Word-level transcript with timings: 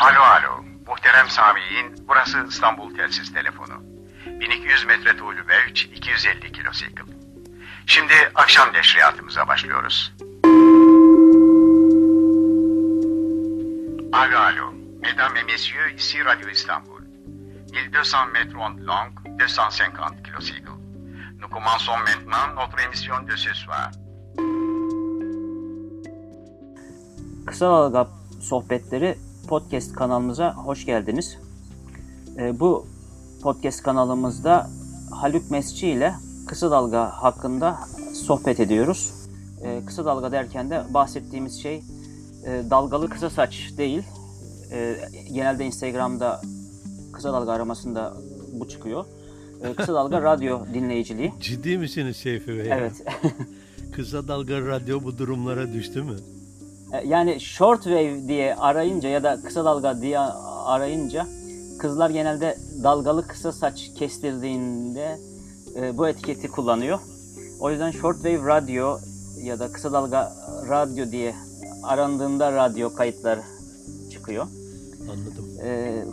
Alo 0.00 0.20
alo. 0.20 0.64
Muhterem 0.86 1.28
Sami'in 1.28 2.08
burası 2.08 2.46
İstanbul 2.48 2.94
Telsiz 2.94 3.32
Telefonu. 3.32 3.74
1200 4.26 4.84
metre 4.84 5.16
tuğlu 5.16 5.48
Belç, 5.48 5.84
250 5.84 6.52
kilosikl. 6.52 7.02
Şimdi 7.86 8.12
akşam 8.34 8.72
neşriyatımıza 8.72 9.48
başlıyoruz. 9.48 10.12
Alo 14.12 14.38
alo. 14.38 14.72
Mesdames 15.02 15.42
et 15.42 15.46
messieurs, 15.46 15.94
ici 15.96 16.24
Radio 16.24 16.48
Istanbul. 16.50 17.00
1200 17.72 18.14
mètres 18.32 18.54
ondes 18.54 18.86
longues, 18.86 19.22
250 19.38 20.22
kilocycles. 20.22 20.76
Nous 21.40 21.48
commençons 21.50 21.98
maintenant 21.98 22.54
notre 22.54 22.80
émission 22.84 23.26
de 23.28 23.36
ce 23.36 23.54
soir. 23.54 23.90
Kısa 27.46 27.66
Dalga 27.66 28.08
Sohbetleri 28.40 29.25
podcast 29.46 29.92
kanalımıza 29.92 30.54
hoş 30.54 30.86
geldiniz. 30.86 31.38
Ee, 32.38 32.60
bu 32.60 32.86
podcast 33.42 33.82
kanalımızda 33.82 34.70
Haluk 35.10 35.50
Mesci 35.50 35.88
ile 35.88 36.14
Kısa 36.46 36.70
Dalga 36.70 37.10
hakkında 37.10 37.78
sohbet 38.14 38.60
ediyoruz. 38.60 39.12
Ee, 39.62 39.82
kısa 39.86 40.04
dalga 40.04 40.32
derken 40.32 40.70
de 40.70 40.84
bahsettiğimiz 40.94 41.62
şey 41.62 41.82
e, 42.44 42.62
dalgalı 42.70 43.08
kısa 43.08 43.30
saç 43.30 43.72
değil. 43.78 44.02
Ee, 44.72 44.96
genelde 45.32 45.64
Instagram'da 45.64 46.40
kısa 47.12 47.32
dalga 47.32 47.52
aramasında 47.52 48.16
bu 48.52 48.68
çıkıyor. 48.68 49.04
Kısa 49.76 49.94
dalga 49.94 50.22
radyo 50.22 50.66
dinleyiciliği. 50.74 51.32
Ciddi 51.40 51.78
misiniz 51.78 52.16
Seyfi 52.16 52.48
Bey? 52.48 52.68
Evet. 52.72 53.04
Kısa 53.92 54.28
Dalga 54.28 54.60
Radyo 54.60 55.02
bu 55.02 55.18
durumlara 55.18 55.72
düştü 55.72 56.02
mü? 56.02 56.16
E, 56.92 57.06
Yani 57.08 57.40
short 57.40 57.82
wave 57.82 58.28
diye 58.28 58.54
arayınca 58.54 59.08
ya 59.08 59.22
da 59.22 59.38
kısa 59.44 59.64
dalga 59.64 60.00
diye 60.02 60.18
arayınca 60.18 61.26
kızlar 61.78 62.10
genelde 62.10 62.58
dalgalı 62.82 63.26
kısa 63.26 63.52
saç 63.52 63.90
kestirdiğinde 63.98 65.18
e, 65.76 65.98
bu 65.98 66.08
etiketi 66.08 66.48
kullanıyor. 66.48 66.98
O 67.60 67.70
yüzden 67.70 67.90
short 67.90 68.16
wave 68.16 68.48
radyo 68.48 68.98
ya 69.42 69.58
da 69.58 69.72
kısa 69.72 69.92
dalga 69.92 70.32
radyo 70.68 71.10
diye 71.10 71.34
arandığında 71.82 72.52
radyo 72.52 72.94
kayıtlar 72.94 73.38
çıkıyor. 74.12 74.46
Anladım. 75.02 75.46
E, 75.64 76.04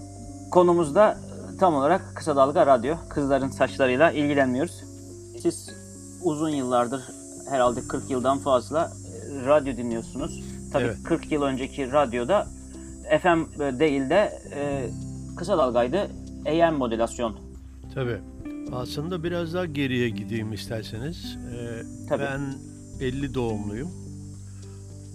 konumuzda 0.52 1.18
tam 1.60 1.76
olarak 1.76 2.02
kısa 2.16 2.36
dalga 2.36 2.66
radyo. 2.66 2.96
Kızların 3.10 3.50
saçlarıyla 3.50 4.12
ilgilenmiyoruz. 4.12 4.84
Siz 5.42 5.70
uzun 6.24 6.50
yıllardır 6.50 7.04
herhalde 7.50 7.82
40 7.88 8.10
yıldan 8.10 8.38
fazla 8.38 8.92
e, 9.42 9.46
radyo 9.46 9.78
dinliyorsunuz. 9.78 10.44
Tabii 10.74 10.84
Evet. 10.84 10.98
40 11.04 11.32
yıl 11.32 11.42
önceki 11.42 11.92
radyoda 11.92 12.48
FM 13.22 13.60
değil 13.80 14.10
de 14.10 14.40
e, 14.56 14.90
kısa 15.38 15.58
dalgaydı. 15.58 16.12
AM 16.46 16.76
modülasyon. 16.76 17.36
Tabii. 17.94 18.18
Aslında 18.72 19.24
biraz 19.24 19.54
daha 19.54 19.66
geriye 19.66 20.10
gideyim 20.10 20.54
isterseniz. 20.54 21.38
Ee, 21.56 21.84
Tabii. 22.10 22.24
Ben 22.24 22.42
50 23.02 23.34
doğumluyum. 23.34 23.92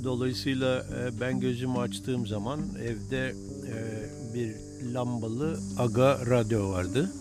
Dolayısıyla 0.04 0.78
e, 0.78 1.20
ben 1.20 1.40
gözümü 1.40 1.78
açtığım 1.78 2.26
zaman 2.26 2.60
evde 2.82 3.28
e, 3.68 3.76
bir 4.34 4.54
lambalı 4.94 5.58
aga 5.78 6.18
radyo 6.30 6.70
vardı. 6.70 7.12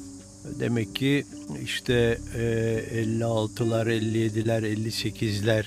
Demek 0.59 0.95
ki 0.95 1.25
işte 1.63 2.17
e, 2.35 2.41
56'lar, 2.93 3.87
57'ler, 3.87 4.61
58'ler 4.75 5.65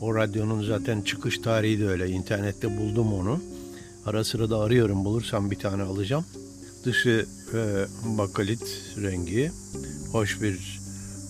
o 0.00 0.14
radyonun 0.14 0.64
zaten 0.64 1.00
çıkış 1.00 1.38
tarihi 1.38 1.80
de 1.80 1.88
öyle. 1.88 2.08
İnternette 2.08 2.78
buldum 2.78 3.12
onu. 3.14 3.40
Ara 4.06 4.24
sıra 4.24 4.50
da 4.50 4.58
arıyorum. 4.58 5.04
Bulursam 5.04 5.50
bir 5.50 5.58
tane 5.58 5.82
alacağım. 5.82 6.24
Dışı 6.84 7.26
e, 7.54 7.86
bakalit 8.18 8.62
rengi. 8.96 9.52
Hoş 10.12 10.42
bir 10.42 10.80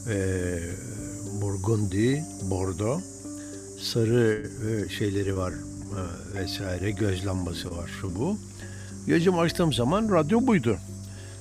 e, 0.09 0.17
burgundi, 1.43 2.25
bordo. 2.51 3.01
Sarı 3.81 4.51
e, 4.69 4.89
şeyleri 4.89 5.37
var 5.37 5.53
e, 5.53 6.41
vesaire. 6.41 6.91
Göz 6.91 7.27
lambası 7.27 7.77
var 7.77 7.91
şu 8.01 8.17
bu. 8.17 8.39
Gözüm 9.07 9.39
açtığım 9.39 9.73
zaman 9.73 10.09
radyo 10.13 10.47
buydu. 10.47 10.79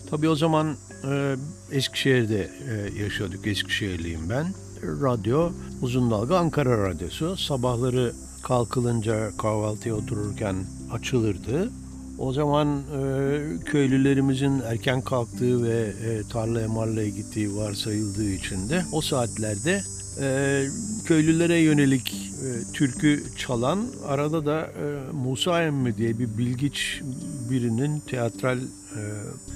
Tabii 0.09 0.29
o 0.29 0.35
zaman 0.35 0.77
e, 1.03 1.35
Eskişehir'de 1.71 2.51
e, 2.69 3.03
yaşıyorduk. 3.03 3.47
Eskişehirliyim 3.47 4.29
ben. 4.29 4.45
Radyo 4.87 5.51
uzun 5.81 6.11
dalga 6.11 6.37
Ankara 6.37 6.89
Radyosu. 6.89 7.37
Sabahları 7.37 8.13
kalkılınca 8.43 9.31
kahvaltıya 9.37 9.95
otururken 9.95 10.55
açılırdı. 10.91 11.71
O 12.17 12.33
zaman 12.33 12.67
e, 12.77 13.39
köylülerimizin 13.65 14.61
erken 14.61 15.01
kalktığı 15.01 15.63
ve 15.63 15.93
e, 16.05 16.21
tarlaya 16.31 16.67
marlaya 16.67 17.09
gittiği 17.09 17.55
varsayıldığı 17.55 18.29
için 18.29 18.69
de 18.69 18.85
o 18.91 19.01
saatlerde 19.01 19.81
e, 20.21 20.65
köylülere 21.05 21.59
yönelik 21.59 22.13
e, 22.43 22.73
türkü 22.73 23.23
çalan 23.37 23.87
arada 24.07 24.45
da 24.45 24.61
e, 24.61 25.11
Musa 25.13 25.63
Emmi 25.63 25.97
diye 25.97 26.19
bir 26.19 26.37
bilgiç 26.37 27.01
birinin 27.49 27.99
teatral 27.99 28.57
e, 28.57 29.01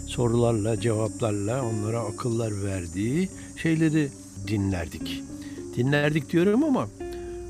sorularla 0.07 0.81
cevaplarla 0.81 1.65
onlara 1.65 1.99
akıllar 1.99 2.63
verdiği 2.63 3.29
şeyleri 3.61 4.09
dinlerdik. 4.47 5.23
Dinlerdik 5.75 6.31
diyorum 6.31 6.63
ama 6.63 6.87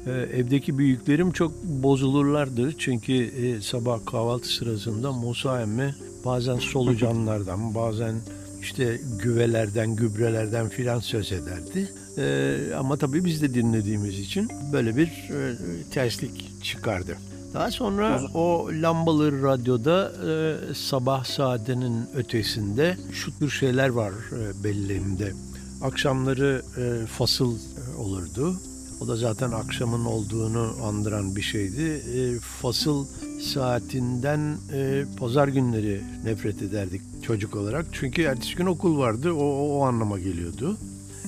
e, 0.05 0.11
evdeki 0.11 0.77
büyüklerim 0.77 1.31
çok 1.31 1.63
bozulurlardı. 1.63 2.77
Çünkü 2.77 3.13
e, 3.13 3.61
sabah 3.61 4.05
kahvaltı 4.05 4.47
sırasında 4.47 5.11
Musa 5.11 5.61
emmi 5.61 5.95
bazen 6.25 6.57
solucanlardan 6.57 7.75
bazen 7.75 8.15
işte 8.61 9.01
güvelerden, 9.23 9.95
gübrelerden 9.95 10.69
filan 10.69 10.99
söz 10.99 11.31
ederdi. 11.31 11.91
E, 12.17 12.57
ama 12.75 12.97
tabii 12.97 13.25
biz 13.25 13.41
de 13.41 13.53
dinlediğimiz 13.53 14.19
için 14.19 14.49
böyle 14.73 14.97
bir 14.97 15.07
e, 15.07 15.55
terslik 15.91 16.63
çıkardı. 16.63 17.17
Daha 17.53 17.71
sonra 17.71 18.21
o 18.33 18.69
lambalı 18.71 19.43
radyoda 19.43 20.11
e, 20.29 20.55
sabah 20.73 21.23
saatinin 21.23 22.07
ötesinde 22.15 22.97
şu 23.11 23.39
tür 23.39 23.49
şeyler 23.49 23.89
var 23.89 24.11
e, 24.11 24.63
belleğimde. 24.63 25.33
Akşamları 25.81 26.61
e, 26.77 27.05
fasıl 27.05 27.55
e, 27.55 27.97
olurdu. 27.97 28.55
O 29.01 29.07
da 29.07 29.15
zaten 29.15 29.51
akşamın 29.51 30.05
olduğunu 30.05 30.75
andıran 30.83 31.35
bir 31.35 31.41
şeydi. 31.41 32.03
E, 32.15 32.39
fasıl 32.39 33.05
saatinden 33.41 34.57
e, 34.73 35.05
pazar 35.19 35.47
günleri 35.47 36.01
nefret 36.23 36.61
ederdik 36.61 37.01
çocuk 37.23 37.55
olarak. 37.55 37.85
Çünkü 37.91 38.21
ertesi 38.21 38.55
gün 38.55 38.65
okul 38.65 38.97
vardı. 38.97 39.31
O, 39.33 39.43
o, 39.43 39.79
o 39.79 39.83
anlama 39.83 40.19
geliyordu. 40.19 40.77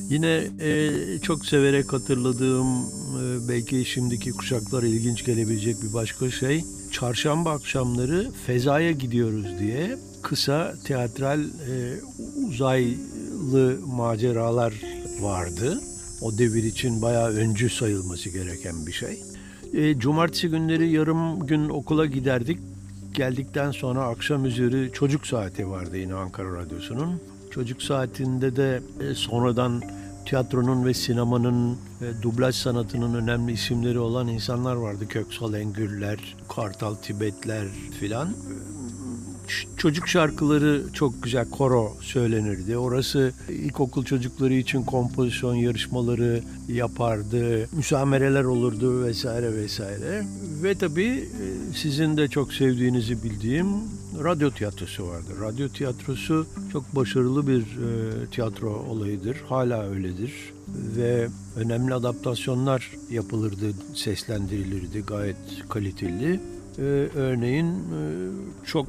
Yine 0.09 0.43
e, 0.61 0.91
çok 1.19 1.45
severek 1.45 1.93
hatırladığım 1.93 2.67
e, 2.67 3.49
belki 3.49 3.85
şimdiki 3.85 4.31
kuşaklara 4.31 4.85
ilginç 4.85 5.25
gelebilecek 5.25 5.81
bir 5.81 5.93
başka 5.93 6.31
şey. 6.31 6.63
Çarşamba 6.91 7.51
akşamları 7.51 8.31
Feza'ya 8.47 8.91
gidiyoruz 8.91 9.45
diye 9.59 9.97
kısa 10.21 10.75
teatral 10.85 11.41
e, 11.41 11.99
uzaylı 12.47 12.95
maceralar 13.87 14.73
vardı. 15.21 15.81
O 16.21 16.37
devir 16.37 16.63
için 16.63 17.01
bayağı 17.01 17.29
öncü 17.29 17.69
sayılması 17.69 18.29
gereken 18.29 18.85
bir 18.87 18.91
şey. 18.91 19.23
E, 19.73 19.99
cumartesi 19.99 20.47
günleri 20.47 20.89
yarım 20.89 21.39
gün 21.39 21.69
okula 21.69 22.05
giderdik. 22.05 22.59
Geldikten 23.13 23.71
sonra 23.71 24.03
akşam 24.03 24.45
üzeri 24.45 24.91
çocuk 24.93 25.27
saati 25.27 25.69
vardı 25.69 25.97
yine 25.97 26.13
Ankara 26.13 26.57
Radyosu'nun. 26.57 27.21
Çocuk 27.51 27.83
saatinde 27.83 28.55
de 28.55 28.81
e, 28.99 29.13
sonradan 29.13 29.81
tiyatronun 30.25 30.85
ve 30.85 30.93
sinemanın 30.93 31.71
e, 31.73 32.21
dublaj 32.21 32.55
sanatının 32.55 33.13
önemli 33.13 33.51
isimleri 33.51 33.99
olan 33.99 34.27
insanlar 34.27 34.75
vardı. 34.75 35.07
Köksal 35.07 35.53
Engürler, 35.53 36.35
Kartal 36.55 36.95
Tibetler 36.95 37.67
filan. 37.99 38.29
Çocuk 39.77 40.07
şarkıları 40.07 40.83
çok 40.93 41.23
güzel 41.23 41.49
koro 41.49 41.97
söylenirdi. 42.01 42.77
Orası 42.77 43.33
ilkokul 43.49 44.05
çocukları 44.05 44.53
için 44.53 44.83
kompozisyon 44.83 45.55
yarışmaları 45.55 46.41
yapardı. 46.67 47.69
Müsamereler 47.71 48.43
olurdu 48.43 49.03
vesaire 49.03 49.53
vesaire. 49.53 50.23
Ve 50.63 50.75
tabii 50.75 51.29
e, 51.41 51.73
sizin 51.75 52.17
de 52.17 52.27
çok 52.27 52.53
sevdiğinizi 52.53 53.23
bildiğim 53.23 53.67
radyo 54.23 54.51
tiyatrosu 54.51 55.07
vardı. 55.07 55.29
Radyo 55.41 55.69
tiyatrosu 55.69 56.47
çok 56.71 56.95
başarılı 56.95 57.47
bir 57.47 57.61
e, 57.61 58.25
tiyatro 58.31 58.85
olayıdır. 58.89 59.37
Hala 59.49 59.89
öyledir. 59.89 60.33
Ve 60.97 61.27
önemli 61.55 61.93
adaptasyonlar 61.93 62.91
yapılırdı, 63.09 63.73
seslendirilirdi 63.95 65.01
gayet 65.01 65.37
kaliteli. 65.69 66.39
E, 66.77 66.81
örneğin 67.15 67.67
e, 67.67 68.01
çok 68.65 68.87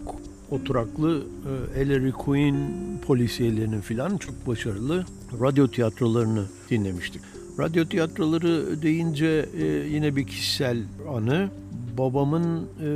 oturaklı 0.52 1.22
e, 1.76 1.80
Ellery 1.80 2.10
Queen 2.10 2.56
polisiyelerinin 3.06 3.80
filan 3.80 4.16
çok 4.16 4.46
başarılı 4.46 5.04
radyo 5.40 5.68
tiyatrolarını 5.68 6.44
dinlemiştik. 6.70 7.22
Radyo 7.58 7.84
tiyatroları 7.84 8.82
deyince 8.82 9.46
e, 9.56 9.64
yine 9.66 10.16
bir 10.16 10.26
kişisel 10.26 10.78
anı. 11.14 11.50
Babamın 11.98 12.68
e, 12.80 12.88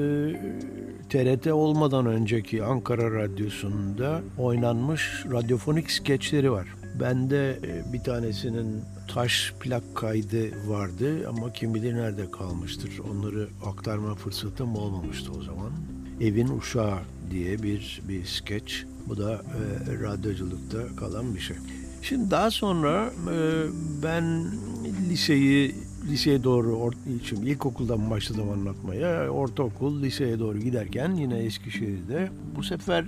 TRT 1.09 1.47
olmadan 1.47 2.07
önceki 2.07 2.65
Ankara 2.65 3.15
Radyosu'nda 3.15 4.23
oynanmış 4.39 5.25
radyofonik 5.33 5.91
skeçleri 5.91 6.53
var. 6.53 6.67
Bende 7.01 7.51
e, 7.51 7.93
bir 7.93 8.01
tanesinin 8.01 8.83
taş 9.09 9.55
plak 9.61 9.83
kaydı 9.95 10.69
vardı 10.69 11.29
ama 11.29 11.53
kim 11.53 11.75
bilir 11.75 11.95
nerede 11.95 12.31
kalmıştır. 12.31 12.91
Onları 13.11 13.49
aktarma 13.67 14.15
fırsatım 14.15 14.77
olmamıştı 14.77 15.33
o 15.39 15.43
zaman. 15.43 15.73
Evin 16.21 16.59
Uşağı 16.59 16.99
diye 17.31 17.63
bir 17.63 18.03
bir 18.09 18.25
skeç. 18.25 18.85
Bu 19.09 19.17
da 19.17 19.33
e, 19.35 19.93
radyoculukta 20.03 20.97
kalan 20.97 21.35
bir 21.35 21.41
şey. 21.41 21.57
Şimdi 22.03 22.31
daha 22.31 22.51
sonra 22.51 23.11
e, 23.33 23.37
ben 24.03 24.45
liseyi 25.11 25.75
liseye 26.11 26.45
doğru 26.45 26.69
or- 26.69 27.25
şimdi 27.25 27.51
ilkokuldan 27.51 28.11
başladım 28.11 28.51
anlatmaya. 28.51 29.31
Ortaokul, 29.31 30.03
liseye 30.03 30.39
doğru 30.39 30.59
giderken 30.59 31.15
yine 31.15 31.39
Eskişehir'de 31.39 32.29
bu 32.57 32.63
sefer 32.63 33.05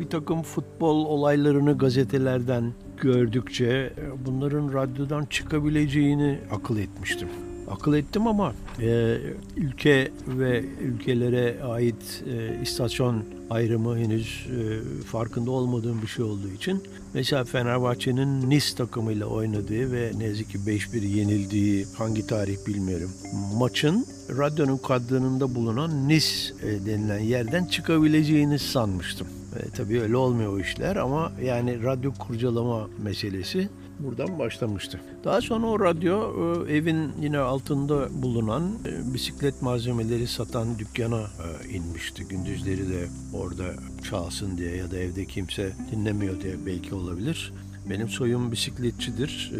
bir 0.00 0.06
takım 0.08 0.42
futbol 0.42 1.04
olaylarını 1.04 1.78
gazetelerden 1.78 2.72
gördükçe 3.00 3.66
e, 3.66 4.26
bunların 4.26 4.72
radyodan 4.72 5.24
çıkabileceğini 5.24 6.38
akıl 6.50 6.78
etmiştim. 6.78 7.28
Akıl 7.70 7.94
ettim 7.94 8.26
ama 8.26 8.54
e, 8.80 9.16
ülke 9.56 10.10
ve 10.28 10.64
ülkelere 10.80 11.62
ait 11.62 12.24
e, 12.26 12.62
istasyon 12.62 13.24
ayrımı 13.50 13.98
henüz 13.98 14.46
e, 14.46 15.02
farkında 15.04 15.50
olmadığım 15.50 16.02
bir 16.02 16.06
şey 16.06 16.24
olduğu 16.24 16.48
için 16.48 16.82
mesela 17.14 17.44
Fenerbahçe'nin 17.44 18.50
Nice 18.50 18.74
takımıyla 18.76 19.26
oynadığı 19.26 19.92
ve 19.92 20.12
ne 20.18 20.24
yazık 20.24 20.50
ki 20.50 20.58
5-1 20.58 21.06
yenildiği 21.06 21.86
hangi 21.98 22.26
tarih 22.26 22.56
bilmiyorum 22.66 23.10
maçın 23.58 24.06
radyonun 24.38 24.76
kadranında 24.76 25.54
bulunan 25.54 26.08
Nice 26.08 26.26
e, 26.62 26.86
denilen 26.86 27.18
yerden 27.18 27.64
çıkabileceğini 27.64 28.58
sanmıştım. 28.58 29.26
E, 29.56 29.70
tabii 29.70 30.00
öyle 30.00 30.16
olmuyor 30.16 30.52
o 30.52 30.60
işler 30.60 30.96
ama 30.96 31.32
yani 31.42 31.82
radyo 31.82 32.12
kurcalama 32.18 32.88
meselesi 33.02 33.68
buradan 33.98 34.38
başlamıştı. 34.38 35.00
Daha 35.24 35.40
sonra 35.40 35.66
o 35.66 35.80
radyo 35.80 36.32
e, 36.66 36.72
evin 36.72 37.12
yine 37.20 37.38
altında 37.38 38.22
bulunan 38.22 38.62
e, 38.86 39.14
bisiklet 39.14 39.62
malzemeleri 39.62 40.26
satan 40.26 40.78
dükkana 40.78 41.20
e, 41.20 41.68
inmişti. 41.68 42.24
Gündüzleri 42.28 42.88
de 42.88 43.08
orada 43.34 43.64
çalsın 44.10 44.58
diye 44.58 44.76
ya 44.76 44.90
da 44.90 44.98
evde 44.98 45.24
kimse 45.24 45.72
dinlemiyor 45.90 46.40
diye 46.40 46.54
belki 46.66 46.94
olabilir. 46.94 47.52
Benim 47.90 48.08
soyum 48.08 48.52
bisikletçidir. 48.52 49.52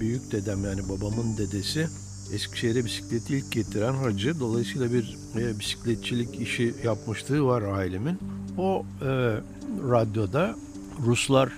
Büyük 0.00 0.32
dedem 0.32 0.64
yani 0.64 0.80
babamın 0.88 1.36
dedesi 1.38 1.86
Eskişehir'e 2.32 2.84
bisikleti 2.84 3.36
ilk 3.36 3.52
getiren 3.52 3.94
hacı. 3.94 4.40
Dolayısıyla 4.40 4.92
bir 4.92 5.16
bisikletçilik 5.58 6.40
işi 6.40 6.74
yapmışlığı 6.84 7.44
var 7.44 7.62
ailemin. 7.62 8.18
O 8.58 8.84
e, 9.02 9.06
radyoda 9.90 10.54
Ruslar 11.06 11.52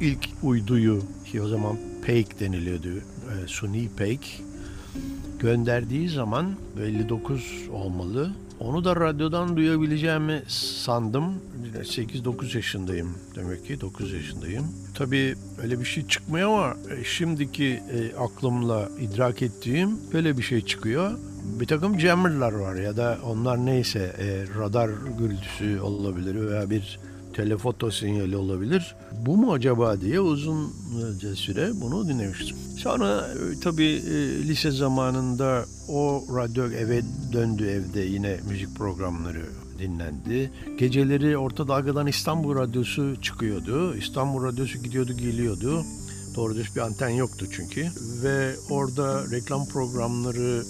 ilk 0.00 0.28
uyduyu 0.42 1.02
ki 1.24 1.42
o 1.42 1.48
zaman 1.48 1.76
Peik 2.06 2.40
deniliyordu. 2.40 2.88
E, 2.88 3.46
suni 3.46 3.88
Peik 3.96 4.42
gönderdiği 5.38 6.08
zaman 6.08 6.54
59 6.80 7.68
olmalı. 7.72 8.30
Onu 8.60 8.84
da 8.84 8.96
radyodan 8.96 9.56
duyabileceğimi 9.56 10.42
sandım. 10.48 11.34
8-9 11.74 12.56
yaşındayım 12.56 13.14
demek 13.36 13.66
ki 13.66 13.80
9 13.80 14.12
yaşındayım. 14.12 14.64
Tabii 14.94 15.34
öyle 15.62 15.80
bir 15.80 15.84
şey 15.84 16.06
çıkmıyor 16.06 16.48
ama 16.48 16.76
e, 16.90 17.04
şimdiki 17.04 17.64
e, 17.64 18.16
aklımla 18.16 18.88
idrak 19.00 19.42
ettiğim 19.42 19.90
böyle 20.12 20.38
bir 20.38 20.42
şey 20.42 20.60
çıkıyor. 20.60 21.18
Bir 21.60 21.66
takım 21.66 22.00
jammerlar 22.00 22.52
var 22.52 22.74
ya 22.74 22.96
da 22.96 23.18
onlar 23.24 23.66
neyse 23.66 24.16
radar 24.58 24.90
gürültüsü 25.18 25.80
olabilir 25.80 26.50
veya 26.50 26.70
bir 26.70 26.98
telefoto 27.32 27.90
sinyali 27.90 28.36
olabilir. 28.36 28.94
Bu 29.26 29.36
mu 29.36 29.52
acaba 29.52 30.00
diye 30.00 30.20
uzunca 30.20 31.36
süre 31.36 31.70
bunu 31.80 32.08
dinlemiştim. 32.08 32.56
Sonra 32.78 33.28
e, 33.28 33.60
tabii 33.60 34.02
e, 34.08 34.42
lise 34.48 34.70
zamanında 34.70 35.64
o 35.88 36.24
radyo 36.36 36.64
eve 36.64 37.02
döndü 37.32 37.66
evde 37.66 38.00
yine 38.00 38.40
müzik 38.48 38.76
programları 38.76 39.44
dinlendi. 39.78 40.50
Geceleri 40.78 41.38
Orta 41.38 41.68
Dalga'dan 41.68 42.06
İstanbul 42.06 42.54
Radyosu 42.56 43.22
çıkıyordu. 43.22 43.96
İstanbul 43.96 44.44
Radyosu 44.44 44.78
gidiyordu 44.78 45.12
geliyordu. 45.12 45.84
Doğru 46.36 46.54
düz 46.54 46.76
bir 46.76 46.80
anten 46.80 47.08
yoktu 47.08 47.46
çünkü. 47.52 47.88
Ve 48.22 48.54
orada 48.70 49.30
reklam 49.30 49.66
programları 49.66 50.62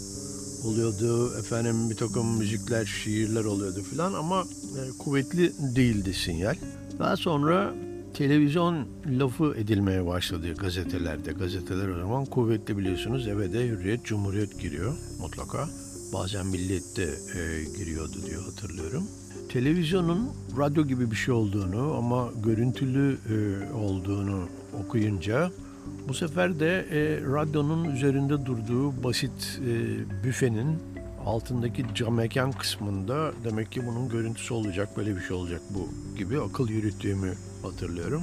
oluyordu. 0.64 1.38
Efendim 1.38 1.90
bir 1.90 1.96
takım 1.96 2.38
müzikler, 2.38 2.84
şiirler 2.84 3.44
oluyordu 3.44 3.82
filan 3.90 4.12
ama 4.12 4.40
e, 4.42 4.98
kuvvetli 4.98 5.52
değildi 5.76 6.14
sinyal. 6.14 6.56
Daha 6.98 7.16
sonra 7.16 7.74
televizyon 8.14 8.86
lafı 9.06 9.54
edilmeye 9.56 10.06
başladı 10.06 10.54
gazetelerde. 10.54 11.32
Gazeteler 11.32 11.88
o 11.88 11.98
zaman 11.98 12.24
kuvvetli 12.24 12.78
biliyorsunuz. 12.78 13.28
Eve 13.28 13.52
de 13.52 13.68
Hürriyet, 13.68 14.04
Cumhuriyet 14.04 14.60
giriyor 14.60 14.94
mutlaka. 15.20 15.68
Bazen 16.12 16.46
Milliyet 16.46 16.96
de 16.96 17.04
e, 17.04 17.64
giriyordu 17.78 18.16
diye 18.26 18.36
hatırlıyorum. 18.36 19.04
Televizyonun 19.48 20.30
radyo 20.58 20.86
gibi 20.86 21.10
bir 21.10 21.16
şey 21.16 21.34
olduğunu 21.34 21.94
ama 21.94 22.30
görüntülü 22.44 23.18
e, 23.28 23.36
olduğunu 23.74 24.48
okuyunca 24.84 25.50
bu 26.08 26.14
sefer 26.14 26.60
de 26.60 26.86
e, 26.90 27.20
radyonun 27.32 27.84
üzerinde 27.84 28.46
durduğu 28.46 29.04
basit 29.04 29.60
e, 29.60 30.24
büfenin 30.24 30.78
altındaki 31.26 31.84
cam 31.94 32.14
mekan 32.14 32.52
kısmında 32.52 33.32
demek 33.44 33.72
ki 33.72 33.86
bunun 33.86 34.08
görüntüsü 34.08 34.54
olacak, 34.54 34.96
böyle 34.96 35.16
bir 35.16 35.20
şey 35.20 35.36
olacak 35.36 35.60
bu 35.70 35.88
gibi 36.18 36.40
akıl 36.40 36.68
yürüttüğümü 36.68 37.34
hatırlıyorum. 37.62 38.22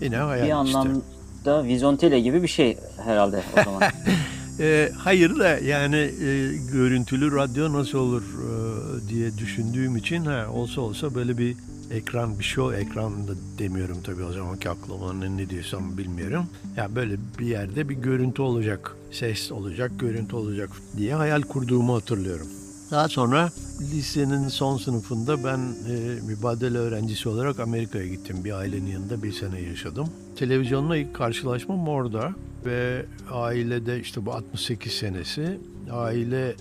Yine 0.00 0.16
hayal 0.16 0.46
Bir 0.46 0.50
anlamda 0.50 1.64
vizontele 1.64 2.20
gibi 2.20 2.42
bir 2.42 2.48
şey 2.48 2.78
herhalde 3.04 3.42
o 3.58 3.62
zaman. 3.64 3.82
e, 4.60 4.90
hayır 4.98 5.38
da 5.38 5.48
yani 5.58 5.96
e, 5.96 6.56
görüntülü 6.72 7.36
radyo 7.36 7.72
nasıl 7.72 7.98
olur 7.98 8.22
e, 8.22 9.08
diye 9.08 9.38
düşündüğüm 9.38 9.96
için 9.96 10.24
ha, 10.24 10.46
olsa 10.52 10.80
olsa 10.80 11.14
böyle 11.14 11.38
bir 11.38 11.56
ekran 11.90 12.38
bir 12.38 12.44
show 12.44 12.80
ekran 12.80 13.28
da 13.28 13.32
demiyorum 13.58 13.98
tabii 14.04 14.24
o 14.24 14.32
zamanki 14.32 14.70
aklıma 14.70 15.12
ne 15.12 15.50
diyorsam 15.50 15.98
bilmiyorum. 15.98 16.46
Ya 16.76 16.94
böyle 16.94 17.16
bir 17.38 17.46
yerde 17.46 17.88
bir 17.88 17.94
görüntü 17.94 18.42
olacak, 18.42 18.96
ses 19.10 19.52
olacak, 19.52 19.92
görüntü 19.98 20.36
olacak 20.36 20.70
diye 20.96 21.14
hayal 21.14 21.42
kurduğumu 21.42 21.94
hatırlıyorum. 21.94 22.46
Daha 22.90 23.08
sonra 23.08 23.50
lisenin 23.80 24.48
son 24.48 24.78
sınıfında 24.78 25.44
ben 25.44 25.58
e, 25.58 26.20
mübadele 26.26 26.78
öğrencisi 26.78 27.28
olarak 27.28 27.60
Amerika'ya 27.60 28.06
gittim. 28.06 28.44
Bir 28.44 28.52
ailenin 28.52 28.90
yanında 28.90 29.22
bir 29.22 29.32
sene 29.32 29.60
yaşadım. 29.60 30.08
Televizyonla 30.36 30.96
ilk 30.96 31.14
karşılaşmam 31.14 31.88
orada 31.88 32.34
ve 32.64 33.06
ailede 33.30 34.00
işte 34.00 34.26
bu 34.26 34.32
68 34.32 34.92
senesi 34.92 35.58
aile 35.90 36.54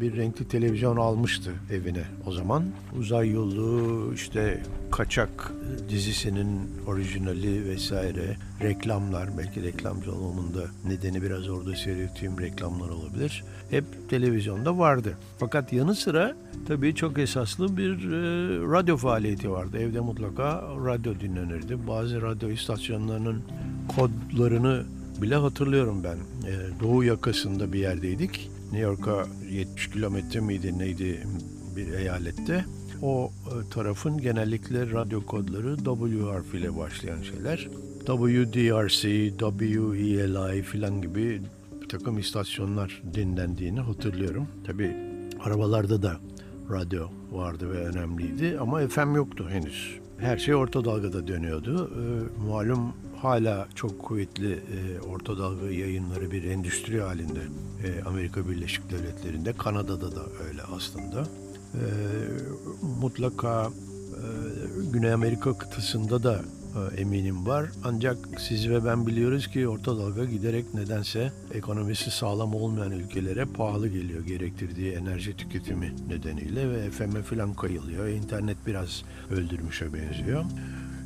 bir 0.00 0.16
renkli 0.16 0.48
televizyon 0.48 0.96
almıştı 0.96 1.50
evine 1.72 2.04
o 2.26 2.32
zaman. 2.32 2.64
Uzay 2.98 3.30
yolu 3.30 4.12
işte 4.14 4.62
Kaçak 4.90 5.52
dizisinin 5.88 6.70
orijinali 6.86 7.68
vesaire 7.68 8.36
reklamlar 8.62 9.38
belki 9.38 9.62
reklamcı 9.62 10.12
olmamın 10.14 10.54
da 10.54 10.64
nedeni 10.86 11.22
biraz 11.22 11.48
orada 11.48 11.76
seyrettiğim 11.76 12.40
reklamlar 12.40 12.88
olabilir. 12.88 13.44
Hep 13.70 13.84
televizyonda 14.10 14.78
vardı. 14.78 15.18
Fakat 15.38 15.72
yanı 15.72 15.94
sıra 15.94 16.36
tabii 16.68 16.94
çok 16.94 17.18
esaslı 17.18 17.76
bir 17.76 17.92
e, 17.92 18.18
radyo 18.72 18.96
faaliyeti 18.96 19.50
vardı. 19.50 19.78
Evde 19.78 20.00
mutlaka 20.00 20.62
radyo 20.84 21.20
dinlenirdi. 21.20 21.86
Bazı 21.88 22.22
radyo 22.22 22.48
istasyonlarının 22.48 23.42
kodlarını 23.96 24.84
bile 25.22 25.34
hatırlıyorum 25.34 26.04
ben. 26.04 26.16
E, 26.50 26.80
Doğu 26.80 27.04
yakasında 27.04 27.72
bir 27.72 27.78
yerdeydik. 27.78 28.50
New 28.72 28.80
York'a 28.80 29.26
70 29.50 29.90
kilometre 29.90 30.40
miydi 30.40 30.78
neydi 30.78 31.26
bir 31.76 31.92
eyalette. 31.92 32.64
O 33.02 33.32
e, 33.46 33.70
tarafın 33.70 34.18
genellikle 34.18 34.90
radyo 34.90 35.26
kodları 35.26 35.76
W 35.76 36.22
harfiyle 36.22 36.76
başlayan 36.76 37.22
şeyler. 37.22 37.68
WDRC, 38.06 39.30
WELI 39.38 40.62
filan 40.62 41.02
gibi 41.02 41.42
bir 41.82 41.88
takım 41.88 42.18
istasyonlar 42.18 43.02
dinlendiğini 43.14 43.80
hatırlıyorum. 43.80 44.48
Tabi 44.66 44.96
arabalarda 45.40 46.02
da 46.02 46.16
radyo 46.70 47.08
vardı 47.32 47.70
ve 47.70 47.84
önemliydi 47.84 48.56
ama 48.60 48.88
FM 48.88 49.14
yoktu 49.14 49.46
henüz. 49.50 49.98
Her 50.18 50.38
şey 50.38 50.54
orta 50.54 50.84
dalgada 50.84 51.26
dönüyordu. 51.26 51.90
E, 51.94 52.02
malum 52.48 52.92
hala 53.22 53.68
çok 53.74 54.02
kuvvetli 54.02 54.52
e, 54.52 55.00
orta 55.00 55.38
dalga 55.38 55.70
yayınları 55.70 56.30
bir 56.30 56.44
endüstri 56.44 57.00
halinde 57.00 57.40
e, 57.84 58.02
Amerika 58.04 58.48
Birleşik 58.48 58.90
Devletleri'nde, 58.90 59.52
Kanada'da 59.52 60.16
da 60.16 60.22
öyle 60.48 60.62
aslında. 60.76 61.20
E, 61.74 61.82
mutlaka 63.00 63.66
e, 63.66 64.22
Güney 64.92 65.12
Amerika 65.12 65.58
kıtasında 65.58 66.22
da 66.22 66.40
e, 66.76 67.00
eminim 67.00 67.46
var. 67.46 67.70
Ancak 67.84 68.18
siz 68.38 68.68
ve 68.68 68.84
ben 68.84 69.06
biliyoruz 69.06 69.46
ki 69.46 69.68
orta 69.68 69.98
dalga 69.98 70.24
giderek 70.24 70.74
nedense 70.74 71.32
ekonomisi 71.54 72.10
sağlam 72.10 72.54
olmayan 72.54 72.92
ülkelere 72.92 73.44
pahalı 73.44 73.88
geliyor 73.88 74.26
gerektirdiği 74.26 74.92
enerji 74.92 75.36
tüketimi 75.36 75.92
nedeniyle 76.08 76.70
ve 76.70 76.90
FM'e 76.90 77.22
falan 77.22 77.54
kayılıyor. 77.54 78.08
İnternet 78.08 78.56
biraz 78.66 79.02
öldürmüşe 79.30 79.92
benziyor. 79.94 80.44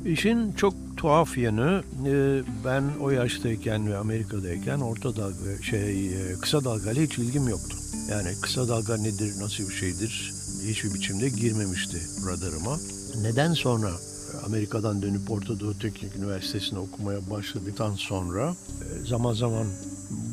İşin 0.05 0.51
çok 0.51 0.73
tuhaf 0.97 1.37
yanı 1.37 1.83
e, 2.07 2.41
ben 2.65 2.83
o 3.01 3.09
yaştayken 3.09 3.87
ve 3.87 3.97
Amerika'dayken 3.97 4.79
orta 4.79 5.15
dalga 5.15 5.61
şey 5.61 6.07
e, 6.07 6.33
kısa 6.41 6.63
dalgayla 6.63 7.03
hiç 7.03 7.17
ilgim 7.17 7.47
yoktu. 7.47 7.77
Yani 8.11 8.29
kısa 8.41 8.67
dalga 8.67 8.97
nedir, 8.97 9.33
nasıl 9.39 9.69
bir 9.69 9.73
şeydir 9.73 10.33
hiçbir 10.67 10.93
biçimde 10.93 11.29
girmemişti 11.29 11.97
radarıma. 12.27 12.77
Neden 13.21 13.53
sonra 13.53 13.91
Amerika'dan 14.45 15.01
dönüp 15.01 15.31
Orta 15.31 15.59
Doğu 15.59 15.79
Teknik 15.79 16.15
Üniversitesi'ne 16.15 16.79
okumaya 16.79 17.29
başladıktan 17.29 17.95
sonra 17.95 18.55
e, 18.81 19.07
zaman 19.07 19.33
zaman 19.33 19.67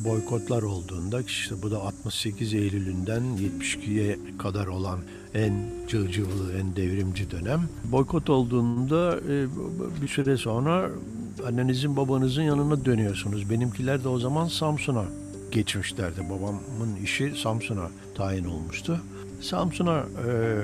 boykotlar 0.05 0.63
olduğunda 0.63 1.21
işte 1.21 1.55
bu 1.63 1.71
da 1.71 1.79
68 1.79 2.55
Eylül'ünden 2.55 3.23
72'ye 3.23 4.19
kadar 4.39 4.67
olan 4.67 4.99
en 5.35 5.53
cıvcıvlı, 5.89 6.53
en 6.53 6.77
devrimci 6.77 7.31
dönem. 7.31 7.69
Boykot 7.85 8.31
olduğunda 8.31 9.17
e, 9.17 9.47
bir 10.03 10.09
süre 10.09 10.37
sonra 10.37 10.91
annenizin 11.47 11.97
babanızın 11.97 12.43
yanına 12.43 12.85
dönüyorsunuz. 12.85 13.51
Benimkiler 13.51 14.05
de 14.05 14.09
o 14.09 14.19
zaman 14.19 14.49
Samsun'a 14.49 15.05
geçmişlerdi. 15.51 16.21
Babamın 16.31 16.97
işi 17.05 17.33
Samsun'a 17.43 17.89
tayin 18.15 18.45
olmuştu. 18.45 19.01
Samsun'a 19.41 19.99
e, 19.99 20.57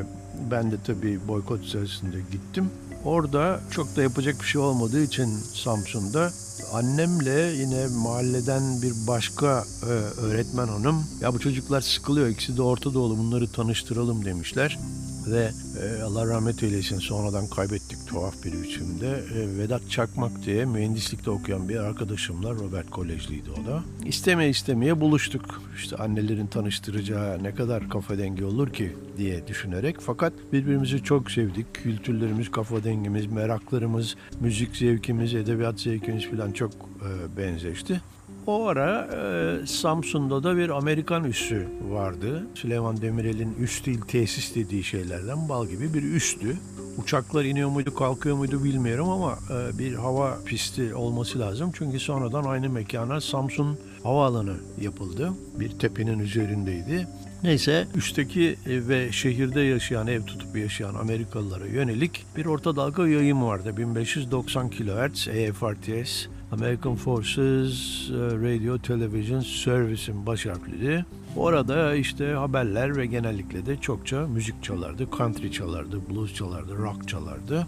ben 0.51 0.71
de 0.71 0.77
tabii 0.87 1.19
boykot 1.29 1.65
sırasında 1.65 2.17
gittim. 2.33 2.71
Orada 3.05 3.61
çok 3.71 3.97
da 3.97 4.03
yapacak 4.03 4.41
bir 4.41 4.47
şey 4.47 4.61
olmadığı 4.61 5.03
için 5.03 5.38
Samsun'da. 5.55 6.33
Annemle 6.73 7.41
yine 7.41 7.87
mahalleden 7.87 8.83
bir 8.83 8.93
başka 9.07 9.65
e, 9.83 9.87
öğretmen 10.21 10.67
hanım 10.67 11.05
ya 11.21 11.35
bu 11.35 11.38
çocuklar 11.38 11.81
sıkılıyor 11.81 12.29
ikisi 12.29 12.57
de 12.57 12.62
Orta 12.62 12.95
Doğulu 12.95 13.19
bunları 13.19 13.53
tanıştıralım 13.53 14.25
demişler 14.25 14.79
ve 15.26 15.50
e, 15.83 16.02
Allah 16.02 16.26
rahmet 16.28 16.62
eylesin 16.62 16.99
sonradan 16.99 17.47
kaybettik 17.47 17.99
tuhaf 18.06 18.45
bir 18.45 18.62
biçimde. 18.62 19.09
E, 19.09 19.59
Vedat 19.59 19.90
Çakmak 19.90 20.42
diye 20.47 20.64
mühendislikte 20.64 21.30
okuyan 21.30 21.68
bir 21.68 21.76
arkadaşımla 21.76 22.50
Robert 22.50 22.90
Kolejliydi 22.90 23.50
o 23.50 23.66
da. 23.66 23.83
İsteme 24.04 24.49
istemeye 24.49 25.00
buluştuk. 25.00 25.62
İşte 25.76 25.97
annelerin 25.97 26.47
tanıştıracağı 26.47 27.42
ne 27.42 27.54
kadar 27.54 27.88
kafa 27.88 28.18
dengi 28.18 28.45
olur 28.45 28.73
ki 28.73 28.97
diye 29.16 29.47
düşünerek 29.47 29.97
fakat 30.00 30.33
birbirimizi 30.52 31.02
çok 31.02 31.30
sevdik. 31.30 31.75
Kültürlerimiz, 31.75 32.50
kafa 32.50 32.85
dengimiz, 32.85 33.26
meraklarımız, 33.26 34.16
müzik 34.40 34.76
zevkimiz, 34.76 35.35
edebiyat 35.35 35.80
zevkimiz 35.80 36.30
falan 36.30 36.52
çok 36.52 36.73
e, 36.73 37.37
benzeşti. 37.37 38.00
O 38.47 38.67
ara 38.67 39.09
e, 39.15 39.67
Samsun'da 39.67 40.43
da 40.43 40.57
bir 40.57 40.69
Amerikan 40.69 41.25
üssü 41.25 41.69
vardı. 41.91 42.47
Süleyman 42.55 43.00
Demirel'in 43.00 43.55
üst 43.55 43.87
değil 43.87 44.00
tesis 44.00 44.55
dediği 44.55 44.85
şeylerden 44.85 45.49
bal 45.49 45.67
gibi 45.67 45.95
bir 45.95 46.03
üstü. 46.03 46.57
Uçaklar 46.99 47.45
iniyor 47.45 47.69
muydu 47.69 47.95
kalkıyor 47.95 48.37
muydu 48.37 48.65
bilmiyorum 48.65 49.09
ama 49.09 49.38
e, 49.50 49.79
bir 49.79 49.95
hava 49.95 50.38
pisti 50.45 50.95
olması 50.95 51.41
lazım. 51.41 51.71
Çünkü 51.75 52.00
sonradan 52.00 52.45
aynı 52.45 52.71
mekana 52.71 53.21
Samsun 53.21 53.79
Havaalanı 54.03 54.55
yapıldı. 54.81 55.33
Bir 55.61 55.71
tepenin 55.71 56.19
üzerindeydi. 56.19 57.09
Neyse 57.43 57.87
üstteki 57.95 58.57
ve 58.67 59.12
şehirde 59.12 59.61
yaşayan, 59.61 60.07
ev 60.07 60.23
tutup 60.23 60.57
yaşayan 60.57 60.95
Amerikalılara 60.95 61.67
yönelik 61.67 62.25
bir 62.37 62.47
orta 62.47 62.76
dalga 62.76 63.09
yayın 63.09 63.43
vardı. 63.43 63.76
1590 63.76 64.71
kHz 64.71 65.29
AFRTS 65.29 66.26
American 66.53 66.95
Forces 66.95 68.11
e, 68.11 68.15
Radio 68.15 68.79
Television 68.79 69.41
Service'in 69.41 70.26
baş 70.26 70.47
harfleri. 70.47 71.05
Orada 71.37 71.95
işte 71.95 72.26
haberler 72.26 72.97
ve 72.97 73.07
genellikle 73.07 73.67
de 73.67 73.76
çokça 73.76 74.26
müzik 74.26 74.62
çalardı. 74.62 75.09
Country 75.17 75.53
çalardı, 75.53 76.00
blues 76.11 76.35
çalardı, 76.35 76.79
rock 76.79 77.09
çalardı. 77.09 77.67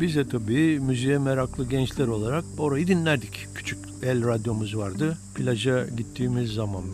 Biz 0.00 0.16
de 0.16 0.28
tabii 0.28 0.80
müziğe 0.80 1.18
meraklı 1.18 1.68
gençler 1.68 2.06
olarak 2.06 2.44
orayı 2.58 2.86
dinlerdik. 2.86 3.46
Küçük 3.54 3.78
el 4.02 4.26
radyomuz 4.26 4.76
vardı. 4.76 5.18
Plaja 5.34 5.86
gittiğimiz 5.96 6.52
zaman 6.52 6.84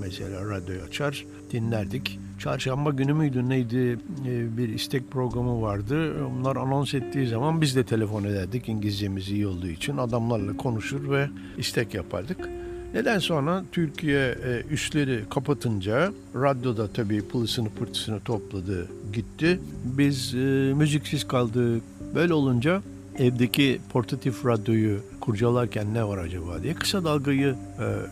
mesela 0.00 0.50
radyoyu 0.50 0.82
açar 0.82 1.24
dinlerdik. 1.52 2.18
Çarşamba 2.38 2.90
günü 2.90 3.12
müydü 3.12 3.48
neydi 3.48 3.98
e, 4.26 4.56
bir 4.56 4.68
istek 4.68 5.10
programı 5.10 5.62
vardı. 5.62 6.26
Onlar 6.26 6.56
anons 6.56 6.94
ettiği 6.94 7.26
zaman 7.26 7.60
biz 7.60 7.76
de 7.76 7.84
telefon 7.84 8.24
ederdik 8.24 8.68
İngilizcemiz 8.68 9.30
iyi 9.30 9.46
olduğu 9.46 9.68
için. 9.68 9.96
Adamlarla 9.96 10.56
konuşur 10.56 11.10
ve 11.10 11.28
istek 11.58 11.94
yapardık. 11.94 12.48
Neden 12.94 13.18
sonra 13.18 13.64
Türkiye 13.72 14.28
e, 14.28 14.62
üsleri 14.70 15.24
kapatınca 15.30 16.12
radyoda 16.34 16.88
tabii 16.88 17.22
pılısını 17.22 17.68
pırtısını 17.68 18.20
topladı 18.20 18.88
gitti. 19.12 19.60
Biz 19.84 20.34
e, 20.34 20.38
müziksiz 20.76 21.28
kaldık. 21.28 21.82
Böyle 22.14 22.34
olunca 22.34 22.82
evdeki 23.18 23.80
portatif 23.92 24.46
radyoyu 24.46 25.00
kurcalarken 25.20 25.94
ne 25.94 26.04
var 26.04 26.18
acaba 26.18 26.62
diye 26.62 26.74
kısa 26.74 27.04
dalgayı 27.04 27.54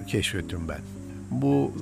keşfettim 0.09 0.61
ben. 0.69 0.81
Bu 1.31 1.73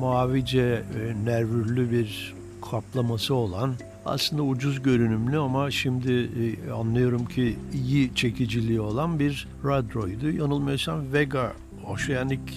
mavice 0.00 0.60
e, 0.60 1.24
nervürlü 1.24 1.90
bir 1.90 2.34
kaplaması 2.70 3.34
olan 3.34 3.74
aslında 4.06 4.42
ucuz 4.42 4.82
görünümlü 4.82 5.38
ama 5.38 5.70
şimdi 5.70 6.12
e, 6.12 6.70
anlıyorum 6.70 7.24
ki 7.24 7.56
iyi 7.74 8.14
çekiciliği 8.14 8.80
olan 8.80 9.18
bir 9.18 9.48
radyoydu. 9.64 10.30
Yanılmıyorsam 10.30 11.12
Vega 11.12 11.52
Oceanic 11.86 12.52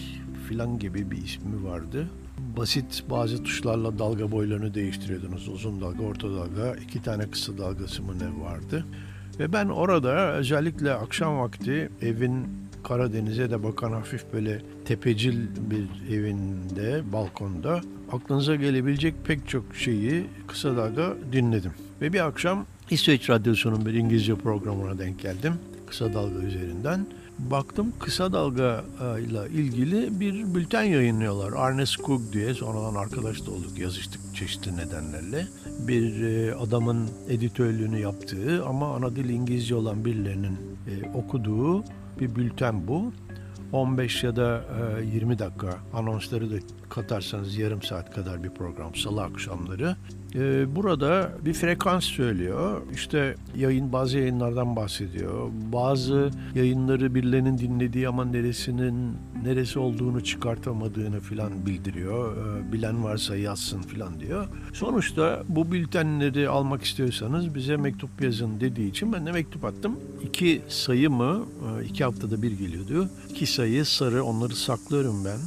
filan 0.47 0.79
gibi 0.79 1.11
bir 1.11 1.17
ismi 1.17 1.63
vardı. 1.63 2.07
Basit 2.57 3.03
bazı 3.09 3.43
tuşlarla 3.43 3.99
dalga 3.99 4.31
boylarını 4.31 4.73
değiştiriyordunuz. 4.73 5.47
Uzun 5.47 5.81
dalga, 5.81 6.03
orta 6.03 6.27
dalga, 6.27 6.75
iki 6.83 7.01
tane 7.01 7.29
kısa 7.31 7.57
dalgası 7.57 8.03
mı 8.03 8.13
ne 8.19 8.45
vardı. 8.45 8.85
Ve 9.39 9.53
ben 9.53 9.67
orada 9.67 10.33
özellikle 10.33 10.93
akşam 10.93 11.39
vakti 11.39 11.89
evin 12.01 12.47
Karadeniz'e 12.83 13.51
de 13.51 13.63
bakan 13.63 13.91
hafif 13.91 14.33
böyle 14.33 14.61
tepecil 14.85 15.39
bir 15.71 16.15
evinde, 16.15 17.13
balkonda 17.13 17.81
aklınıza 18.11 18.55
gelebilecek 18.55 19.15
pek 19.23 19.47
çok 19.47 19.75
şeyi 19.75 20.25
kısa 20.47 20.77
dalga 20.77 21.13
dinledim. 21.31 21.71
Ve 22.01 22.13
bir 22.13 22.27
akşam 22.27 22.65
İsveç 22.89 23.29
Radyosu'nun 23.29 23.85
bir 23.85 23.93
İngilizce 23.93 24.35
programına 24.35 24.99
denk 24.99 25.19
geldim. 25.19 25.53
Kısa 25.87 26.13
dalga 26.13 26.39
üzerinden. 26.39 27.07
Baktım 27.39 27.93
kısa 27.99 28.33
dalga 28.33 28.83
ile 29.19 29.61
ilgili 29.61 30.19
bir 30.19 30.55
bülten 30.55 30.83
yayınlıyorlar. 30.83 31.53
Arne 31.53 31.85
Skog 31.85 32.21
diye 32.33 32.53
sonradan 32.53 32.95
arkadaş 32.95 33.45
da 33.45 33.51
olduk 33.51 33.79
yazıştık 33.79 34.21
çeşitli 34.35 34.77
nedenlerle. 34.77 35.47
Bir 35.87 36.23
e, 36.23 36.55
adamın 36.55 37.09
editörlüğünü 37.29 37.99
yaptığı 37.99 38.65
ama 38.65 38.95
ana 38.95 39.15
dil 39.15 39.29
İngilizce 39.29 39.75
olan 39.75 40.05
birilerinin 40.05 40.57
e, 40.87 41.09
okuduğu 41.13 41.83
bir 42.19 42.35
bülten 42.35 42.87
bu. 42.87 43.13
15 43.71 44.23
ya 44.23 44.35
da 44.35 44.63
20 45.13 45.33
e, 45.33 45.39
dakika 45.39 45.77
anonsları 45.93 46.51
da 46.51 46.55
katarsanız 46.89 47.57
yarım 47.57 47.81
saat 47.81 48.11
kadar 48.11 48.43
bir 48.43 48.49
program 48.49 48.95
salı 48.95 49.23
akşamları. 49.23 49.95
E, 50.35 50.75
burada 50.75 51.31
bir 51.45 51.53
frekans 51.53 52.03
söylüyor. 52.03 52.81
İşte 52.93 53.35
yayın 53.55 53.93
bazı 53.93 54.17
yayınlardan 54.17 54.75
bahsediyor. 54.75 55.49
Bazı 55.73 56.31
yayınları 56.55 57.15
birilerinin 57.15 57.57
dinlediği 57.57 58.07
ama 58.07 58.25
neresinin 58.25 59.17
neresi 59.43 59.79
olduğunu 59.79 60.23
çıkartamadığını 60.23 61.19
filan 61.19 61.65
bildiriyor. 61.65 62.37
E, 62.37 62.71
bilen 62.71 63.03
varsa 63.03 63.35
yazsın 63.35 63.81
filan 63.81 64.19
diyor. 64.19 64.47
Sonuçta 64.73 65.43
bu 65.49 65.71
bültenleri 65.71 66.49
almak 66.49 66.83
istiyorsanız 66.83 67.55
bize 67.55 67.77
mektup 67.77 68.21
yazın 68.21 68.59
dediği 68.59 68.89
için 68.89 69.13
ben 69.13 69.25
de 69.25 69.31
mektup 69.31 69.65
attım. 69.65 69.99
İki 70.23 70.61
sayı 70.67 71.09
mı? 71.09 71.45
iki 71.89 72.03
haftada 72.03 72.41
bir 72.41 72.51
geliyordu. 72.51 73.09
İki 73.29 73.45
sayı 73.45 73.85
sarı 73.85 74.23
onları 74.23 74.55
saklıyorum 74.55 75.25
ben. 75.25 75.39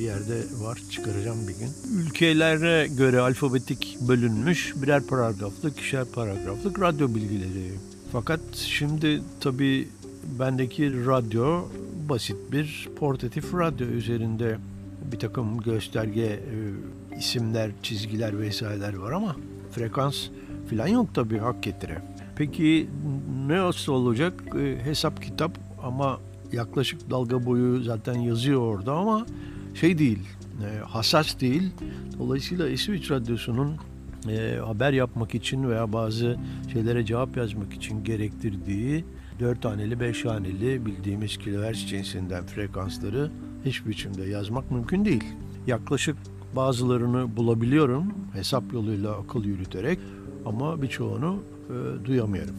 Bir 0.00 0.04
yerde 0.04 0.42
var 0.60 0.78
çıkaracağım 0.90 1.48
bir 1.48 1.54
gün. 1.54 1.70
Ülkelere 1.98 2.88
göre 2.88 3.20
alfabetik 3.20 3.98
bölünmüş 4.08 4.74
birer 4.82 5.02
paragraflık, 5.02 5.72
ikişer 5.72 6.04
paragraflık 6.04 6.80
radyo 6.80 7.14
bilgileri. 7.14 7.72
Fakat 8.12 8.40
şimdi 8.54 9.22
tabii 9.40 9.88
bendeki 10.38 11.06
radyo 11.06 11.62
basit 12.08 12.36
bir 12.52 12.88
portatif 12.96 13.54
radyo 13.54 13.86
üzerinde 13.86 14.58
bir 15.12 15.18
takım 15.18 15.60
gösterge 15.60 16.22
e, 16.22 16.38
isimler, 17.18 17.70
çizgiler 17.82 18.40
vesaireler 18.40 18.94
var 18.94 19.12
ama 19.12 19.36
frekans 19.72 20.16
filan 20.70 20.86
yok 20.86 21.14
tabii 21.14 21.38
hak 21.38 21.62
getire. 21.62 22.02
Peki 22.36 22.88
ne 23.46 23.56
nasıl 23.56 23.92
olacak? 23.92 24.42
E, 24.60 24.84
hesap 24.84 25.22
kitap 25.22 25.58
ama 25.82 26.20
yaklaşık 26.52 27.10
dalga 27.10 27.46
boyu 27.46 27.82
zaten 27.82 28.14
yazıyor 28.14 28.60
orada 28.60 28.92
ama 28.92 29.26
şey 29.74 29.98
değil, 29.98 30.18
e, 30.64 30.78
hassas 30.78 31.40
değil. 31.40 31.70
Dolayısıyla 32.18 32.68
İsviç 32.68 33.10
Radyosu'nun 33.10 33.76
e, 34.28 34.58
haber 34.66 34.92
yapmak 34.92 35.34
için 35.34 35.70
veya 35.70 35.92
bazı 35.92 36.36
şeylere 36.72 37.06
cevap 37.06 37.36
yazmak 37.36 37.72
için 37.72 38.04
gerektirdiği 38.04 39.04
4 39.40 39.64
haneli 39.64 40.00
5 40.00 40.24
haneli 40.24 40.86
bildiğimiz 40.86 41.38
kilohertz 41.38 41.88
cinsinden 41.88 42.46
frekansları 42.46 43.30
hiçbir 43.64 43.90
biçimde 43.90 44.24
yazmak 44.24 44.70
mümkün 44.70 45.04
değil. 45.04 45.24
Yaklaşık 45.66 46.16
bazılarını 46.56 47.36
bulabiliyorum 47.36 48.12
hesap 48.32 48.72
yoluyla 48.72 49.12
akıl 49.12 49.44
yürüterek 49.44 49.98
ama 50.46 50.82
birçoğunu 50.82 51.42
e, 51.68 52.04
duyamıyorum. 52.04 52.54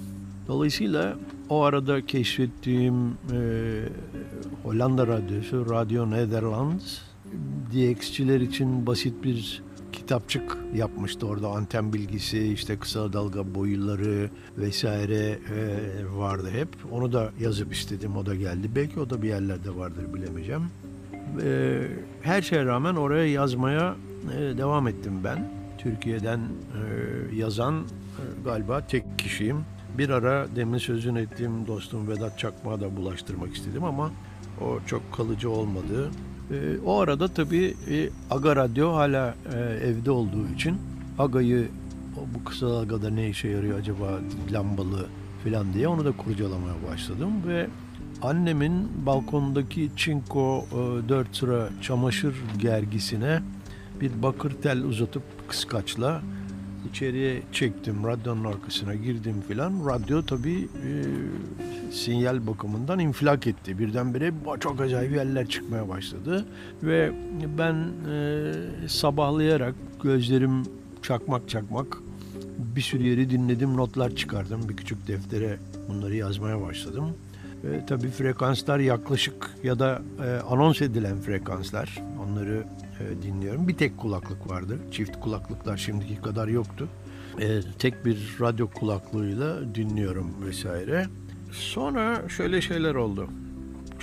Dolayısıyla 0.51 1.17
o 1.49 1.63
arada 1.63 2.05
keşfettiğim 2.05 3.07
e, 3.07 3.39
Hollanda 4.63 5.07
radyosu 5.07 5.69
Radio 5.69 6.11
Nederlands 6.11 6.99
DX'çiler 7.73 8.41
için 8.41 8.85
basit 8.85 9.23
bir 9.23 9.63
kitapçık 9.91 10.57
yapmıştı. 10.75 11.27
Orada 11.27 11.47
anten 11.47 11.93
bilgisi 11.93 12.53
işte 12.53 12.77
kısa 12.77 13.13
dalga 13.13 13.55
boyuları 13.55 14.29
vesaire 14.57 15.17
e, 15.17 15.39
vardı 16.15 16.49
hep. 16.51 16.69
Onu 16.91 17.13
da 17.13 17.31
yazıp 17.39 17.73
istedim 17.73 18.17
o 18.17 18.25
da 18.25 18.35
geldi. 18.35 18.71
Belki 18.75 18.99
o 18.99 19.09
da 19.09 19.21
bir 19.21 19.27
yerlerde 19.27 19.75
vardır 19.75 20.13
bilemeyeceğim. 20.13 20.63
E, 21.43 21.81
her 22.21 22.41
şeye 22.41 22.65
rağmen 22.65 22.95
oraya 22.95 23.25
yazmaya 23.25 23.95
e, 24.37 24.57
devam 24.57 24.87
ettim 24.87 25.13
ben. 25.23 25.51
Türkiye'den 25.77 26.39
e, 26.39 27.35
yazan 27.35 27.75
e, 27.75 28.43
galiba 28.43 28.87
tek 28.87 29.19
kişiyim 29.19 29.57
bir 29.97 30.09
ara 30.09 30.47
demin 30.55 30.77
sözünü 30.77 31.21
ettiğim 31.21 31.67
dostum 31.67 32.07
Vedat 32.07 32.39
Çakmak'a 32.39 32.81
da 32.81 32.97
bulaştırmak 32.97 33.55
istedim 33.55 33.83
ama 33.83 34.11
o 34.61 34.79
çok 34.87 35.13
kalıcı 35.13 35.49
olmadı. 35.49 36.11
E, 36.51 36.79
o 36.85 36.99
arada 36.99 37.27
tabii 37.27 37.75
e, 37.89 38.09
Aga 38.29 38.55
Radyo 38.55 38.93
hala 38.93 39.35
e, 39.53 39.59
evde 39.59 40.11
olduğu 40.11 40.47
için 40.55 40.77
Aga'yı 41.19 41.67
bu 42.35 42.43
kısa 42.43 42.69
dalgada 42.69 43.09
ne 43.09 43.29
işe 43.29 43.47
yarıyor 43.47 43.79
acaba 43.79 44.19
lambalı 44.51 45.07
falan 45.43 45.73
diye 45.73 45.87
onu 45.87 46.05
da 46.05 46.11
kurcalamaya 46.11 46.75
başladım 46.91 47.31
ve 47.47 47.67
annemin 48.21 49.05
balkondaki 49.05 49.89
çinko 49.95 50.65
e, 51.05 51.09
4 51.09 51.35
sıra 51.35 51.69
çamaşır 51.81 52.35
gergisine 52.57 53.41
bir 54.01 54.23
bakır 54.23 54.51
tel 54.51 54.83
uzatıp 54.83 55.23
kıskaçla 55.47 56.21
içeriye 56.89 57.41
çektim 57.51 58.07
radyonun 58.07 58.45
arkasına 58.45 58.95
girdim 58.95 59.35
filan. 59.47 59.73
Radyo 59.89 60.21
tabii 60.21 60.59
e, 60.63 60.89
sinyal 61.91 62.47
bakımından 62.47 62.99
infilak 62.99 63.47
etti. 63.47 63.79
Birdenbire 63.79 64.33
çok 64.59 64.81
acayip 64.81 65.15
yerler 65.15 65.47
çıkmaya 65.47 65.89
başladı. 65.89 66.45
Ve 66.83 67.11
ben 67.57 67.75
e, 68.11 68.53
sabahlayarak 68.87 69.75
gözlerim 70.03 70.63
çakmak 71.01 71.49
çakmak 71.49 71.97
bir 72.75 72.81
sürü 72.81 73.03
yeri 73.03 73.29
dinledim 73.29 73.77
notlar 73.77 74.15
çıkardım. 74.15 74.69
Bir 74.69 74.77
küçük 74.77 75.07
deftere 75.07 75.57
bunları 75.89 76.15
yazmaya 76.15 76.61
başladım. 76.61 77.05
E, 77.63 77.85
tabii 77.87 78.09
frekanslar 78.09 78.79
yaklaşık 78.79 79.49
ya 79.63 79.79
da 79.79 80.01
e, 80.25 80.41
anons 80.49 80.81
edilen 80.81 81.21
frekanslar 81.21 82.01
onları 82.23 82.63
e, 83.01 83.21
dinliyorum. 83.21 83.67
Bir 83.67 83.77
tek 83.77 83.97
kulaklık 83.97 84.49
vardı. 84.49 84.77
Çift 84.91 85.19
kulaklıklar 85.19 85.77
şimdiki 85.77 86.21
kadar 86.21 86.47
yoktu. 86.47 86.87
E, 87.41 87.61
tek 87.79 88.05
bir 88.05 88.37
radyo 88.41 88.67
kulaklığıyla 88.67 89.75
dinliyorum 89.75 90.27
vesaire. 90.45 91.05
Sonra 91.51 92.29
şöyle 92.29 92.61
şeyler 92.61 92.95
oldu. 92.95 93.27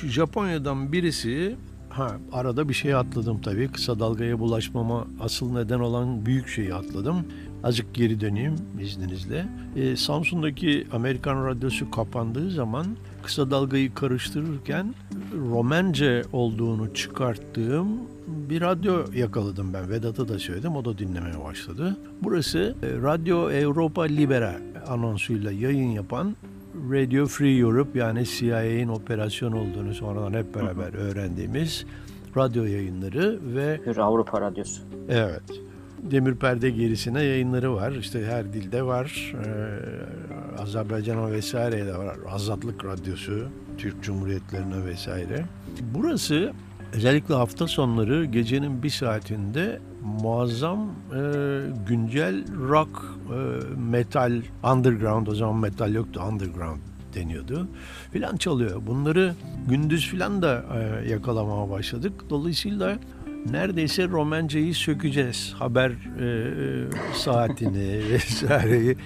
Japonya'dan 0.07 0.93
birisi 0.93 1.57
ha 1.89 2.17
arada 2.33 2.69
bir 2.69 2.75
şey 2.75 2.95
atladım 2.95 3.41
tabii. 3.41 3.69
Kısa 3.69 4.01
dalgaya 4.01 4.39
bulaşmama 4.39 5.07
asıl 5.21 5.53
neden 5.53 5.79
olan 5.79 6.27
büyük 6.27 6.49
şeyi 6.49 6.75
atladım. 6.75 7.27
Azıcık 7.63 7.95
geri 7.95 8.21
döneyim 8.21 8.55
izninizle. 8.81 9.47
E, 9.77 9.97
Samsun'daki 9.97 10.87
Amerikan 10.93 11.47
radyosu 11.47 11.91
kapandığı 11.91 12.51
zaman 12.51 12.87
kısa 13.23 13.51
dalgayı 13.51 13.95
karıştırırken 13.95 14.95
Romence 15.51 16.23
olduğunu 16.33 16.95
çıkarttığım 16.95 17.89
bir 18.27 18.61
radyo 18.61 19.05
yakaladım 19.15 19.73
ben. 19.73 19.91
Vedat'a 19.91 20.29
da 20.29 20.39
söyledim. 20.39 20.77
O 20.77 20.85
da 20.85 20.99
dinlemeye 20.99 21.45
başladı. 21.45 21.97
Burası 22.23 22.75
e, 22.83 22.87
Radyo 23.03 23.51
Europa 23.51 24.03
Libera 24.03 24.55
anonsuyla 24.89 25.53
yayın 25.53 25.91
yapan 25.91 26.37
Radio 26.93 27.27
Free 27.27 27.59
Europe 27.59 27.99
yani 27.99 28.25
CIA'nin 28.27 28.89
operasyon 28.89 29.53
olduğunu 29.53 29.95
sonradan 29.95 30.33
hep 30.33 30.55
beraber 30.55 30.95
öğrendiğimiz 30.95 31.87
radyo 32.37 32.65
yayınları 32.65 33.39
ve 33.55 33.81
Bir 33.87 33.97
Avrupa 33.97 34.41
Radyosu. 34.41 34.83
evet 35.09 35.43
Demir 36.03 36.35
Perde 36.35 36.71
gerisine 36.71 37.23
yayınları 37.23 37.75
var. 37.75 37.93
İşte 37.93 38.27
her 38.27 38.53
dilde 38.53 38.83
var. 38.83 39.35
Ee, 39.45 40.63
Azerbaycan'a 40.63 41.31
vesaire 41.31 41.87
de 41.87 41.97
var. 41.97 42.17
Azatlık 42.31 42.85
Radyosu, 42.85 43.49
Türk 43.79 44.03
Cumhuriyetlerine 44.03 44.85
vesaire. 44.85 45.45
Burası 45.95 46.53
özellikle 46.93 47.35
hafta 47.35 47.67
sonları 47.67 48.25
gecenin 48.25 48.83
bir 48.83 48.91
saatinde 48.91 49.81
muazzam 50.23 50.79
e, 50.79 51.21
güncel 51.89 52.45
rock, 52.69 52.91
e, 53.33 53.75
metal, 53.91 54.43
underground 54.75 55.27
o 55.27 55.35
zaman 55.35 55.57
metal 55.57 55.95
yoktu 55.95 56.21
underground 56.29 56.79
deniyordu 57.15 57.69
filan 58.13 58.37
çalıyor. 58.37 58.83
Bunları 58.87 59.35
gündüz 59.69 60.09
filan 60.09 60.43
da 60.43 60.65
e, 60.75 61.11
yakalamaya 61.11 61.71
başladık. 61.71 62.13
Dolayısıyla 62.31 62.99
neredeyse 63.53 64.09
Romence'yi 64.09 64.75
sökeceğiz. 64.75 65.55
Haber 65.59 65.91
e, 65.91 66.91
saatini 67.15 68.01
vesaireyi 68.13 68.97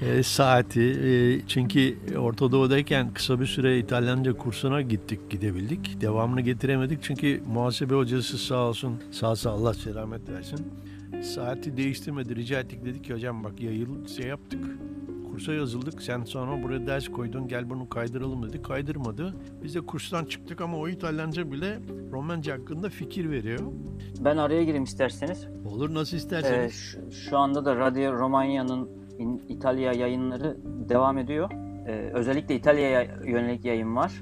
e, 0.00 0.22
saati 0.22 0.82
e, 0.82 1.40
çünkü 1.48 1.98
Orta 2.18 2.52
Doğu'dayken 2.52 3.14
kısa 3.14 3.40
bir 3.40 3.46
süre 3.46 3.78
İtalyanca 3.78 4.32
kursuna 4.32 4.82
gittik 4.82 5.30
gidebildik. 5.30 6.00
Devamını 6.00 6.40
getiremedik 6.40 7.02
çünkü 7.02 7.42
muhasebe 7.46 7.94
hocası 7.94 8.38
sağ 8.38 8.68
olsun 8.68 9.02
sağ 9.10 9.36
sağ 9.36 9.50
Allah 9.50 9.74
selamet 9.74 10.28
versin. 10.28 10.72
Saati 11.22 11.76
değiştirmedi 11.76 12.36
rica 12.36 12.60
ettik 12.60 12.84
dedik 12.84 13.04
ki 13.04 13.14
hocam 13.14 13.44
bak 13.44 13.60
yayıl 13.60 14.06
şey 14.06 14.26
yaptık 14.26 14.64
kursa 15.34 15.52
yazıldık. 15.52 16.02
Sen 16.02 16.24
sonra 16.24 16.62
buraya 16.62 16.86
ders 16.86 17.08
koydun 17.08 17.48
gel 17.48 17.70
bunu 17.70 17.88
kaydıralım 17.88 18.48
dedi. 18.48 18.62
Kaydırmadı. 18.62 19.34
Biz 19.62 19.74
de 19.74 19.80
kurstan 19.80 20.24
çıktık 20.24 20.60
ama 20.60 20.76
o 20.78 20.88
İtalyanca 20.88 21.52
bile 21.52 21.78
Romence 22.12 22.52
hakkında 22.52 22.88
fikir 22.88 23.30
veriyor. 23.30 23.58
Ben 24.20 24.36
araya 24.36 24.64
gireyim 24.64 24.84
isterseniz. 24.84 25.46
Olur 25.66 25.94
nasıl 25.94 26.16
Ee, 26.16 26.18
isterseniz. 26.18 26.72
şu, 26.74 27.12
şu 27.12 27.38
anda 27.38 27.64
da 27.64 27.76
Radyo 27.76 28.12
Romanya'nın 28.12 28.88
İtalya 29.48 29.92
yayınları 29.92 30.56
devam 30.88 31.18
ediyor. 31.18 31.50
Ee, 31.86 32.10
özellikle 32.14 32.54
İtalya'ya 32.56 33.02
yönelik 33.24 33.64
yayın 33.64 33.96
var. 33.96 34.12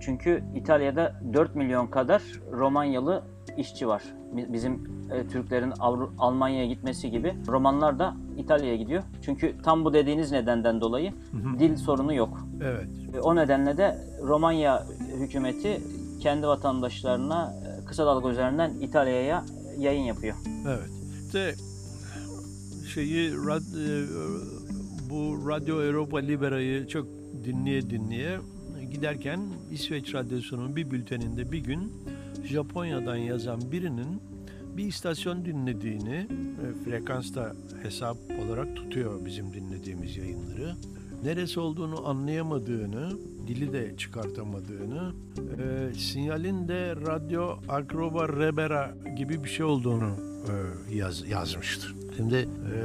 Çünkü 0.00 0.44
İtalya'da 0.54 1.20
4 1.32 1.54
milyon 1.56 1.86
kadar 1.86 2.22
Romanyalı 2.52 3.22
işçi 3.56 3.88
var. 3.88 4.02
Bi- 4.36 4.52
Bizim 4.52 4.72
e, 5.12 5.26
Türklerin 5.28 5.70
Avru- 5.70 6.10
Almanya'ya 6.18 6.66
gitmesi 6.66 7.10
gibi 7.10 7.34
Romanlar 7.48 7.98
da 7.98 8.16
İtalya'ya 8.38 8.76
gidiyor. 8.76 9.02
Çünkü 9.22 9.54
tam 9.62 9.84
bu 9.84 9.94
dediğiniz 9.94 10.32
nedenden 10.32 10.80
dolayı 10.80 11.12
dil 11.58 11.76
sorunu 11.76 12.14
yok. 12.14 12.46
Evet. 12.64 12.86
E, 13.16 13.20
O 13.20 13.36
nedenle 13.36 13.76
de 13.76 13.98
Romanya 14.22 14.86
hükümeti 15.18 15.80
kendi 16.20 16.46
vatandaşlarına 16.46 17.54
e, 17.82 17.84
kısa 17.84 18.06
dalga 18.06 18.30
üzerinden 18.30 18.70
İtalya'ya 18.80 19.44
yayın 19.78 20.02
yapıyor. 20.02 20.36
Evet. 20.68 20.90
İşte 21.26 21.54
şeyi 22.94 23.30
rad- 23.32 23.78
e, 23.84 24.06
bu 25.10 25.48
Radyo 25.50 25.82
Europa 25.82 26.18
Libera'yı 26.18 26.86
çok 26.86 27.06
dinleye 27.44 27.90
dinleye 27.90 28.38
giderken 28.92 29.40
İsveç 29.72 30.14
Radyosu'nun 30.14 30.76
bir 30.76 30.90
bülteninde 30.90 31.52
bir 31.52 31.58
gün 31.58 31.92
Japonya'dan 32.44 33.16
yazan 33.16 33.72
birinin 33.72 34.22
bir 34.76 34.84
istasyon 34.84 35.44
dinlediğini 35.44 36.26
e, 36.62 36.84
frekansta 36.84 37.52
hesap 37.82 38.16
olarak 38.44 38.76
tutuyor 38.76 39.24
bizim 39.24 39.52
dinlediğimiz 39.52 40.16
yayınları. 40.16 40.74
Neresi 41.24 41.60
olduğunu 41.60 42.08
anlayamadığını, 42.08 43.10
dili 43.46 43.72
de 43.72 43.96
çıkartamadığını, 43.96 45.12
e, 45.58 45.94
sinyalin 45.94 46.68
de 46.68 46.96
radyo 46.96 47.56
akroba 47.68 48.28
rebera 48.28 48.94
gibi 49.16 49.44
bir 49.44 49.48
şey 49.48 49.66
olduğunu 49.66 50.10
e, 50.48 50.94
yaz, 50.94 51.28
yazmıştı. 51.28 51.86
Şimdi 52.16 52.36
e, 52.36 52.78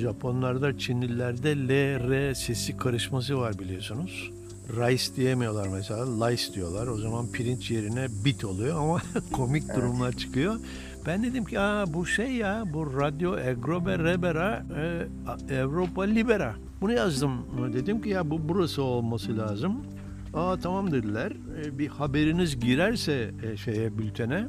Japonlarda, 0.00 0.78
Çinlilerde 0.78 1.56
L, 1.56 1.68
R 2.10 2.34
sesi 2.34 2.76
karışması 2.76 3.38
var 3.38 3.58
biliyorsunuz. 3.58 4.30
Rice 4.68 5.16
diyemiyorlar 5.16 5.68
mesela, 5.68 6.26
lice 6.26 6.54
diyorlar. 6.54 6.86
O 6.86 6.96
zaman 6.96 7.32
pirinç 7.32 7.70
yerine 7.70 8.06
bit 8.24 8.44
oluyor 8.44 8.78
ama 8.78 9.00
komik 9.32 9.76
durumlar 9.76 10.12
çıkıyor. 10.12 10.56
Ben 11.06 11.22
dedim 11.22 11.44
ki 11.44 11.60
Aa, 11.60 11.94
bu 11.94 12.06
şey 12.06 12.32
ya, 12.32 12.64
bu 12.72 13.00
Radyo 13.00 13.38
Egrobe 13.38 13.98
Rebera 13.98 14.64
e, 15.50 15.54
Europa 15.54 16.02
Libera. 16.02 16.54
Bunu 16.80 16.92
yazdım. 16.92 17.32
Dedim 17.72 18.02
ki 18.02 18.08
ya 18.08 18.30
bu 18.30 18.48
burası 18.48 18.82
olması 18.82 19.38
lazım. 19.38 19.72
Aa 20.34 20.56
tamam 20.56 20.92
dediler. 20.92 21.32
E, 21.64 21.78
bir 21.78 21.88
haberiniz 21.88 22.60
girerse 22.60 23.30
e, 23.42 23.56
şeye 23.56 23.98
bültene 23.98 24.46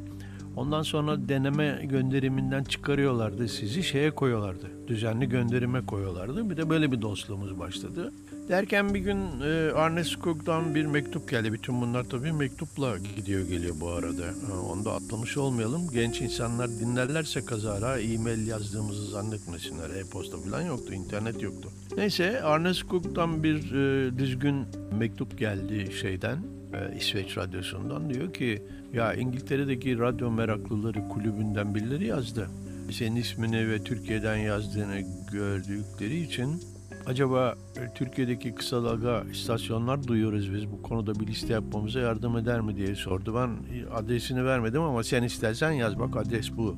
Ondan 0.60 0.82
sonra 0.82 1.30
deneme 1.30 1.82
gönderiminden 1.84 2.64
çıkarıyorlardı 2.64 3.48
sizi 3.48 3.84
şeye 3.84 4.12
koyuyorlardı. 4.12 4.88
Düzenli 4.88 5.30
gönderime 5.30 5.86
koyuyorlardı. 5.86 6.50
Bir 6.50 6.58
de 6.58 6.70
böyle 6.70 6.92
bir 6.92 7.02
dostluğumuz 7.02 7.60
başladı. 7.60 8.14
Derken 8.50 8.94
bir 8.94 9.00
gün 9.00 9.18
e, 9.42 9.72
Arne 9.72 10.04
Skog'dan 10.04 10.76
bir 10.76 10.86
mektup 10.86 11.30
geldi. 11.30 11.54
Bütün 11.54 11.82
bunlar 11.82 12.04
tabii 12.04 12.32
mektupla 12.32 12.98
gidiyor 13.16 13.48
geliyor 13.48 13.76
bu 13.82 13.90
arada. 13.90 14.26
Ha, 14.26 14.62
onu 14.72 14.86
da 14.86 14.94
atlamış 14.94 15.38
olmayalım. 15.38 15.82
Genç 15.94 16.22
insanlar 16.22 16.70
dinlerlerse 16.70 17.46
kazara 17.46 18.00
e-mail 18.00 18.48
yazdığımızı 18.48 19.06
zannetmesinler. 19.06 19.90
E-posta 19.90 20.38
falan 20.38 20.62
yoktu, 20.62 20.94
internet 20.94 21.42
yoktu. 21.42 21.70
Neyse 21.98 22.42
Arne 22.42 22.74
Skog'dan 22.74 23.44
bir 23.44 23.72
e, 23.72 24.18
düzgün 24.18 24.66
mektup 25.00 25.38
geldi 25.38 25.92
şeyden. 26.02 26.59
E, 26.74 26.98
İsveç 26.98 27.38
Radyosu'ndan 27.38 28.10
diyor 28.10 28.34
ki 28.34 28.64
ya 28.94 29.14
İngiltere'deki 29.14 30.00
radyo 30.00 30.32
meraklıları 30.32 31.08
kulübünden 31.10 31.76
birileri 31.76 32.06
yazdı. 32.06 32.48
Senin 32.92 33.16
ismini 33.16 33.70
ve 33.70 33.84
Türkiye'den 33.84 34.36
yazdığını 34.36 35.02
gördükleri 35.32 36.20
için 36.22 36.62
acaba 37.06 37.56
e, 37.78 37.94
Türkiye'deki 37.94 38.56
kısa 38.56 38.84
dalga 38.84 39.24
istasyonlar 39.32 40.08
duyuyoruz 40.08 40.54
biz 40.54 40.72
bu 40.72 40.82
konuda 40.82 41.20
bir 41.20 41.28
liste 41.28 41.54
yapmamıza 41.54 42.00
yardım 42.00 42.38
eder 42.38 42.62
mi 42.62 42.76
diye 42.76 42.96
sordu. 42.96 43.36
Ben 43.36 43.78
e, 43.78 43.90
adresini 43.94 44.46
vermedim 44.46 44.82
ama 44.82 45.04
sen 45.04 45.24
istersen 45.24 45.72
yaz 45.72 46.00
bak 46.00 46.18
adres 46.18 46.58
bu 46.58 46.76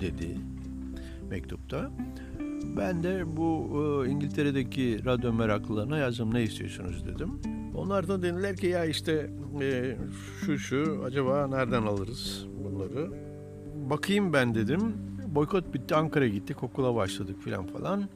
dedi 0.00 0.36
mektupta. 1.30 1.90
Ben 2.76 3.02
de 3.02 3.36
bu 3.36 3.68
e, 4.06 4.10
İngiltere'deki 4.10 5.04
radyo 5.04 5.32
meraklılarına 5.32 5.98
yazdım 5.98 6.34
ne 6.34 6.42
istiyorsunuz 6.42 7.06
dedim. 7.06 7.30
Onlar 7.74 8.08
da 8.08 8.22
dediler 8.22 8.56
ki 8.56 8.66
ya 8.66 8.84
işte 8.84 9.30
e, 9.60 9.96
şu 10.46 10.58
şu 10.58 11.02
acaba 11.06 11.46
nereden 11.46 11.82
alırız 11.82 12.46
bunları? 12.64 13.10
Bakayım 13.90 14.32
ben 14.32 14.54
dedim. 14.54 14.80
Boykot 15.26 15.74
bitti 15.74 15.94
Ankara'ya 15.94 16.30
gittik 16.30 16.62
okula 16.62 16.94
başladık 16.94 17.36
filan 17.44 17.66
falan. 17.66 18.08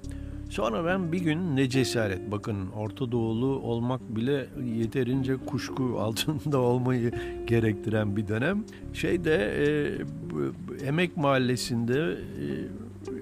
Sonra 0.51 0.85
ben 0.85 1.13
bir 1.13 1.21
gün 1.21 1.57
ne 1.57 1.69
cesaret 1.69 2.33
bakın 2.33 2.71
Orta 2.77 3.13
Doğulu 3.13 3.47
olmak 3.47 4.17
bile 4.17 4.47
yeterince 4.77 5.37
kuşku 5.37 6.01
altında 6.01 6.59
olmayı 6.71 7.13
gerektiren 7.47 8.17
bir 8.17 8.29
dönem. 8.29 8.65
Şeyde 8.93 9.35
e, 9.37 10.87
Emek 10.87 11.17
Mahallesi'nde 11.17 12.13
e, 12.13 12.47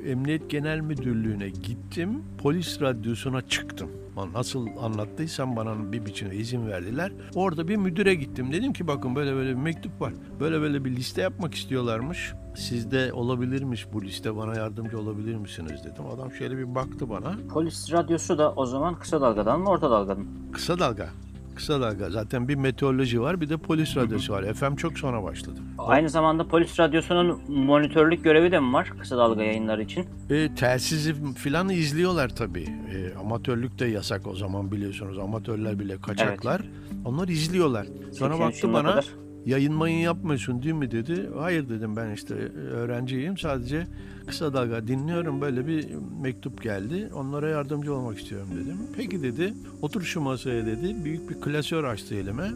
Emniyet 0.06 0.50
Genel 0.50 0.80
Müdürlüğü'ne 0.80 1.48
gittim. 1.48 2.22
Polis 2.38 2.80
radyosuna 2.80 3.42
çıktım. 3.42 3.90
Nasıl 4.34 4.66
anlattıysam 4.80 5.56
bana 5.56 5.92
bir 5.92 6.06
biçimde 6.06 6.36
izin 6.36 6.66
verdiler. 6.66 7.12
Orada 7.34 7.68
bir 7.68 7.76
müdüre 7.76 8.14
gittim. 8.14 8.52
Dedim 8.52 8.72
ki 8.72 8.86
bakın 8.86 9.16
böyle 9.16 9.34
böyle 9.34 9.50
bir 9.50 9.60
mektup 9.62 10.00
var. 10.00 10.12
Böyle 10.40 10.60
böyle 10.60 10.84
bir 10.84 10.96
liste 10.96 11.22
yapmak 11.22 11.54
istiyorlarmış. 11.54 12.32
Sizde 12.56 13.12
olabilirmiş 13.12 13.86
bu 13.92 14.02
liste 14.02 14.36
bana 14.36 14.54
yardımcı 14.54 15.00
olabilir 15.00 15.34
misiniz 15.34 15.84
dedim. 15.84 16.06
Adam 16.14 16.32
şöyle 16.32 16.58
bir 16.58 16.74
baktı 16.74 17.10
bana. 17.10 17.36
Polis 17.52 17.92
radyosu 17.92 18.38
da 18.38 18.52
o 18.52 18.66
zaman 18.66 18.98
kısa 18.98 19.20
dalgadan 19.20 19.60
mı 19.60 19.68
orta 19.68 19.90
dalgadan 19.90 20.22
mı? 20.24 20.52
Kısa 20.52 20.78
dalga. 20.78 21.08
Kısa 21.54 21.80
dalga. 21.80 22.10
Zaten 22.10 22.48
bir 22.48 22.54
meteoroloji 22.54 23.20
var 23.20 23.40
bir 23.40 23.48
de 23.48 23.56
polis 23.56 23.96
radyosu 23.96 24.32
var. 24.32 24.54
FM 24.54 24.74
çok 24.76 24.98
sonra 24.98 25.22
başladı. 25.22 25.60
Aynı 25.78 26.08
zamanda 26.08 26.48
polis 26.48 26.80
radyosunun 26.80 27.40
monitörlük 27.48 28.24
görevi 28.24 28.52
de 28.52 28.60
mi 28.60 28.72
var 28.72 28.92
kısa 29.00 29.16
dalga 29.16 29.42
yayınları 29.42 29.82
için? 29.82 30.06
E, 30.30 30.54
telsizi 30.54 31.34
filan 31.34 31.68
izliyorlar 31.68 32.28
tabii. 32.28 32.66
E, 32.94 33.18
amatörlük 33.20 33.78
de 33.78 33.86
yasak 33.86 34.26
o 34.26 34.34
zaman 34.36 34.72
biliyorsunuz. 34.72 35.18
Amatörler 35.18 35.78
bile 35.78 36.00
kaçaklar. 36.00 36.62
Onlar 37.04 37.28
izliyorlar. 37.28 37.86
Sonra 38.12 38.36
83 38.36 38.40
baktı 38.40 38.72
bana 38.72 38.90
kadar. 38.90 39.06
Yayın 39.46 39.74
mayın 39.74 39.98
yapmıyorsun 39.98 40.62
değil 40.62 40.74
mi 40.74 40.90
dedi. 40.90 41.30
Hayır 41.38 41.68
dedim 41.68 41.96
ben 41.96 42.10
işte 42.10 42.34
öğrenciyim 42.54 43.38
sadece 43.38 43.86
kısa 44.26 44.54
dalga 44.54 44.86
dinliyorum 44.86 45.40
böyle 45.40 45.66
bir 45.66 45.88
mektup 46.20 46.62
geldi. 46.62 47.10
Onlara 47.14 47.48
yardımcı 47.48 47.94
olmak 47.94 48.18
istiyorum 48.18 48.48
dedim. 48.54 48.76
Peki 48.96 49.22
dedi 49.22 49.54
otur 49.82 50.02
şu 50.02 50.20
masaya 50.20 50.66
dedi. 50.66 51.04
Büyük 51.04 51.30
bir 51.30 51.40
klasör 51.40 51.84
açtı 51.84 52.14
elime. 52.14 52.50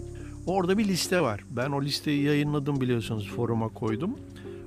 Orada 0.47 0.79
bir 0.79 0.89
liste 0.89 1.21
var. 1.21 1.45
Ben 1.51 1.71
o 1.71 1.83
listeyi 1.83 2.23
yayınladım 2.23 2.81
biliyorsunuz 2.81 3.33
foruma 3.37 3.69
koydum. 3.69 4.11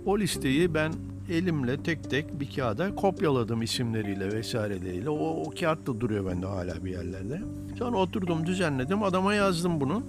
O 0.06 0.20
listeyi 0.20 0.74
ben 0.74 0.94
elimle 1.30 1.84
tek 1.84 2.10
tek 2.10 2.40
bir 2.40 2.52
kağıda 2.56 2.96
kopyaladım 2.96 3.62
isimleriyle 3.62 4.32
vesaireleriyle. 4.32 5.10
O, 5.10 5.44
o 5.44 5.54
kağıt 5.60 5.88
da 5.88 6.00
duruyor 6.00 6.32
bende 6.32 6.46
hala 6.46 6.86
bir 6.86 6.92
yerlerde. 6.92 7.42
Sonra 7.78 7.98
oturdum 7.98 8.46
düzenledim 8.46 9.04
adama 9.04 9.34
yazdım 9.34 9.82
bunu. 9.82 10.04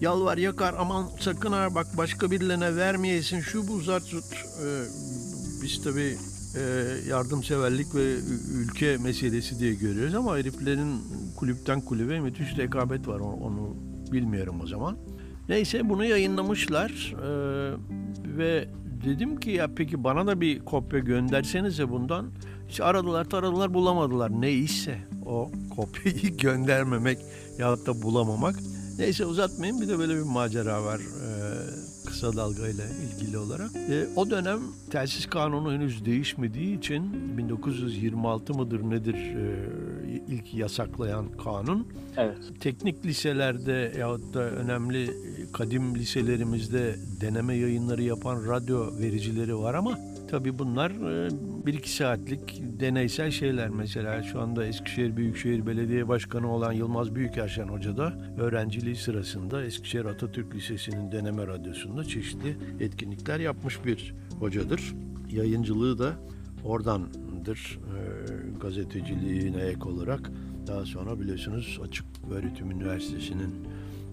Yalvar 0.00 0.38
yakar 0.38 0.74
aman 0.78 1.06
sakın 1.20 1.52
ha 1.52 1.74
bak 1.74 1.86
başka 1.96 2.30
birilerine 2.30 2.76
vermeyesin 2.76 3.40
şu 3.40 3.68
bu 3.68 3.80
zart 3.80 4.02
zut. 4.02 4.24
Ee, 4.24 4.82
biz 5.62 5.82
tabii 5.84 6.16
e, 6.56 6.62
yardımseverlik 7.08 7.94
ve 7.94 8.14
ülke 8.54 8.96
meselesi 8.96 9.58
diye 9.58 9.74
görüyoruz 9.74 10.14
ama 10.14 10.36
heriflerin 10.36 11.02
kulüpten 11.36 11.80
kulübe 11.80 12.20
müthiş 12.20 12.58
rekabet 12.58 13.08
var 13.08 13.20
onu, 13.20 13.34
onu 13.34 13.76
bilmiyorum 14.12 14.60
o 14.62 14.66
zaman. 14.66 14.96
Neyse 15.48 15.88
bunu 15.88 16.04
yayınlamışlar 16.04 17.14
ee, 17.22 17.72
ve 18.38 18.68
dedim 19.04 19.40
ki 19.40 19.50
ya 19.50 19.68
peki 19.76 20.04
bana 20.04 20.26
da 20.26 20.40
bir 20.40 20.64
kopya 20.64 20.98
göndersenize 20.98 21.90
bundan. 21.90 22.30
İşte 22.68 22.84
aradılar 22.84 23.24
taradılar 23.24 23.74
bulamadılar. 23.74 24.40
Neyse 24.40 24.98
o 25.26 25.50
kopyayı 25.76 26.36
göndermemek 26.38 27.18
yahut 27.58 27.86
da 27.86 28.02
bulamamak. 28.02 28.56
Neyse 28.98 29.24
uzatmayayım 29.26 29.80
bir 29.80 29.88
de 29.88 29.98
böyle 29.98 30.14
bir 30.16 30.22
macera 30.22 30.84
var 30.84 31.00
ee, 31.00 32.06
kısa 32.06 32.36
dalga 32.36 32.68
ile 32.68 32.82
ilgili 33.14 33.38
olarak. 33.38 33.70
Ee, 33.76 34.06
o 34.16 34.30
dönem 34.30 34.60
telsiz 34.90 35.26
kanunu 35.26 35.72
henüz 35.72 36.04
değişmediği 36.04 36.78
için 36.78 37.38
1926 37.38 38.54
mıdır 38.54 38.80
nedir 38.90 39.14
ee, 39.14 40.22
ilk 40.28 40.54
yasaklayan 40.54 41.26
kanun 41.44 41.86
Evet. 42.16 42.36
teknik 42.60 43.06
liselerde 43.06 43.92
yahut 43.98 44.34
da 44.34 44.40
önemli 44.42 45.10
kadim 45.52 45.94
liselerimizde 45.94 46.96
deneme 47.20 47.54
yayınları 47.54 48.02
yapan 48.02 48.46
radyo 48.48 48.98
vericileri 48.98 49.58
var 49.58 49.74
ama 49.74 49.98
tabii 50.34 50.58
bunlar 50.58 50.90
e, 50.90 51.30
bir 51.66 51.74
iki 51.74 51.90
saatlik 51.90 52.62
deneysel 52.80 53.30
şeyler. 53.30 53.68
Mesela 53.68 54.22
şu 54.22 54.40
anda 54.40 54.66
Eskişehir 54.66 55.16
Büyükşehir 55.16 55.66
Belediye 55.66 56.08
Başkanı 56.08 56.52
olan 56.52 56.72
Yılmaz 56.72 57.14
Büyükerşen 57.14 57.68
Hoca 57.68 57.96
da 57.96 58.18
öğrenciliği 58.38 58.96
sırasında 58.96 59.64
Eskişehir 59.64 60.04
Atatürk 60.04 60.54
Lisesi'nin 60.54 61.12
deneme 61.12 61.46
radyosunda 61.46 62.04
çeşitli 62.04 62.56
etkinlikler 62.80 63.40
yapmış 63.40 63.84
bir 63.84 64.14
hocadır. 64.40 64.94
Yayıncılığı 65.30 65.98
da 65.98 66.12
oradandır. 66.64 67.78
E, 67.78 68.58
gazeteciliğine 68.60 69.62
ek 69.62 69.84
olarak 69.84 70.30
daha 70.66 70.84
sonra 70.84 71.20
biliyorsunuz 71.20 71.80
Açık 71.84 72.06
Öğretim 72.30 72.70
Üniversitesi'nin 72.70 73.54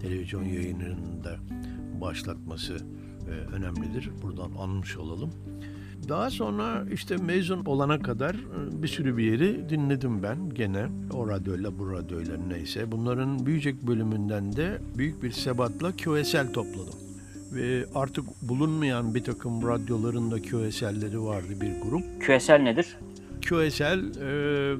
televizyon 0.02 0.44
yayınlarını 0.44 1.24
da 1.24 1.36
başlatması 2.02 2.78
e, 3.28 3.32
önemlidir. 3.56 4.10
Buradan 4.22 4.52
anmış 4.60 4.98
olalım. 4.98 5.32
Daha 6.10 6.30
sonra 6.30 6.86
işte 6.94 7.18
mezun 7.18 7.66
olana 7.66 8.00
kadar 8.00 8.36
e, 8.36 8.84
bir 8.84 8.88
sürü 8.88 9.18
bir 9.18 9.24
yeri 9.24 9.70
dinledim 9.70 10.24
ben 10.24 10.50
gene. 10.50 10.86
O 11.14 11.28
radyoyla 11.28 11.80
bu 11.80 11.92
radyoyla 11.92 12.38
neyse. 12.48 12.92
Bunların 12.92 13.46
büyüyecek 13.46 13.88
bölümünden 13.88 14.56
de 14.56 14.78
büyük 14.98 15.24
bir 15.24 15.32
sebatla 15.32 15.92
QSL 15.92 16.54
topladım. 16.54 16.96
Ve 17.54 17.86
artık 17.96 18.26
bulunmayan 18.42 19.16
bir 19.16 19.24
takım 19.24 19.68
radyoların 19.68 20.32
da 20.32 20.42
QSL'leri 20.42 21.22
vardı 21.22 21.62
bir 21.62 21.82
grup. 21.82 22.04
QSL 22.26 22.54
nedir? 22.54 22.98
QSL 23.50 24.22
e, 24.22 24.76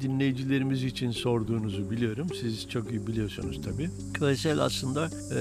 dinleyicilerimiz 0.00 0.84
için 0.84 1.10
sorduğunuzu 1.10 1.90
biliyorum. 1.90 2.26
Siz 2.40 2.68
çok 2.68 2.90
iyi 2.90 3.06
biliyorsunuz 3.06 3.60
tabii. 3.64 3.90
QSL 4.18 4.58
aslında 4.58 5.06
e, 5.06 5.40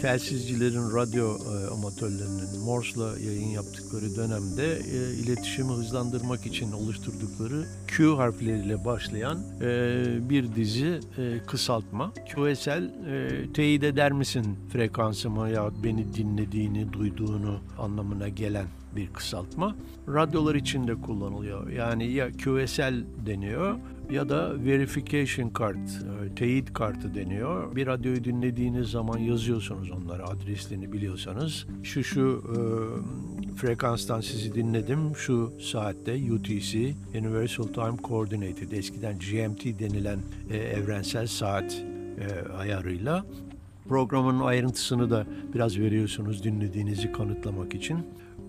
telsizcilerin, 0.00 0.96
radyo 0.96 1.36
e, 1.36 1.66
amatörlerinin 1.74 2.60
Morse'la 2.64 3.18
yayın 3.18 3.48
yaptıkları 3.48 4.16
dönemde 4.16 4.76
e, 4.76 5.14
iletişimi 5.14 5.72
hızlandırmak 5.72 6.46
için 6.46 6.72
oluşturdukları 6.72 7.64
Q 7.86 8.16
harfleriyle 8.16 8.84
başlayan 8.84 9.38
e, 9.60 10.30
bir 10.30 10.54
dizi 10.54 11.00
e, 11.18 11.38
kısaltma. 11.46 12.12
QSL 12.34 12.82
e, 13.06 13.52
teyit 13.52 13.84
eder 13.84 14.12
misin 14.12 14.56
frekansımı 14.72 15.50
ya 15.50 15.70
beni 15.84 16.14
dinlediğini, 16.14 16.92
duyduğunu 16.92 17.60
anlamına 17.78 18.28
gelen 18.28 18.66
bir 18.96 19.08
kısaltma. 19.12 19.76
Radyolar 20.08 20.54
için 20.54 20.88
de 20.88 20.94
kullanılıyor. 20.94 21.70
Yani 21.70 22.12
ya 22.12 22.32
QSL 22.32 23.04
deniyor 23.26 23.78
ya 24.10 24.28
da 24.28 24.64
verification 24.64 25.52
card, 25.58 25.76
e, 25.76 26.34
teyit 26.34 26.72
kartı 26.72 27.14
deniyor. 27.14 27.76
Bir 27.76 27.86
radyoyu 27.86 28.24
dinlediğiniz 28.24 28.90
zaman 28.90 29.18
yazıyorsunuz 29.18 29.90
onlara 29.90 30.28
adreslerini 30.28 30.92
biliyorsanız. 30.92 31.66
Şu 31.82 32.04
şu 32.04 32.42
e, 32.52 32.58
frekanstan 33.56 34.20
sizi 34.20 34.54
dinledim. 34.54 35.16
Şu 35.16 35.52
saatte 35.60 36.32
UTC, 36.32 36.94
Universal 37.14 37.66
Time 37.66 37.96
Coordinated, 38.04 38.72
eskiden 38.72 39.18
GMT 39.18 39.64
denilen 39.78 40.18
e, 40.50 40.56
evrensel 40.56 41.26
saat 41.26 41.84
e, 42.18 42.52
ayarıyla 42.52 43.24
Programın 43.88 44.40
ayrıntısını 44.40 45.10
da 45.10 45.26
biraz 45.54 45.78
veriyorsunuz 45.78 46.44
dinlediğinizi 46.44 47.12
kanıtlamak 47.12 47.74
için. 47.74 47.98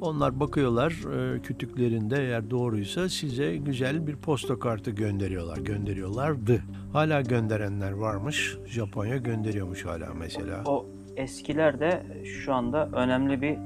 Onlar 0.02 0.40
bakıyorlar 0.40 0.92
e, 0.92 1.42
kütüklerinde 1.42 2.16
eğer 2.18 2.50
doğruysa 2.50 3.10
size 3.10 3.58
güzel 3.58 4.08
bir 4.08 4.16
posta 4.16 4.60
kartı 4.60 4.92
gönderiyorlar. 4.92 5.58
Gönderiyorlardı. 5.58 6.62
Hala 6.94 7.22
gönderenler 7.22 7.92
varmış. 7.92 8.58
Japonya 8.66 9.18
gönderiyormuş 9.18 9.86
hala 9.86 10.14
mesela. 10.14 10.64
O 10.66 10.86
eskiler 11.16 11.80
de 11.80 12.04
şu 12.24 12.54
anda 12.54 12.90
önemli 12.94 13.42
bir 13.42 13.58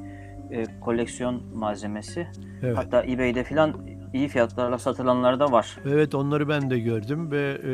e, 0.52 0.80
koleksiyon 0.82 1.42
malzemesi. 1.56 2.28
Evet. 2.62 2.78
Hatta 2.78 3.04
eBay'de 3.04 3.44
filan 3.44 3.74
iyi 4.14 4.28
fiyatlarla 4.28 4.78
satılanlar 4.78 5.40
da 5.40 5.52
var. 5.52 5.78
Evet 5.86 6.16
onları 6.16 6.50
ben 6.50 6.70
de 6.70 6.80
gördüm 6.80 7.32
ve 7.32 7.62
e, 7.64 7.74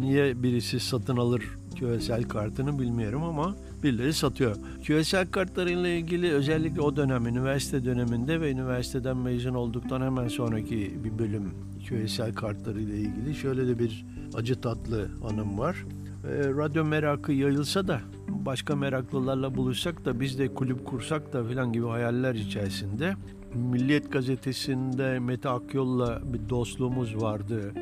niye 0.00 0.42
birisi 0.42 0.80
satın 0.80 1.16
alır 1.16 1.58
QSL 1.80 2.22
kartını 2.22 2.78
bilmiyorum 2.78 3.22
ama 3.22 3.56
birileri 3.84 4.12
satıyor. 4.12 4.56
QSL 4.86 5.30
kartlarıyla 5.30 5.88
ilgili 5.88 6.32
özellikle 6.32 6.80
o 6.80 6.96
dönem 6.96 7.26
üniversite 7.26 7.84
döneminde 7.84 8.40
ve 8.40 8.50
üniversiteden 8.50 9.16
mezun 9.16 9.54
olduktan 9.54 10.00
hemen 10.00 10.28
sonraki 10.28 11.04
bir 11.04 11.18
bölüm 11.18 11.54
QSL 11.88 12.34
kartlarıyla 12.34 12.94
ilgili 12.94 13.34
şöyle 13.34 13.68
de 13.68 13.78
bir 13.78 14.06
acı 14.34 14.60
tatlı 14.60 15.08
anım 15.24 15.58
var. 15.58 15.76
E, 16.24 16.48
radyo 16.48 16.84
merakı 16.84 17.32
yayılsa 17.32 17.88
da 17.88 18.00
başka 18.28 18.76
meraklılarla 18.76 19.56
buluşsak 19.56 20.04
da 20.04 20.20
biz 20.20 20.38
de 20.38 20.54
kulüp 20.54 20.84
kursak 20.84 21.32
da 21.32 21.44
filan 21.44 21.72
gibi 21.72 21.86
hayaller 21.86 22.34
içerisinde 22.34 23.14
Milliyet 23.54 24.12
gazetesinde 24.12 25.18
Mete 25.18 25.48
Akyol'la 25.48 26.22
bir 26.32 26.48
dostluğumuz 26.48 27.22
vardı. 27.22 27.72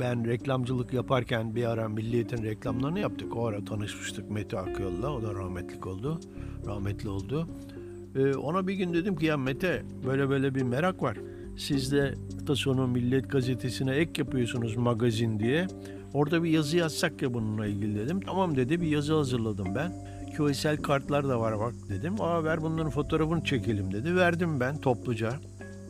Ben 0.00 0.26
reklamcılık 0.26 0.92
yaparken 0.92 1.54
bir 1.54 1.64
ara 1.64 1.88
Milliyet'in 1.88 2.42
reklamlarını 2.42 3.00
yaptık. 3.00 3.36
O 3.36 3.46
ara 3.46 3.64
tanışmıştık 3.64 4.30
Mete 4.30 4.58
Akyol'la. 4.58 5.12
O 5.12 5.22
da 5.22 5.34
rahmetlik 5.34 5.86
oldu. 5.86 6.20
Rahmetli 6.66 7.08
oldu. 7.08 7.48
Ee, 8.16 8.34
ona 8.34 8.66
bir 8.66 8.74
gün 8.74 8.94
dedim 8.94 9.16
ki 9.16 9.26
ya 9.26 9.36
Mete 9.36 9.82
böyle 10.06 10.28
böyle 10.28 10.54
bir 10.54 10.62
merak 10.62 11.02
var. 11.02 11.18
Siz 11.56 11.92
de 11.92 12.14
hafta 12.46 12.56
sonu 12.56 12.86
Milliyet 12.86 13.30
gazetesine 13.30 13.94
ek 13.94 14.22
yapıyorsunuz 14.22 14.76
magazin 14.76 15.38
diye. 15.38 15.66
Orada 16.14 16.42
bir 16.42 16.50
yazı 16.50 16.76
yazsak 16.76 17.22
ya 17.22 17.34
bununla 17.34 17.66
ilgili 17.66 17.98
dedim. 17.98 18.20
Tamam 18.20 18.56
dedi 18.56 18.80
bir 18.80 18.86
yazı 18.86 19.14
hazırladım 19.14 19.66
ben. 19.74 19.92
QSL 20.36 20.76
kartlar 20.76 21.28
da 21.28 21.40
var 21.40 21.58
bak 21.58 21.74
dedim. 21.88 22.14
Aa 22.20 22.44
ver 22.44 22.62
bunların 22.62 22.90
fotoğrafını 22.90 23.44
çekelim 23.44 23.92
dedi. 23.92 24.16
Verdim 24.16 24.60
ben 24.60 24.78
topluca. 24.78 25.32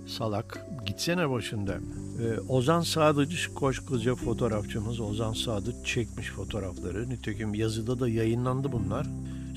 Salak 0.07 0.67
gitsene 0.87 1.31
başında. 1.31 1.75
Ee, 2.23 2.41
Ozan 2.49 2.81
Sadıç 2.81 3.49
koskoca 3.55 4.15
fotoğrafçımız 4.15 5.01
Ozan 5.01 5.33
Sadıç 5.33 5.75
çekmiş 5.85 6.31
fotoğrafları. 6.31 7.09
Nitekim 7.09 7.55
yazıda 7.55 8.01
da 8.01 8.09
yayınlandı 8.09 8.73
bunlar. 8.73 9.07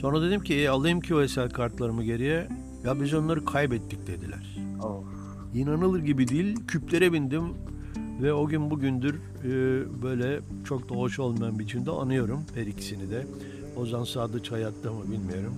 Sonra 0.02 0.22
dedim 0.22 0.44
ki 0.44 0.56
e, 0.56 0.70
alayım 0.70 1.02
QSL 1.02 1.50
kartlarımı 1.50 2.04
geriye. 2.04 2.48
Ya 2.84 3.02
biz 3.02 3.14
onları 3.14 3.46
kaybettik 3.46 4.08
dediler. 4.08 4.58
Of. 4.84 5.04
İnanılır 5.54 6.00
gibi 6.00 6.28
değil. 6.28 6.56
Küplere 6.68 7.14
bindim 7.14 7.44
ve 8.22 8.34
o 8.34 8.48
gün 8.48 8.72
bugündür 8.72 9.16
e, 9.16 9.52
böyle 10.02 10.40
çok 10.66 10.90
da 10.90 10.96
hoş 10.96 11.20
olmayan 11.20 11.60
biçimde 11.60 11.92
anıyorum 11.92 12.44
her 12.56 12.68
ikisini 12.68 13.12
de. 13.12 13.28
Ozan 13.78 14.04
Sadıç 14.04 14.52
hayatta 14.52 14.94
mı 14.94 15.12
bilmiyorum. 15.12 15.54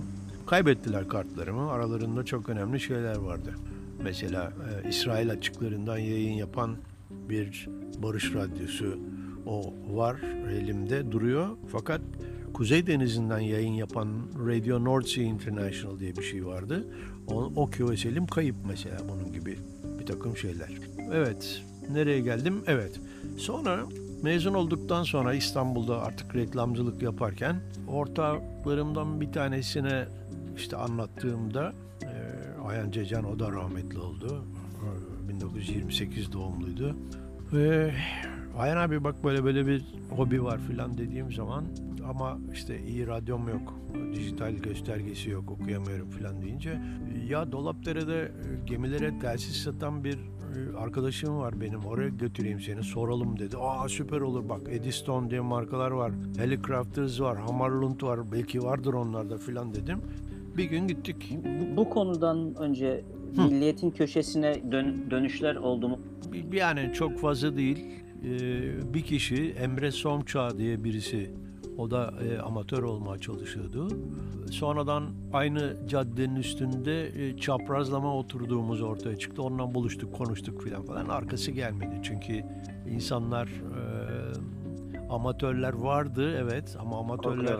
Kaybettiler 0.46 1.08
kartlarımı. 1.08 1.70
Aralarında 1.70 2.24
çok 2.24 2.48
önemli 2.48 2.80
şeyler 2.80 3.16
vardı. 3.16 3.54
Mesela 4.02 4.52
e, 4.84 4.88
İsrail 4.88 5.30
açıklarından 5.30 5.98
yayın 5.98 6.32
yapan 6.32 6.76
bir 7.10 7.68
barış 8.02 8.34
radyosu 8.34 8.98
o 9.46 9.74
var 9.88 10.16
elimde 10.50 11.12
duruyor. 11.12 11.48
Fakat 11.72 12.00
Kuzey 12.54 12.86
Denizi'nden 12.86 13.38
yayın 13.38 13.72
yapan 13.72 14.08
Radio 14.46 14.84
North 14.84 15.06
Sea 15.06 15.24
International 15.24 15.98
diye 15.98 16.16
bir 16.16 16.22
şey 16.22 16.46
vardı. 16.46 16.86
O, 17.26 17.52
o 17.56 17.70
QSL'im 17.70 18.26
kayıp 18.26 18.56
mesela 18.68 18.96
bunun 19.08 19.32
gibi 19.32 19.58
bir 20.00 20.06
takım 20.06 20.36
şeyler. 20.36 20.68
Evet, 21.12 21.62
nereye 21.90 22.20
geldim? 22.20 22.62
Evet. 22.66 23.00
Sonra 23.38 23.80
mezun 24.22 24.54
olduktan 24.54 25.02
sonra 25.02 25.34
İstanbul'da 25.34 26.02
artık 26.02 26.36
reklamcılık 26.36 27.02
yaparken 27.02 27.56
ortaklarımdan 27.88 29.20
bir 29.20 29.32
tanesine 29.32 30.04
işte 30.56 30.76
anlattığımda 30.76 31.72
Ayhan 32.68 32.90
Cecan 32.90 33.24
o 33.24 33.38
da 33.38 33.52
rahmetli 33.52 33.98
oldu. 33.98 34.44
E, 35.24 35.28
1928 35.28 36.32
doğumluydu. 36.32 36.96
Ve 37.52 37.94
Ayhan 38.58 38.76
abi 38.76 39.04
bak 39.04 39.24
böyle 39.24 39.44
böyle 39.44 39.66
bir 39.66 39.84
hobi 40.10 40.44
var 40.44 40.60
filan 40.68 40.98
dediğim 40.98 41.32
zaman 41.32 41.64
ama 42.08 42.38
işte 42.52 42.82
iyi 42.82 43.06
radyom 43.06 43.48
yok, 43.48 43.74
dijital 44.14 44.52
göstergesi 44.52 45.30
yok, 45.30 45.50
okuyamıyorum 45.50 46.10
filan 46.10 46.42
deyince 46.42 46.80
ya 47.28 47.52
Dolapdere'de 47.52 48.20
e, 48.22 48.66
gemilere 48.66 49.18
telsiz 49.18 49.56
satan 49.56 50.04
bir 50.04 50.14
e, 50.14 50.76
arkadaşım 50.76 51.38
var 51.38 51.60
benim 51.60 51.84
oraya 51.84 52.08
götüreyim 52.08 52.60
seni 52.60 52.82
soralım 52.82 53.38
dedi. 53.38 53.56
Aa 53.56 53.88
süper 53.88 54.20
olur 54.20 54.48
bak 54.48 54.60
Eddystone 54.68 55.30
diye 55.30 55.40
markalar 55.40 55.90
var, 55.90 56.12
Helicrafters 56.36 57.20
var, 57.20 57.38
Hammarlund 57.38 58.02
var 58.02 58.32
belki 58.32 58.62
vardır 58.62 58.92
onlarda 58.92 59.38
filan 59.38 59.74
dedim. 59.74 60.00
Bir 60.56 60.64
gün 60.64 60.88
gittik. 60.88 61.38
Bu, 61.44 61.76
bu 61.76 61.90
konudan 61.90 62.54
önce 62.54 63.04
Milliyet'in 63.36 63.90
köşesine 63.90 64.72
dön- 64.72 65.10
dönüşler 65.10 65.56
oldu 65.56 65.88
mu? 65.88 65.98
Yani 66.52 66.90
çok 66.94 67.18
fazla 67.18 67.56
değil. 67.56 67.86
Ee, 68.24 68.94
bir 68.94 69.02
kişi 69.02 69.50
Emre 69.58 69.90
Somça 69.90 70.58
diye 70.58 70.84
birisi 70.84 71.30
o 71.78 71.90
da 71.90 72.14
e, 72.24 72.38
amatör 72.38 72.82
olmaya 72.82 73.18
çalışıyordu. 73.20 73.88
Sonradan 74.50 75.04
aynı 75.32 75.76
caddenin 75.88 76.36
üstünde 76.36 77.26
e, 77.28 77.36
çaprazlama 77.36 78.16
oturduğumuz 78.16 78.82
ortaya 78.82 79.16
çıktı. 79.16 79.42
Onunla 79.42 79.74
buluştuk, 79.74 80.14
konuştuk 80.14 80.62
filan 80.62 80.82
falan. 80.82 81.08
Arkası 81.08 81.50
gelmedi 81.50 82.00
çünkü 82.02 82.44
insanlar 82.90 83.46
e, 83.46 85.02
amatörler 85.10 85.72
vardı 85.72 86.36
evet 86.42 86.76
ama 86.80 86.98
amatörler. 86.98 87.58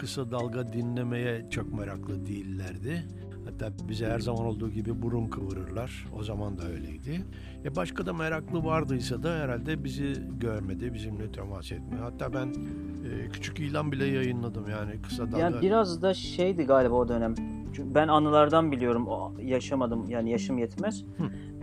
Kısa 0.00 0.30
dalga 0.30 0.72
dinlemeye 0.72 1.46
çok 1.50 1.72
meraklı 1.72 2.26
değillerdi. 2.26 3.04
Hatta 3.44 3.88
bize 3.88 4.06
her 4.06 4.20
zaman 4.20 4.46
olduğu 4.46 4.70
gibi 4.70 5.02
burun 5.02 5.28
kıvırırlar. 5.28 6.06
O 6.18 6.22
zaman 6.22 6.58
da 6.58 6.62
öyleydi. 6.68 7.24
E 7.64 7.76
başka 7.76 8.06
da 8.06 8.12
meraklı 8.12 8.64
vardıysa 8.64 9.22
da 9.22 9.34
herhalde 9.34 9.84
bizi 9.84 10.12
görmedi, 10.40 10.94
bizimle 10.94 11.32
temas 11.32 11.72
etmiyor. 11.72 12.02
Hatta 12.02 12.32
ben 12.32 12.46
e, 12.46 13.28
küçük 13.28 13.58
ilan 13.60 13.92
bile 13.92 14.06
yayınladım 14.06 14.64
yani 14.70 15.02
kısa 15.02 15.32
dalga. 15.32 15.38
Ya 15.38 15.60
biraz 15.60 16.02
da 16.02 16.14
şeydi 16.14 16.62
galiba 16.62 16.94
o 16.94 17.08
dönem. 17.08 17.34
Çünkü 17.72 17.94
ben 17.94 18.08
anılardan 18.08 18.72
biliyorum. 18.72 19.08
Yaşamadım 19.42 20.10
yani 20.10 20.30
yaşım 20.30 20.58
yetmez. 20.58 21.04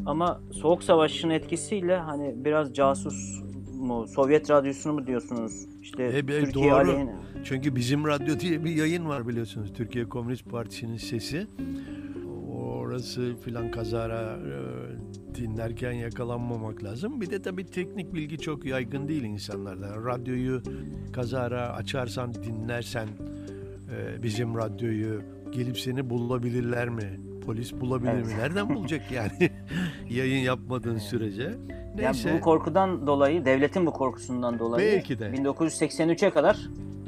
Ama 0.06 0.42
Soğuk 0.52 0.84
Savaş'ın 0.84 1.30
etkisiyle 1.30 1.98
hani 1.98 2.46
biraz 2.46 2.74
casus 2.74 3.47
mu, 3.78 4.08
Sovyet 4.08 4.50
radyosunu 4.50 4.94
mu 4.94 5.08
diyorsunuz? 5.08 5.66
İşte 5.82 6.04
E, 6.04 6.08
e, 6.18 6.26
Türkiye 6.26 6.66
doğru. 6.72 6.76
aleyhine. 6.76 7.16
Çünkü 7.44 7.76
bizim 7.76 8.06
radyo 8.08 8.40
diye 8.40 8.64
bir 8.64 8.76
yayın 8.76 9.06
var 9.06 9.28
biliyorsunuz. 9.28 9.74
Türkiye 9.74 10.10
Komünist 10.10 10.50
Partisi'nin 10.50 10.98
sesi. 10.98 11.48
Orası 12.56 13.36
filan 13.46 13.72
kazara 13.72 14.38
e, 14.38 14.56
dinlerken 15.36 15.92
yakalanmamak 15.92 16.84
lazım. 16.84 17.22
Bir 17.22 17.30
de 17.30 17.42
tabii 17.42 17.66
teknik 17.66 18.14
bilgi 18.14 18.38
çok 18.38 18.66
yaygın 18.66 19.08
değil 19.08 19.24
insanlardan. 19.24 20.06
Radyoyu 20.06 20.62
kazara 21.14 21.74
açarsan, 21.74 22.34
dinlersen 22.34 23.08
e, 23.92 24.24
bizim 24.24 24.56
radyoyu 24.56 25.22
gelip 25.52 25.80
seni 25.80 26.10
bulabilirler 26.10 26.90
mi? 26.90 27.20
Polis 27.48 27.74
bulabilir 27.74 28.12
Evet. 28.12 28.26
mi? 28.26 28.34
Nereden 28.38 28.70
bulacak 28.76 29.12
yani? 29.12 29.50
Yayın 30.10 30.44
yapmadığın 30.44 30.98
sürece. 30.98 31.44
Ya 31.44 32.12
Neyse. 32.12 32.34
bu 32.38 32.42
korkudan 32.42 33.08
dolayı, 33.08 33.46
devletin 33.46 33.86
bu 33.86 33.92
korkusundan 33.94 34.60
dolayı 34.60 34.92
Belki 34.96 35.20
de. 35.20 35.26
1983'e 35.30 36.30
kadar 36.30 36.58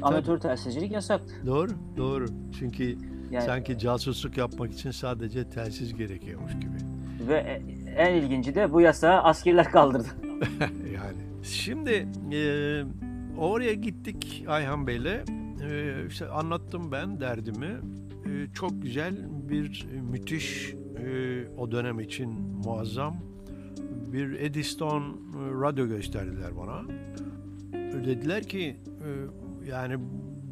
amatör 0.02 0.38
telsizcilik 0.38 0.92
yasaktı. 0.92 1.34
Doğru, 1.46 1.70
doğru. 1.96 2.26
Çünkü 2.58 2.96
Yani- 3.30 3.44
sanki 3.44 3.78
casusluk 3.78 4.36
yapmak 4.36 4.72
için 4.72 4.90
sadece 4.90 5.48
telsiz 5.50 5.94
gerekiyormuş 5.94 6.52
gibi. 6.52 6.76
Ve 7.28 7.34
e- 7.38 7.62
en 7.96 8.14
ilginci 8.14 8.54
de 8.54 8.72
bu 8.72 8.80
yasağı 8.80 9.20
askerler 9.22 9.70
kaldırdı. 9.70 10.08
yani. 10.94 11.18
Şimdi 11.42 12.08
e, 12.36 12.40
oraya 13.38 13.74
gittik 13.74 14.44
Ayhan 14.48 14.86
Bey'le. 14.86 15.24
E, 15.70 16.06
işte 16.08 16.28
anlattım 16.28 16.92
ben 16.92 17.20
derdimi. 17.20 17.66
E, 18.26 18.52
çok 18.54 18.82
güzel 18.82 19.14
bir 19.50 19.86
e, 19.94 20.00
müthiş 20.00 20.74
e, 20.98 21.48
o 21.58 21.72
dönem 21.72 22.00
için 22.00 22.30
muazzam 22.64 23.16
bir 24.12 24.32
Eddystone 24.32 25.04
e, 25.04 25.38
radyo 25.62 25.86
gösterdiler 25.86 26.56
bana. 26.56 26.82
Dediler 28.04 28.42
ki 28.42 28.76
e, 28.86 29.08
yani 29.70 29.96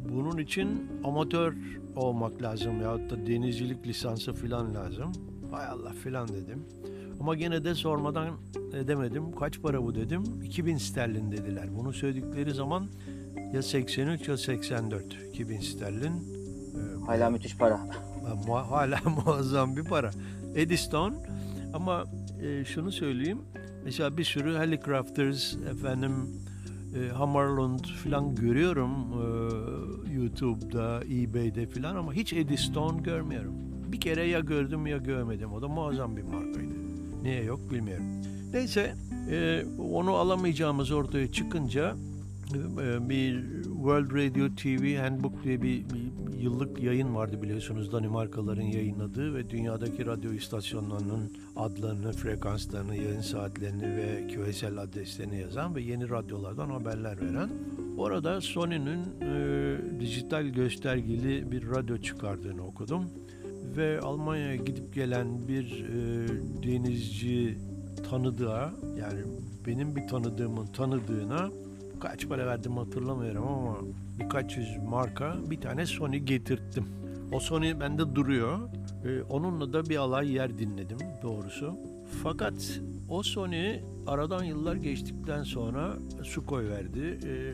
bunun 0.09 0.37
için 0.37 0.87
amatör 1.03 1.55
olmak 1.95 2.41
lazım 2.41 2.81
ya 2.81 3.09
da 3.09 3.27
denizcilik 3.27 3.87
lisansı 3.87 4.33
falan 4.33 4.75
lazım. 4.75 5.11
Hay 5.51 5.65
Allah 5.65 5.93
filan 5.93 6.27
dedim. 6.27 6.65
Ama 7.19 7.35
gene 7.35 7.63
de 7.63 7.75
sormadan 7.75 8.29
edemedim. 8.73 9.31
Kaç 9.31 9.61
para 9.61 9.83
bu 9.83 9.95
dedim. 9.95 10.23
2000 10.43 10.77
sterlin 10.77 11.31
dediler. 11.31 11.67
Bunu 11.77 11.93
söyledikleri 11.93 12.53
zaman 12.53 12.87
ya 13.53 13.61
83 13.61 14.27
ya 14.27 14.37
84. 14.37 15.17
2000 15.33 15.59
sterlin. 15.59 16.11
Ee, 16.11 17.05
Hala 17.05 17.29
müthiş 17.29 17.57
para. 17.57 17.79
Hala 18.69 18.99
muazzam 19.25 19.77
bir 19.77 19.83
para. 19.83 20.11
Eddystone 20.55 21.15
ama 21.73 22.03
e, 22.41 22.65
şunu 22.65 22.91
söyleyeyim. 22.91 23.39
Mesela 23.85 24.17
bir 24.17 24.23
sürü 24.23 24.57
Helicrafters, 24.57 25.55
efendim 25.55 26.13
e, 26.95 27.09
Hammarlund 27.09 27.85
falan 28.03 28.35
görüyorum 28.35 28.91
e, 28.91 30.13
YouTube'da, 30.13 31.01
eBay'de 31.05 31.67
falan 31.67 31.95
ama 31.95 32.13
hiç 32.13 32.33
Eddystone 32.33 33.01
görmüyorum. 33.01 33.53
Bir 33.91 33.99
kere 33.99 34.27
ya 34.27 34.39
gördüm 34.39 34.87
ya 34.87 34.97
görmedim. 34.97 35.53
O 35.53 35.61
da 35.61 35.67
muazzam 35.67 36.17
bir 36.17 36.23
markaydı. 36.23 36.73
Niye 37.23 37.43
yok 37.43 37.71
bilmiyorum. 37.71 38.05
Neyse 38.53 38.95
e, 39.31 39.65
onu 39.93 40.11
alamayacağımız 40.11 40.91
ortaya 40.91 41.31
çıkınca 41.31 41.95
bir 43.09 43.63
World 43.63 44.11
Radio 44.11 44.55
TV 44.55 44.97
Handbook 44.97 45.43
diye 45.43 45.61
bir, 45.61 45.83
bir 45.89 46.37
yıllık 46.39 46.83
yayın 46.83 47.15
vardı 47.15 47.41
biliyorsunuz 47.41 47.91
Danimarkaların 47.91 48.61
yayınladığı 48.61 49.35
ve 49.35 49.49
dünyadaki 49.49 50.05
radyo 50.05 50.33
istasyonlarının 50.33 51.31
adlarını, 51.55 52.11
frekanslarını, 52.11 52.95
yayın 52.95 53.21
saatlerini 53.21 53.97
ve 53.97 54.27
QSL 54.27 54.77
adreslerini 54.77 55.39
yazan 55.39 55.75
ve 55.75 55.81
yeni 55.81 56.09
radyolardan 56.09 56.69
haberler 56.69 57.21
veren. 57.21 57.49
Orada 57.97 58.41
Sony'nin 58.41 58.99
e, 59.21 59.99
dijital 59.99 60.45
göstergeli 60.45 61.51
bir 61.51 61.69
radyo 61.69 61.97
çıkardığını 61.97 62.67
okudum 62.67 63.05
ve 63.77 63.99
Almanya'ya 63.99 64.55
gidip 64.55 64.93
gelen 64.93 65.47
bir 65.47 65.85
e, 65.85 66.27
denizci 66.63 67.57
tanıdığa 68.09 68.73
yani 68.99 69.19
benim 69.67 69.95
bir 69.95 70.07
tanıdığımın 70.07 70.67
tanıdığına 70.67 71.49
kaç 71.99 72.27
para 72.27 72.47
verdim 72.47 72.77
hatırlamıyorum 72.77 73.47
ama 73.47 73.77
birkaç 74.19 74.57
yüz 74.57 74.77
marka 74.89 75.35
bir 75.49 75.61
tane 75.61 75.85
Sony 75.85 76.17
getirttim. 76.17 76.85
O 77.31 77.39
Sony 77.39 77.79
bende 77.79 78.15
duruyor. 78.15 78.59
Ee, 79.05 79.21
onunla 79.21 79.73
da 79.73 79.85
bir 79.85 79.97
alay 79.97 80.31
yer 80.31 80.57
dinledim 80.57 80.97
doğrusu. 81.23 81.73
Fakat 82.23 82.81
o 83.09 83.23
Sony 83.23 83.79
aradan 84.07 84.43
yıllar 84.43 84.75
geçtikten 84.75 85.43
sonra 85.43 85.93
su 86.23 86.45
koy 86.45 86.69
verdi. 86.69 87.19
Ee, 87.25 87.53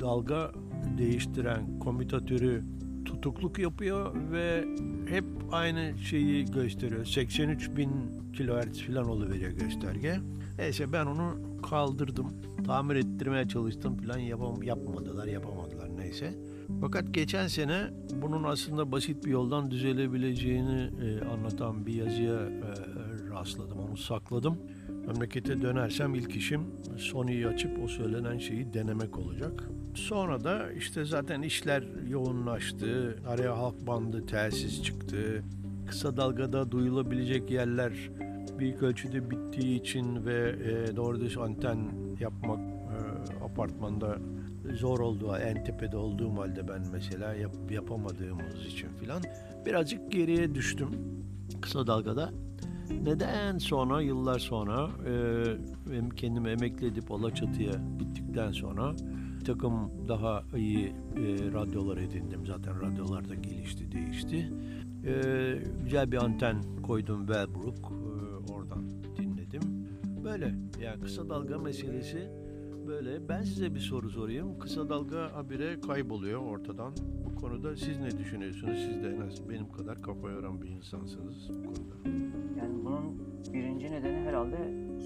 dalga 0.00 0.52
değiştiren 0.98 1.78
komutatörü 1.78 2.62
tutukluk 3.04 3.58
yapıyor 3.58 4.14
ve 4.32 4.64
hep 5.08 5.24
aynı 5.52 5.98
şeyi 5.98 6.44
gösteriyor. 6.44 7.04
83 7.04 7.76
bin 7.76 7.90
kilohertz 8.32 8.82
falan 8.86 9.08
oluveriyor 9.08 9.50
gösterge. 9.50 10.20
Neyse 10.58 10.92
ben 10.92 11.06
onu 11.06 11.51
kaldırdım. 11.62 12.26
Tamir 12.66 12.96
ettirmeye 12.96 13.48
çalıştım 13.48 13.96
falan 13.96 14.18
yapam 14.18 14.62
yapmadılar, 14.62 15.26
yapamadılar 15.26 15.96
neyse. 15.96 16.34
Fakat 16.80 17.14
geçen 17.14 17.46
sene 17.46 17.90
bunun 18.22 18.42
aslında 18.42 18.92
basit 18.92 19.24
bir 19.24 19.30
yoldan 19.30 19.70
düzelebileceğini 19.70 20.90
e, 21.04 21.24
anlatan 21.24 21.86
bir 21.86 21.94
yazıya 21.94 22.34
e, 22.34 22.70
rastladım. 23.30 23.78
Onu 23.78 23.96
sakladım. 23.96 24.58
Memlekete 25.06 25.62
dönersem 25.62 26.14
ilk 26.14 26.36
işim 26.36 26.62
Sony'yi 26.96 27.46
açıp 27.46 27.84
o 27.84 27.88
söylenen 27.88 28.38
şeyi 28.38 28.74
denemek 28.74 29.18
olacak. 29.18 29.68
Sonra 29.94 30.44
da 30.44 30.72
işte 30.72 31.04
zaten 31.04 31.42
işler 31.42 31.84
yoğunlaştı. 32.08 33.18
Araya 33.26 33.58
halk 33.58 33.86
bandı 33.86 34.26
telsiz 34.26 34.84
çıktı. 34.84 35.44
Kısa 35.86 36.16
dalgada 36.16 36.70
duyulabilecek 36.70 37.50
yerler 37.50 37.92
büyük 38.62 38.82
ölçüde 38.82 39.30
bittiği 39.30 39.80
için 39.80 40.26
ve 40.26 40.56
e, 40.64 40.96
doğru 40.96 41.20
düz 41.20 41.38
anten 41.38 41.78
yapmak 42.20 42.58
e, 42.60 43.44
apartmanda 43.44 44.18
zor 44.74 45.00
olduğu, 45.00 45.36
en 45.36 45.64
tepede 45.64 45.96
olduğum 45.96 46.38
halde 46.38 46.68
ben 46.68 46.82
mesela 46.92 47.34
yap, 47.34 47.52
yapamadığımız 47.70 48.66
için 48.66 48.88
filan 49.00 49.22
birazcık 49.66 50.12
geriye 50.12 50.54
düştüm 50.54 50.88
kısa 51.60 51.86
dalgada. 51.86 52.32
Neden 53.02 53.58
sonra 53.58 54.02
yıllar 54.02 54.38
sonra 54.38 54.90
e, 55.06 56.16
kendimi 56.16 56.50
emekli 56.50 56.86
edip 56.86 57.10
Alaçatı'ya 57.12 57.72
gittikten 57.98 58.52
sonra 58.52 58.94
bir 59.40 59.44
takım 59.44 59.90
daha 60.08 60.42
iyi 60.56 60.86
e, 60.86 60.92
radyolar 61.52 61.96
edindim. 61.96 62.46
Zaten 62.46 62.80
radyolar 62.80 63.28
da 63.28 63.34
gelişti, 63.34 63.92
değişti. 63.92 64.52
E, 65.06 65.12
güzel 65.84 66.12
bir 66.12 66.24
anten 66.24 66.62
koydum 66.82 67.26
Wellbrook. 67.26 67.92
Böyle 70.24 70.54
yani 70.80 71.00
kısa 71.00 71.28
dalga 71.28 71.58
meselesi 71.58 72.30
böyle. 72.86 73.28
Ben 73.28 73.42
size 73.42 73.74
bir 73.74 73.80
soru 73.80 74.10
sorayım. 74.10 74.58
Kısa 74.58 74.88
dalga 74.88 75.34
habire 75.34 75.80
kayboluyor 75.80 76.40
ortadan. 76.40 76.92
Bu 77.24 77.40
konuda 77.40 77.76
siz 77.76 78.00
ne 78.00 78.18
düşünüyorsunuz? 78.18 78.78
Siz 78.78 79.02
de 79.02 79.08
en 79.08 79.20
az 79.20 79.48
benim 79.48 79.72
kadar 79.72 80.02
kafa 80.02 80.30
yoran 80.30 80.62
bir 80.62 80.68
insansınız 80.68 81.50
bu 81.50 81.62
konuda. 81.62 82.18
Yani 82.58 82.84
bunun 82.84 83.22
birinci 83.52 83.90
nedeni 83.90 84.16
herhalde 84.16 84.56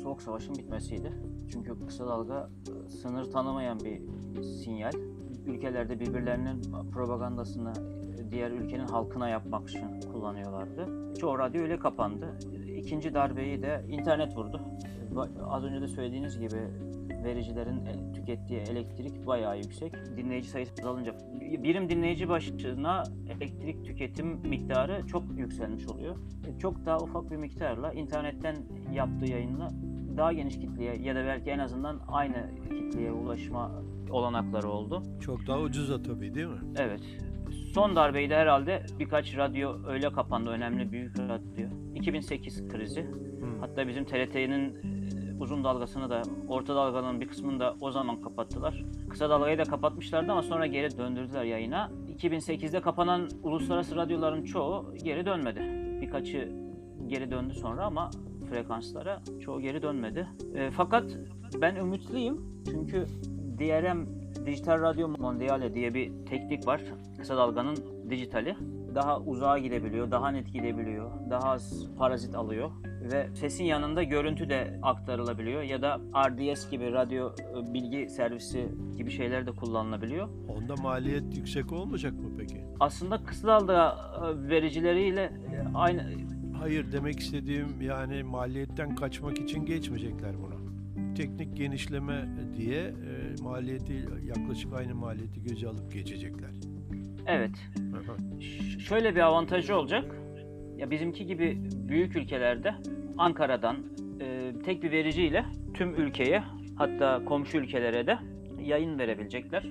Soğuk 0.02 0.22
Savaş'ın 0.22 0.54
bitmesiydi. 0.54 1.12
Çünkü 1.52 1.86
kısa 1.86 2.06
dalga 2.06 2.50
e, 2.86 2.90
sınır 2.90 3.24
tanımayan 3.24 3.80
bir 3.80 4.02
sinyal. 4.42 4.92
Ülkelerde 5.46 6.00
birbirlerinin 6.00 6.62
propagandasını 6.92 7.72
e, 8.18 8.30
diğer 8.30 8.50
ülkenin 8.50 8.86
halkına 8.86 9.28
yapmak 9.28 9.70
için 9.70 10.00
kullanıyorlardı. 10.12 11.14
Çoğu 11.14 11.38
radyo 11.38 11.62
öyle 11.62 11.78
kapandı. 11.78 12.38
İkinci 12.76 13.14
darbeyi 13.14 13.62
de 13.62 13.84
internet 13.88 14.36
vurdu. 14.36 14.60
Az 15.50 15.64
önce 15.64 15.80
de 15.80 15.88
söylediğiniz 15.88 16.40
gibi 16.40 16.56
vericilerin 17.24 17.86
e, 17.86 18.12
tükettiği 18.12 18.60
elektrik 18.60 19.26
bayağı 19.26 19.56
yüksek. 19.56 19.92
Dinleyici 20.16 20.48
sayısı 20.48 20.72
azalınca 20.82 21.14
birim 21.40 21.88
dinleyici 21.88 22.28
başına 22.28 23.02
elektrik 23.30 23.84
tüketim 23.84 24.26
miktarı 24.26 25.06
çok 25.06 25.24
yükselmiş 25.38 25.86
oluyor. 25.86 26.16
Çok 26.58 26.86
daha 26.86 26.98
ufak 26.98 27.30
bir 27.30 27.36
miktarla 27.36 27.92
internetten 27.92 28.56
yaptığı 28.92 29.26
yayınla 29.26 29.68
daha 30.16 30.32
geniş 30.32 30.58
kitleye 30.58 30.96
ya 30.96 31.14
da 31.14 31.24
belki 31.24 31.50
en 31.50 31.58
azından 31.58 32.00
aynı 32.08 32.50
kitleye 32.70 33.12
ulaşma 33.12 33.82
olanakları 34.10 34.68
oldu. 34.68 35.02
Çok 35.20 35.46
daha 35.46 35.60
ucuza 35.60 36.02
tabii 36.02 36.34
değil 36.34 36.46
mi? 36.46 36.60
Evet. 36.76 37.02
Son 37.74 37.96
darbeyi 37.96 38.30
de 38.30 38.36
herhalde 38.36 38.82
birkaç 38.98 39.36
radyo 39.36 39.76
öyle 39.88 40.12
kapandı. 40.12 40.50
Önemli 40.50 40.92
büyük 40.92 41.18
radyo. 41.18 41.68
2008 41.94 42.68
krizi. 42.68 43.02
Hmm. 43.02 43.60
Hatta 43.60 43.88
bizim 43.88 44.04
TRT'nin 44.04 44.78
uzun 45.40 45.64
dalgasını 45.64 46.10
da 46.10 46.22
orta 46.48 46.76
dalganın 46.76 47.20
bir 47.20 47.28
kısmını 47.28 47.60
da 47.60 47.76
o 47.80 47.90
zaman 47.90 48.20
kapattılar. 48.20 48.84
Kısa 49.10 49.30
dalgayı 49.30 49.58
da 49.58 49.64
kapatmışlardı 49.64 50.32
ama 50.32 50.42
sonra 50.42 50.66
geri 50.66 50.98
döndürdüler 50.98 51.44
yayına. 51.44 51.90
2008'de 52.18 52.80
kapanan 52.80 53.28
uluslararası 53.42 53.96
radyoların 53.96 54.44
çoğu 54.44 54.94
geri 55.04 55.26
dönmedi. 55.26 55.60
Birkaçı 56.00 56.52
geri 57.06 57.30
döndü 57.30 57.54
sonra 57.54 57.84
ama 57.84 58.10
frekanslara 58.50 59.22
çoğu 59.40 59.60
geri 59.60 59.82
dönmedi. 59.82 60.28
E, 60.54 60.70
fakat 60.70 61.04
ben 61.60 61.76
ümitliyim 61.76 62.64
çünkü 62.70 63.06
DRM 63.58 64.06
Dijital 64.46 64.80
Radyo 64.80 65.08
Mondiale 65.08 65.74
diye 65.74 65.94
bir 65.94 66.12
teknik 66.26 66.66
var. 66.66 66.80
Kısa 67.18 67.36
dalganın 67.36 67.76
dijitali. 68.10 68.56
Daha 68.94 69.20
uzağa 69.20 69.58
gidebiliyor, 69.58 70.10
daha 70.10 70.30
net 70.30 70.52
gidebiliyor, 70.52 71.10
daha 71.30 71.50
az 71.50 71.86
parazit 71.98 72.34
alıyor 72.34 72.70
ve 72.84 73.28
sesin 73.34 73.64
yanında 73.64 74.02
görüntü 74.02 74.48
de 74.48 74.78
aktarılabiliyor 74.82 75.62
ya 75.62 75.82
da 75.82 76.00
RDS 76.28 76.70
gibi 76.70 76.92
radyo 76.92 77.30
e, 77.30 77.74
bilgi 77.74 78.08
servisi 78.08 78.68
gibi 78.96 79.10
şeyler 79.10 79.46
de 79.46 79.50
kullanılabiliyor. 79.50 80.28
Onda 80.48 80.76
maliyet 80.82 81.36
yüksek 81.36 81.72
olmayacak 81.72 82.12
mı 82.12 82.28
peki? 82.38 82.64
Aslında 82.80 83.24
kısa 83.24 83.48
dalga 83.48 83.96
e, 84.22 84.48
vericileriyle 84.48 85.22
e, 85.22 85.74
aynı 85.74 86.02
Hayır 86.58 86.92
demek 86.92 87.20
istediğim 87.20 87.80
yani 87.80 88.22
maliyetten 88.22 88.94
kaçmak 88.94 89.38
için 89.38 89.66
geçmeyecekler 89.66 90.34
buna. 90.42 90.55
Teknik 91.16 91.56
genişleme 91.56 92.28
diye 92.56 92.80
e, 92.82 93.42
maliyeti 93.42 94.04
yaklaşık 94.24 94.72
aynı 94.72 94.94
maliyeti 94.94 95.42
göze 95.42 95.68
alıp 95.68 95.92
geçecekler. 95.92 96.50
Evet. 97.26 97.50
Ş- 98.40 98.78
şöyle 98.80 99.14
bir 99.14 99.20
avantajı 99.20 99.76
olacak. 99.76 100.16
Ya 100.76 100.90
bizimki 100.90 101.26
gibi 101.26 101.58
büyük 101.88 102.16
ülkelerde 102.16 102.74
Ankara'dan 103.18 103.76
e, 104.20 104.52
tek 104.64 104.82
bir 104.82 104.90
vericiyle 104.90 105.44
tüm 105.74 105.94
ülkeye 105.94 106.42
hatta 106.76 107.24
komşu 107.24 107.58
ülkelere 107.58 108.06
de 108.06 108.18
yayın 108.64 108.98
verebilecekler. 108.98 109.62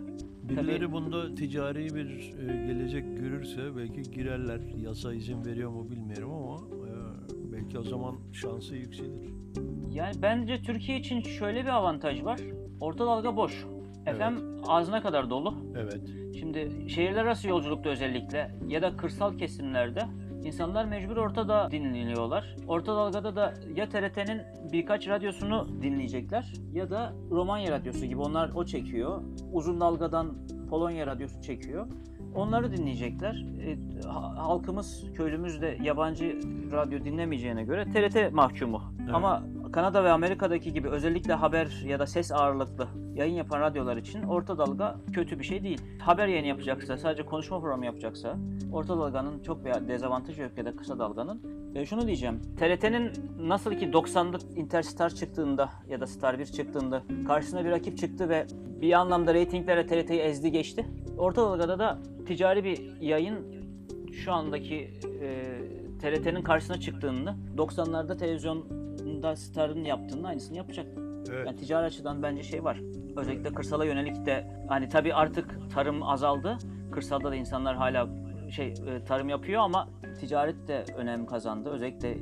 Birileri 0.43 0.79
Tabii, 0.79 0.91
bunda 0.91 1.35
ticari 1.35 1.95
bir 1.95 2.09
e, 2.49 2.65
gelecek 2.67 3.17
görürse 3.17 3.75
belki 3.77 4.01
girerler. 4.11 4.59
Yasa 4.77 5.13
izin 5.13 5.45
veriyor 5.45 5.69
mu 5.71 5.89
bilmiyorum 5.91 6.31
ama 6.31 6.57
e, 6.57 6.91
belki 7.53 7.79
o 7.79 7.83
zaman 7.83 8.15
şansı 8.33 8.75
yükselir. 8.75 9.44
Yani 9.91 10.13
bence 10.21 10.61
Türkiye 10.61 10.99
için 10.99 11.21
şöyle 11.21 11.63
bir 11.63 11.69
avantaj 11.69 12.23
var. 12.23 12.39
Orta 12.79 13.05
dalga 13.05 13.35
boş. 13.35 13.65
Evet. 14.05 14.17
FM 14.17 14.33
ağzına 14.67 15.01
kadar 15.01 15.29
dolu. 15.29 15.55
Evet. 15.77 16.01
Şimdi 16.39 16.89
şehirler 16.89 17.25
arası 17.25 17.47
yolculukta 17.47 17.89
özellikle 17.89 18.55
ya 18.67 18.81
da 18.81 18.97
kırsal 18.97 19.37
kesimlerde 19.37 20.01
İnsanlar 20.45 20.85
mecbur 20.85 21.17
ortada 21.17 21.71
dinliyorlar. 21.71 22.55
Orta 22.67 22.95
dalgada 22.95 23.35
da 23.35 23.53
ya 23.75 23.89
TRT'nin 23.89 24.41
birkaç 24.71 25.07
radyosunu 25.07 25.67
dinleyecekler 25.81 26.53
ya 26.73 26.89
da 26.89 27.13
Romanya 27.31 27.71
radyosu 27.71 28.05
gibi 28.05 28.21
onlar 28.21 28.51
o 28.55 28.65
çekiyor. 28.65 29.21
Uzun 29.53 29.81
dalgadan 29.81 30.35
Polonya 30.69 31.07
radyosu 31.07 31.41
çekiyor. 31.41 31.87
Onları 32.35 32.77
dinleyecekler. 32.77 33.45
E, 33.65 33.77
halkımız, 34.37 35.03
köylümüz 35.13 35.61
de 35.61 35.77
yabancı 35.81 36.39
radyo 36.71 37.05
dinlemeyeceğine 37.05 37.63
göre 37.63 37.85
TRT 37.91 38.33
mahkumu. 38.33 38.81
Evet. 38.99 39.09
Ama 39.13 39.43
Kanada 39.75 40.03
ve 40.03 40.11
Amerika'daki 40.11 40.73
gibi 40.73 40.89
özellikle 40.89 41.33
haber 41.33 41.83
ya 41.87 41.99
da 41.99 42.07
ses 42.07 42.31
ağırlıklı 42.31 42.87
yayın 43.15 43.35
yapan 43.35 43.59
radyolar 43.59 43.97
için 43.97 44.23
orta 44.23 44.57
dalga 44.57 44.95
kötü 45.13 45.39
bir 45.39 45.43
şey 45.43 45.63
değil. 45.63 45.81
Haber 45.99 46.27
yayını 46.27 46.47
yapacaksa, 46.47 46.97
sadece 46.97 47.25
konuşma 47.25 47.59
programı 47.59 47.85
yapacaksa 47.85 48.37
orta 48.73 48.99
dalganın 48.99 49.43
çok 49.43 49.65
bir 49.65 49.87
dezavantajı 49.87 50.41
yok 50.41 50.51
ya 50.57 50.65
da 50.65 50.75
kısa 50.75 50.99
dalganın. 50.99 51.41
E, 51.75 51.85
şunu 51.85 52.07
diyeceğim. 52.07 52.41
TRT'nin 52.59 53.11
nasıl 53.39 53.73
ki 53.73 53.85
90'lık 53.85 54.57
Interstar 54.57 55.09
çıktığında 55.09 55.69
ya 55.89 56.01
da 56.01 56.07
Star 56.07 56.39
1 56.39 56.45
çıktığında 56.45 57.03
karşısına 57.27 57.65
bir 57.65 57.69
rakip 57.71 57.97
çıktı 57.97 58.29
ve 58.29 58.47
bir 58.81 58.93
anlamda 58.93 59.33
reytinglere 59.33 59.87
TRT'yi 59.87 60.19
ezdi 60.19 60.51
geçti. 60.51 60.85
Orta 61.17 61.41
dalgada 61.41 61.79
da 61.79 61.99
ticari 62.27 62.63
bir 62.63 63.01
yayın 63.01 63.35
şu 64.13 64.33
andaki 64.33 64.93
e, 65.21 65.57
TRT'nin 66.01 66.41
karşısına 66.41 66.79
çıktığında 66.79 67.35
90'larda 67.57 68.17
televizyonda 69.15 69.35
Star'ın 69.35 69.83
yaptığının 69.83 70.23
aynısını 70.23 70.57
yapacak. 70.57 70.87
Evet. 71.29 71.47
Yani 71.47 71.55
ticari 71.55 71.85
açıdan 71.85 72.23
bence 72.23 72.43
şey 72.43 72.63
var. 72.63 72.81
Özellikle 73.15 73.53
kırsala 73.53 73.85
yönelik 73.85 74.25
de 74.25 74.47
hani 74.67 74.89
tabii 74.89 75.13
artık 75.13 75.71
tarım 75.73 76.03
azaldı. 76.03 76.57
Kırsalda 76.91 77.31
da 77.31 77.35
insanlar 77.35 77.75
hala 77.75 78.09
şey 78.49 78.67
e, 78.67 79.03
tarım 79.03 79.29
yapıyor 79.29 79.61
ama 79.61 79.89
ticaret 80.19 80.67
de 80.67 80.85
önem 80.97 81.25
kazandı. 81.25 81.69
Özellikle 81.69 82.17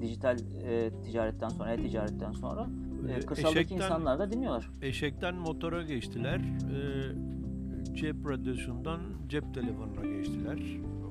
dijital 0.00 0.36
e, 0.64 0.90
ticaretten 1.04 1.48
sonra, 1.48 1.72
e-ticaretten 1.72 2.32
sonra 2.32 2.66
e, 3.08 3.20
kırsaldaki 3.20 3.58
eşekten, 3.58 3.76
insanlar 3.76 4.18
da 4.18 4.32
dinliyorlar. 4.32 4.70
Eşekten 4.82 5.34
motora 5.34 5.82
geçtiler. 5.82 6.36
E, 6.36 7.94
cep 7.94 8.16
radyosundan 8.28 9.00
cep 9.28 9.54
telefonuna 9.54 10.16
geçtiler. 10.16 10.58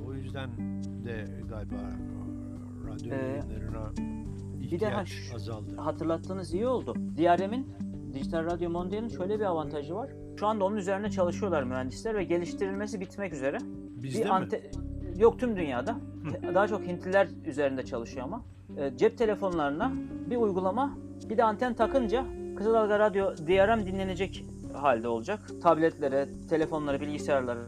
O 0.08 0.14
yüzden 0.14 0.50
de 1.06 1.26
galiba 1.50 1.76
radyo 2.88 3.14
ee, 3.14 3.16
yayınlarına 3.16 3.92
bir 4.72 4.80
de 4.80 4.90
ha, 4.90 5.04
azaldı. 5.36 5.76
Hatırlattığınız 5.78 6.54
iyi 6.54 6.68
oldu. 6.68 6.96
DRM'in 7.18 7.68
Dijital 8.14 8.46
Radyo 8.46 8.70
Mondial'in 8.70 9.08
şöyle 9.08 9.40
bir 9.40 9.46
avantajı 9.46 9.96
var. 9.96 10.10
Şu 10.40 10.48
anda 10.48 10.66
onun 10.66 10.78
üzerine 10.78 11.12
çalışıyorlar 11.12 11.64
mühendisler 11.64 12.16
ve 12.16 12.24
geliştirilmesi 12.24 13.00
bitmek 13.00 13.34
üzere. 13.34 13.58
Bizde 14.04 14.24
bir 14.24 14.30
ante- 14.30 14.58
mi? 14.58 15.22
Yok 15.22 15.40
tüm 15.40 15.56
dünyada. 15.56 15.96
Daha 16.56 16.68
çok 16.68 16.82
Hintliler 16.88 17.28
üzerinde 17.46 17.86
çalışıyor 17.86 18.26
ama. 18.26 18.42
E, 18.78 18.98
cep 18.98 19.18
telefonlarına 19.18 19.94
bir 20.30 20.36
uygulama 20.36 20.98
bir 21.30 21.38
de 21.38 21.44
anten 21.44 21.74
takınca 21.74 22.26
kısa 22.58 22.74
dalga 22.74 23.00
radyo 23.00 23.38
DRM 23.38 23.86
dinlenecek 23.86 24.46
halde 24.74 25.08
olacak. 25.08 25.40
Tabletlere, 25.62 26.30
telefonlara, 26.50 27.02
bilgisayarlara 27.02 27.60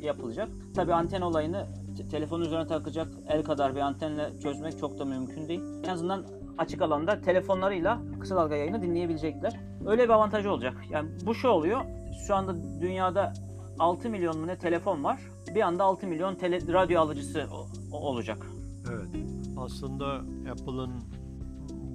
yapılacak. 0.00 0.48
Tabi 0.74 0.94
anten 0.94 1.20
olayını 1.20 1.66
telefon 2.10 2.40
üzerine 2.40 2.66
takacak 2.66 3.08
el 3.28 3.42
kadar 3.42 3.74
bir 3.74 3.80
antenle 3.80 4.40
çözmek 4.42 4.78
çok 4.78 4.98
da 4.98 5.04
mümkün 5.04 5.48
değil. 5.48 5.60
En 5.84 5.88
azından 5.88 6.24
açık 6.58 6.82
alanda 6.82 7.20
telefonlarıyla 7.20 8.00
kısa 8.20 8.36
dalga 8.36 8.56
yayını 8.56 8.82
dinleyebilecekler. 8.82 9.60
Öyle 9.86 10.04
bir 10.04 10.08
avantajı 10.08 10.52
olacak. 10.52 10.76
Yani 10.90 11.08
bu 11.26 11.34
şu 11.34 11.48
oluyor. 11.48 11.80
Şu 12.26 12.34
anda 12.34 12.80
dünyada 12.80 13.32
6 13.78 14.10
milyon 14.10 14.38
mu 14.38 14.46
ne 14.46 14.58
telefon 14.58 15.04
var. 15.04 15.20
Bir 15.54 15.60
anda 15.60 15.84
6 15.84 16.06
milyon 16.06 16.34
tele, 16.34 16.72
radyo 16.72 17.00
alıcısı 17.00 17.46
olacak. 17.92 18.46
Evet. 18.92 19.24
Aslında 19.56 20.06
Apple'ın 20.52 20.90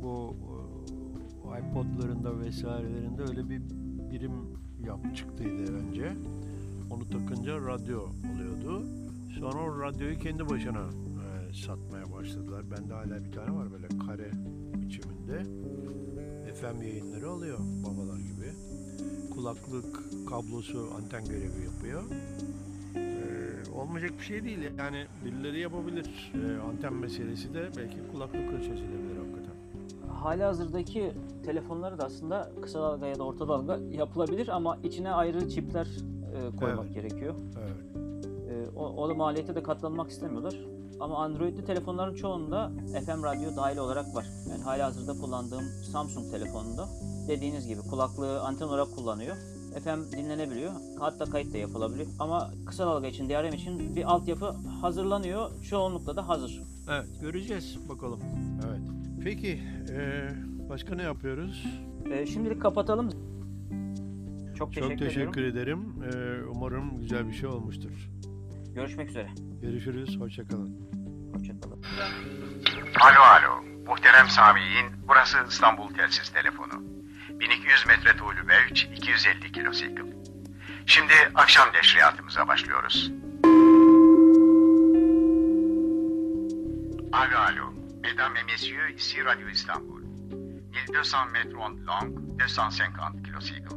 bu 0.03 0.35
e, 1.45 1.59
iPod'larında 1.59 2.39
vesairelerinde 2.39 3.21
öyle 3.21 3.49
bir 3.49 3.61
birim 4.11 4.59
yap 4.85 5.15
çıktıydı 5.15 5.73
önce. 5.73 6.13
Onu 6.91 7.09
takınca 7.09 7.57
radyo 7.57 7.99
oluyordu. 8.33 8.85
Sonra 9.39 9.59
o 9.59 9.81
radyoyu 9.81 10.19
kendi 10.19 10.49
başına 10.49 10.89
satmaya 11.53 12.13
başladılar. 12.13 12.63
Bende 12.71 12.93
hala 12.93 13.25
bir 13.25 13.31
tane 13.31 13.55
var 13.55 13.71
böyle 13.71 13.87
kare 14.07 14.31
biçiminde. 14.81 15.43
FM 16.55 16.81
yayınları 16.81 17.29
oluyor 17.29 17.59
babalar 17.59 18.19
gibi. 18.19 18.51
Kulaklık 19.33 19.99
kablosu 20.29 20.87
anten 20.97 21.25
görevi 21.25 21.63
yapıyor. 21.65 22.03
Ee, 22.95 23.71
olmayacak 23.71 24.11
bir 24.19 24.23
şey 24.23 24.43
değil 24.43 24.59
yani 24.77 25.05
birileri 25.25 25.59
yapabilir. 25.59 26.31
Ee, 26.35 26.61
anten 26.69 26.93
meselesi 26.93 27.53
de 27.53 27.69
belki 27.77 27.97
kulaklıkla 28.11 28.57
çözülebilir 28.57 29.17
hakikaten. 29.17 29.53
Hali 30.13 30.43
hazırdaki 30.43 31.11
telefonları 31.45 31.97
da 31.97 32.05
aslında 32.05 32.51
kısa 32.61 32.81
dalga 32.81 33.07
ya 33.07 33.15
da 33.15 33.23
orta 33.23 33.47
dalga 33.47 33.79
yapılabilir 33.91 34.47
ama 34.47 34.77
içine 34.83 35.11
ayrı 35.11 35.49
çipler 35.49 35.87
e, 36.35 36.57
koymak 36.57 36.85
evet. 36.85 36.95
gerekiyor. 36.95 37.35
Evet. 37.59 38.05
E, 38.51 38.77
o, 38.77 38.85
o 38.85 39.09
da 39.09 39.13
maliyete 39.13 39.55
de 39.55 39.63
katlanmak 39.63 40.09
istemiyorlar. 40.09 40.78
Ama 40.99 41.17
Android'li 41.17 41.65
telefonların 41.65 42.15
çoğunda 42.15 42.71
FM 43.05 43.23
radyo 43.23 43.55
dahil 43.55 43.77
olarak 43.77 44.15
var. 44.15 44.25
Yani 44.49 44.63
hali 44.63 44.81
hazırda 44.81 45.13
kullandığım 45.13 45.63
Samsung 45.91 46.31
telefonunda 46.31 46.89
dediğiniz 47.27 47.67
gibi 47.67 47.81
kulaklığı 47.81 48.41
anten 48.41 48.65
olarak 48.65 48.95
kullanıyor. 48.95 49.35
FM 49.83 50.17
dinlenebiliyor. 50.17 50.71
Hatta 50.99 51.25
kayıt 51.25 51.53
da 51.53 51.57
yapılabiliyor. 51.57 52.07
Ama 52.19 52.51
kısa 52.65 52.85
dalga 52.85 53.07
için, 53.07 53.29
DRM 53.29 53.53
için 53.53 53.95
bir 53.95 54.03
altyapı 54.03 54.45
hazırlanıyor. 54.81 55.63
Çoğunlukla 55.69 56.15
da 56.15 56.27
hazır. 56.29 56.63
Evet, 56.89 57.07
göreceğiz 57.21 57.89
bakalım. 57.89 58.19
Evet. 58.67 58.81
Peki, 59.23 59.59
ee, 59.89 60.29
başka 60.69 60.95
ne 60.95 61.03
yapıyoruz? 61.03 61.65
E, 62.11 62.25
şimdilik 62.25 62.61
kapatalım. 62.61 63.09
Çok 64.55 64.73
teşekkür, 64.73 64.89
Çok 64.89 64.99
teşekkür 64.99 65.43
ederim. 65.43 65.79
Ee, 66.03 66.43
umarım 66.55 66.99
güzel 66.99 67.27
bir 67.27 67.33
şey 67.33 67.49
olmuştur. 67.49 68.09
Görüşmek 68.79 69.09
üzere. 69.09 69.29
Görüşürüz. 69.61 70.19
Hoşçakalın. 70.19 70.89
Hoşçakalın. 71.33 71.83
Alo 73.01 73.19
alo. 73.19 73.61
Muhterem 73.85 74.27
Sami'in 74.27 74.85
burası 75.07 75.37
İstanbul 75.49 75.93
telsiz 75.93 76.29
telefonu. 76.29 76.83
1200 77.29 77.85
metre 77.87 78.17
tuğlu 78.17 78.47
ve 78.47 78.55
250 78.95 79.51
kilo 79.51 79.73
sikl. 79.73 80.01
Şimdi 80.85 81.13
akşam 81.35 81.67
neşriyatımıza 81.73 82.47
başlıyoruz. 82.47 83.11
Alo 87.11 87.37
alo. 87.37 87.73
Mesdames 88.03 88.41
et 88.41 88.45
messieurs, 88.45 88.95
ici 88.95 89.25
Radio 89.25 89.49
Istanbul. 89.49 90.01
1200 90.71 91.13
mètres 91.33 91.55
ondes 91.55 91.85
longues, 91.87 92.23
250 92.39 93.23
kilocycles. 93.23 93.75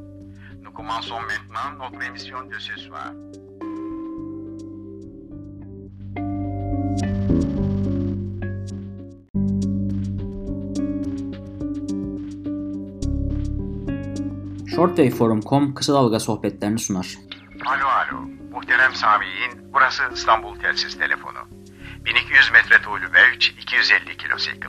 Nous 0.63 0.73
commençons 0.73 1.21
maintenant 1.21 1.79
notre 1.79 2.07
émission 2.07 2.51
de 2.51 2.59
ce 2.59 2.77
soir. 2.77 3.13
Shortwaveforum.com 14.83 15.75
kısa 15.75 15.93
dalga 15.93 16.21
sohbetlerini 16.21 16.79
sunar. 16.79 17.07
Alo 17.67 17.87
alo. 17.87 18.21
Muhterem 18.53 18.95
Sami'in 18.95 19.73
burası 19.73 20.03
İstanbul 20.15 20.59
telsiz 20.61 20.99
telefonu. 20.99 21.39
1200 22.05 22.53
metre 22.53 22.83
tuğlu 22.83 23.13
ve 23.13 23.37
250 23.37 24.17
kilo 24.17 24.39
sikl. 24.39 24.67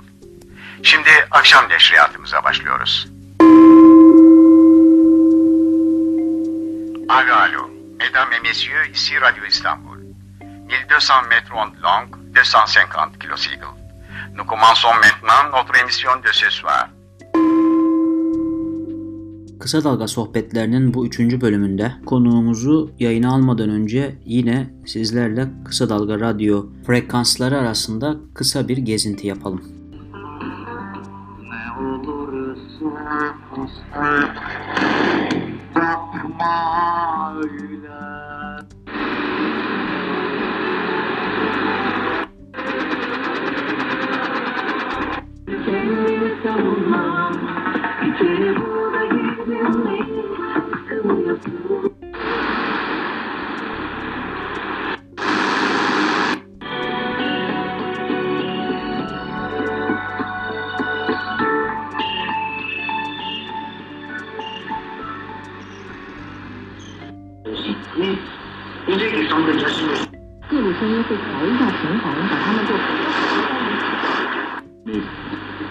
Şimdi 0.84 1.10
akşam 1.32 1.70
neşriyatımıza 1.70 2.44
başlıyoruz. 2.44 3.08
Alo 7.10 7.34
alo. 7.34 7.70
Mesdames 8.00 8.38
et 8.38 8.44
messieurs, 8.44 8.90
ici 8.94 9.22
Radio 9.22 9.46
Istanbul. 9.46 9.98
1200 10.42 11.28
mètres 11.30 11.52
ondes 11.54 11.82
longues, 11.84 12.20
250 12.36 13.20
kilocycles. 13.20 13.74
Nous 14.36 14.48
commençons 14.48 14.94
maintenant 14.94 15.52
notre 15.52 15.82
émission 15.82 16.24
de 16.24 16.32
ce 16.32 16.50
soir. 16.50 16.93
Kısa 19.64 19.84
Dalga 19.84 20.08
sohbetlerinin 20.08 20.94
bu 20.94 21.06
üçüncü 21.06 21.42
bölümünde 21.42 21.92
konuğumuzu 22.06 22.92
yayına 23.00 23.34
almadan 23.34 23.70
önce 23.70 24.16
yine 24.26 24.70
sizlerle 24.86 25.48
Kısa 25.66 25.90
Dalga 25.90 26.20
radyo 26.20 26.66
frekansları 26.86 27.58
arasında 27.58 28.16
kısa 28.34 28.68
bir 28.68 28.78
gezinti 28.78 29.28
yapalım. 29.28 29.62
Ne 31.50 31.88
olursun 31.88 32.94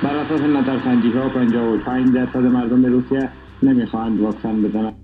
بر 0.03 0.17
اساس 0.17 0.41
نظرسنجی 0.41 1.13
ها 1.13 1.29
55 1.29 2.15
درصد 2.15 2.37
مردم 2.37 2.85
روسیه 2.85 3.29
نمی‌خواهند 3.63 4.21
واکسن 4.21 4.63
بزنند 4.63 5.02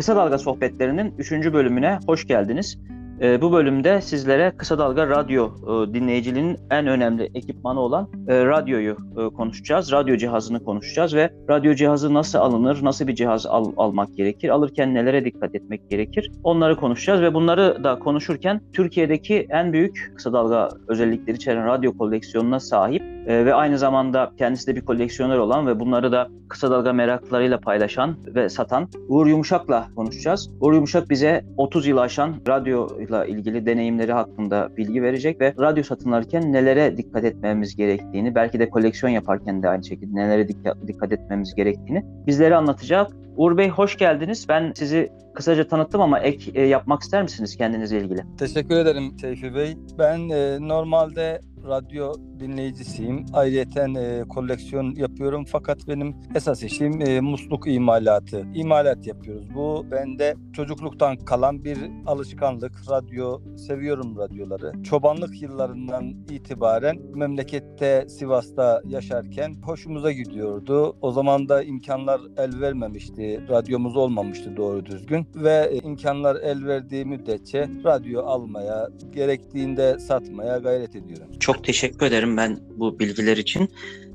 Kısa 0.00 0.16
Dalga 0.16 0.38
Sohbetlerinin 0.38 1.14
3. 1.18 1.32
bölümüne 1.32 1.98
hoş 2.06 2.26
geldiniz. 2.26 2.78
Ee, 3.20 3.40
bu 3.40 3.52
bölümde 3.52 4.00
sizlere 4.00 4.52
Kısa 4.56 4.78
Dalga 4.78 5.08
Radyo 5.08 5.46
e, 5.46 5.94
dinleyiciliğinin 5.94 6.58
en 6.70 6.86
önemli 6.86 7.30
ekipmanı 7.34 7.80
olan 7.80 8.08
e, 8.28 8.44
radyoyu 8.44 8.96
e, 9.16 9.34
konuşacağız. 9.34 9.92
Radyo 9.92 10.16
cihazını 10.16 10.64
konuşacağız 10.64 11.14
ve 11.14 11.30
radyo 11.50 11.74
cihazı 11.74 12.14
nasıl 12.14 12.38
alınır, 12.38 12.78
nasıl 12.82 13.06
bir 13.06 13.14
cihaz 13.14 13.46
al- 13.46 13.72
almak 13.76 14.16
gerekir, 14.16 14.48
alırken 14.48 14.94
nelere 14.94 15.24
dikkat 15.24 15.54
etmek 15.54 15.90
gerekir 15.90 16.32
onları 16.44 16.76
konuşacağız 16.76 17.20
ve 17.20 17.34
bunları 17.34 17.84
da 17.84 17.98
konuşurken 17.98 18.60
Türkiye'deki 18.72 19.46
en 19.50 19.72
büyük 19.72 20.12
kısa 20.16 20.32
dalga 20.32 20.68
özellikleri 20.88 21.36
içeren 21.36 21.66
radyo 21.66 21.96
koleksiyonuna 21.98 22.60
sahip 22.60 23.02
e, 23.26 23.44
ve 23.44 23.54
aynı 23.54 23.78
zamanda 23.78 24.32
kendisi 24.38 24.66
de 24.66 24.76
bir 24.76 24.80
koleksiyoner 24.80 25.36
olan 25.36 25.66
ve 25.66 25.80
bunları 25.80 26.12
da 26.12 26.28
kısa 26.48 26.70
dalga 26.70 26.92
meraklılarıyla 26.92 27.60
paylaşan 27.60 28.16
ve 28.26 28.48
satan 28.48 28.88
Uğur 29.08 29.26
Yumuşak'la 29.26 29.88
konuşacağız. 29.96 30.50
Uğur 30.60 30.72
Yumuşak 30.72 31.10
bize 31.10 31.44
30 31.56 31.86
yıl 31.86 31.96
aşan 31.96 32.34
radyoyla 32.48 33.24
ilgili 33.24 33.66
deneyimleri 33.66 34.12
hakkında 34.12 34.76
bilgi 34.76 35.02
verecek 35.02 35.40
ve 35.40 35.54
radyo 35.58 35.82
satın 35.82 36.12
alırken 36.12 36.52
nelere 36.52 36.96
dikkat 36.96 37.24
etmemiz 37.24 37.76
gerektiğini, 37.76 38.34
belki 38.34 38.58
de 38.58 38.70
koleksiyon 38.70 39.12
yaparken 39.12 39.62
de 39.62 39.68
aynı 39.68 39.84
şekilde 39.84 40.16
nelere 40.16 40.48
dikkat 40.88 41.12
etmemiz 41.12 41.54
gerektiğini 41.54 42.04
bizlere 42.26 42.56
anlatacak. 42.56 43.10
Uğur 43.36 43.56
Bey 43.56 43.68
hoş 43.68 43.96
geldiniz. 43.96 44.48
Ben 44.48 44.72
sizi 44.76 45.12
kısaca 45.34 45.68
tanıttım 45.68 46.00
ama 46.00 46.18
ek 46.18 46.50
e, 46.54 46.66
yapmak 46.66 47.02
ister 47.02 47.22
misiniz 47.22 47.56
kendinizle 47.56 48.00
ilgili? 48.00 48.20
Teşekkür 48.38 48.76
ederim 48.76 49.18
Seyfi 49.20 49.54
Bey. 49.54 49.76
Ben 49.98 50.28
e, 50.28 50.68
normalde 50.68 51.40
radyo 51.68 52.12
dinleyicisiyim. 52.40 53.26
Ayrıca 53.32 54.00
e, 54.00 54.24
koleksiyon 54.28 54.94
yapıyorum 54.94 55.44
fakat 55.44 55.88
benim 55.88 56.16
esas 56.34 56.62
işim 56.62 57.00
e, 57.00 57.20
musluk 57.20 57.66
imalatı. 57.66 58.46
İmalat 58.54 59.06
yapıyoruz. 59.06 59.54
Bu 59.54 59.86
bende 59.90 60.34
çocukluktan 60.52 61.16
kalan 61.16 61.64
bir 61.64 61.78
alışkanlık. 62.06 62.72
Radyo, 62.90 63.40
seviyorum 63.56 64.18
radyoları. 64.18 64.82
Çobanlık 64.82 65.42
yıllarından 65.42 66.04
itibaren 66.30 66.96
memlekette 67.14 68.06
Sivas'ta 68.08 68.82
yaşarken 68.84 69.54
hoşumuza 69.62 70.12
gidiyordu. 70.12 70.96
O 71.00 71.12
zaman 71.12 71.48
da 71.48 71.62
imkanlar 71.62 72.20
el 72.36 72.60
vermemişti. 72.60 73.40
Radyomuz 73.48 73.96
olmamıştı 73.96 74.56
doğru 74.56 74.86
düzgün 74.86 75.26
ve 75.34 75.68
e, 75.70 75.78
imkanlar 75.78 76.36
el 76.36 76.66
verdiği 76.66 77.04
müddetçe 77.04 77.68
radyo 77.84 78.22
almaya, 78.22 78.88
gerektiğinde 79.12 79.98
satmaya 79.98 80.58
gayret 80.58 80.96
ediyorum. 80.96 81.26
Çok 81.40 81.49
teşekkür 81.54 82.06
ederim 82.06 82.36
ben 82.36 82.58
bu 82.76 82.98
bilgiler 82.98 83.36
için. 83.36 83.70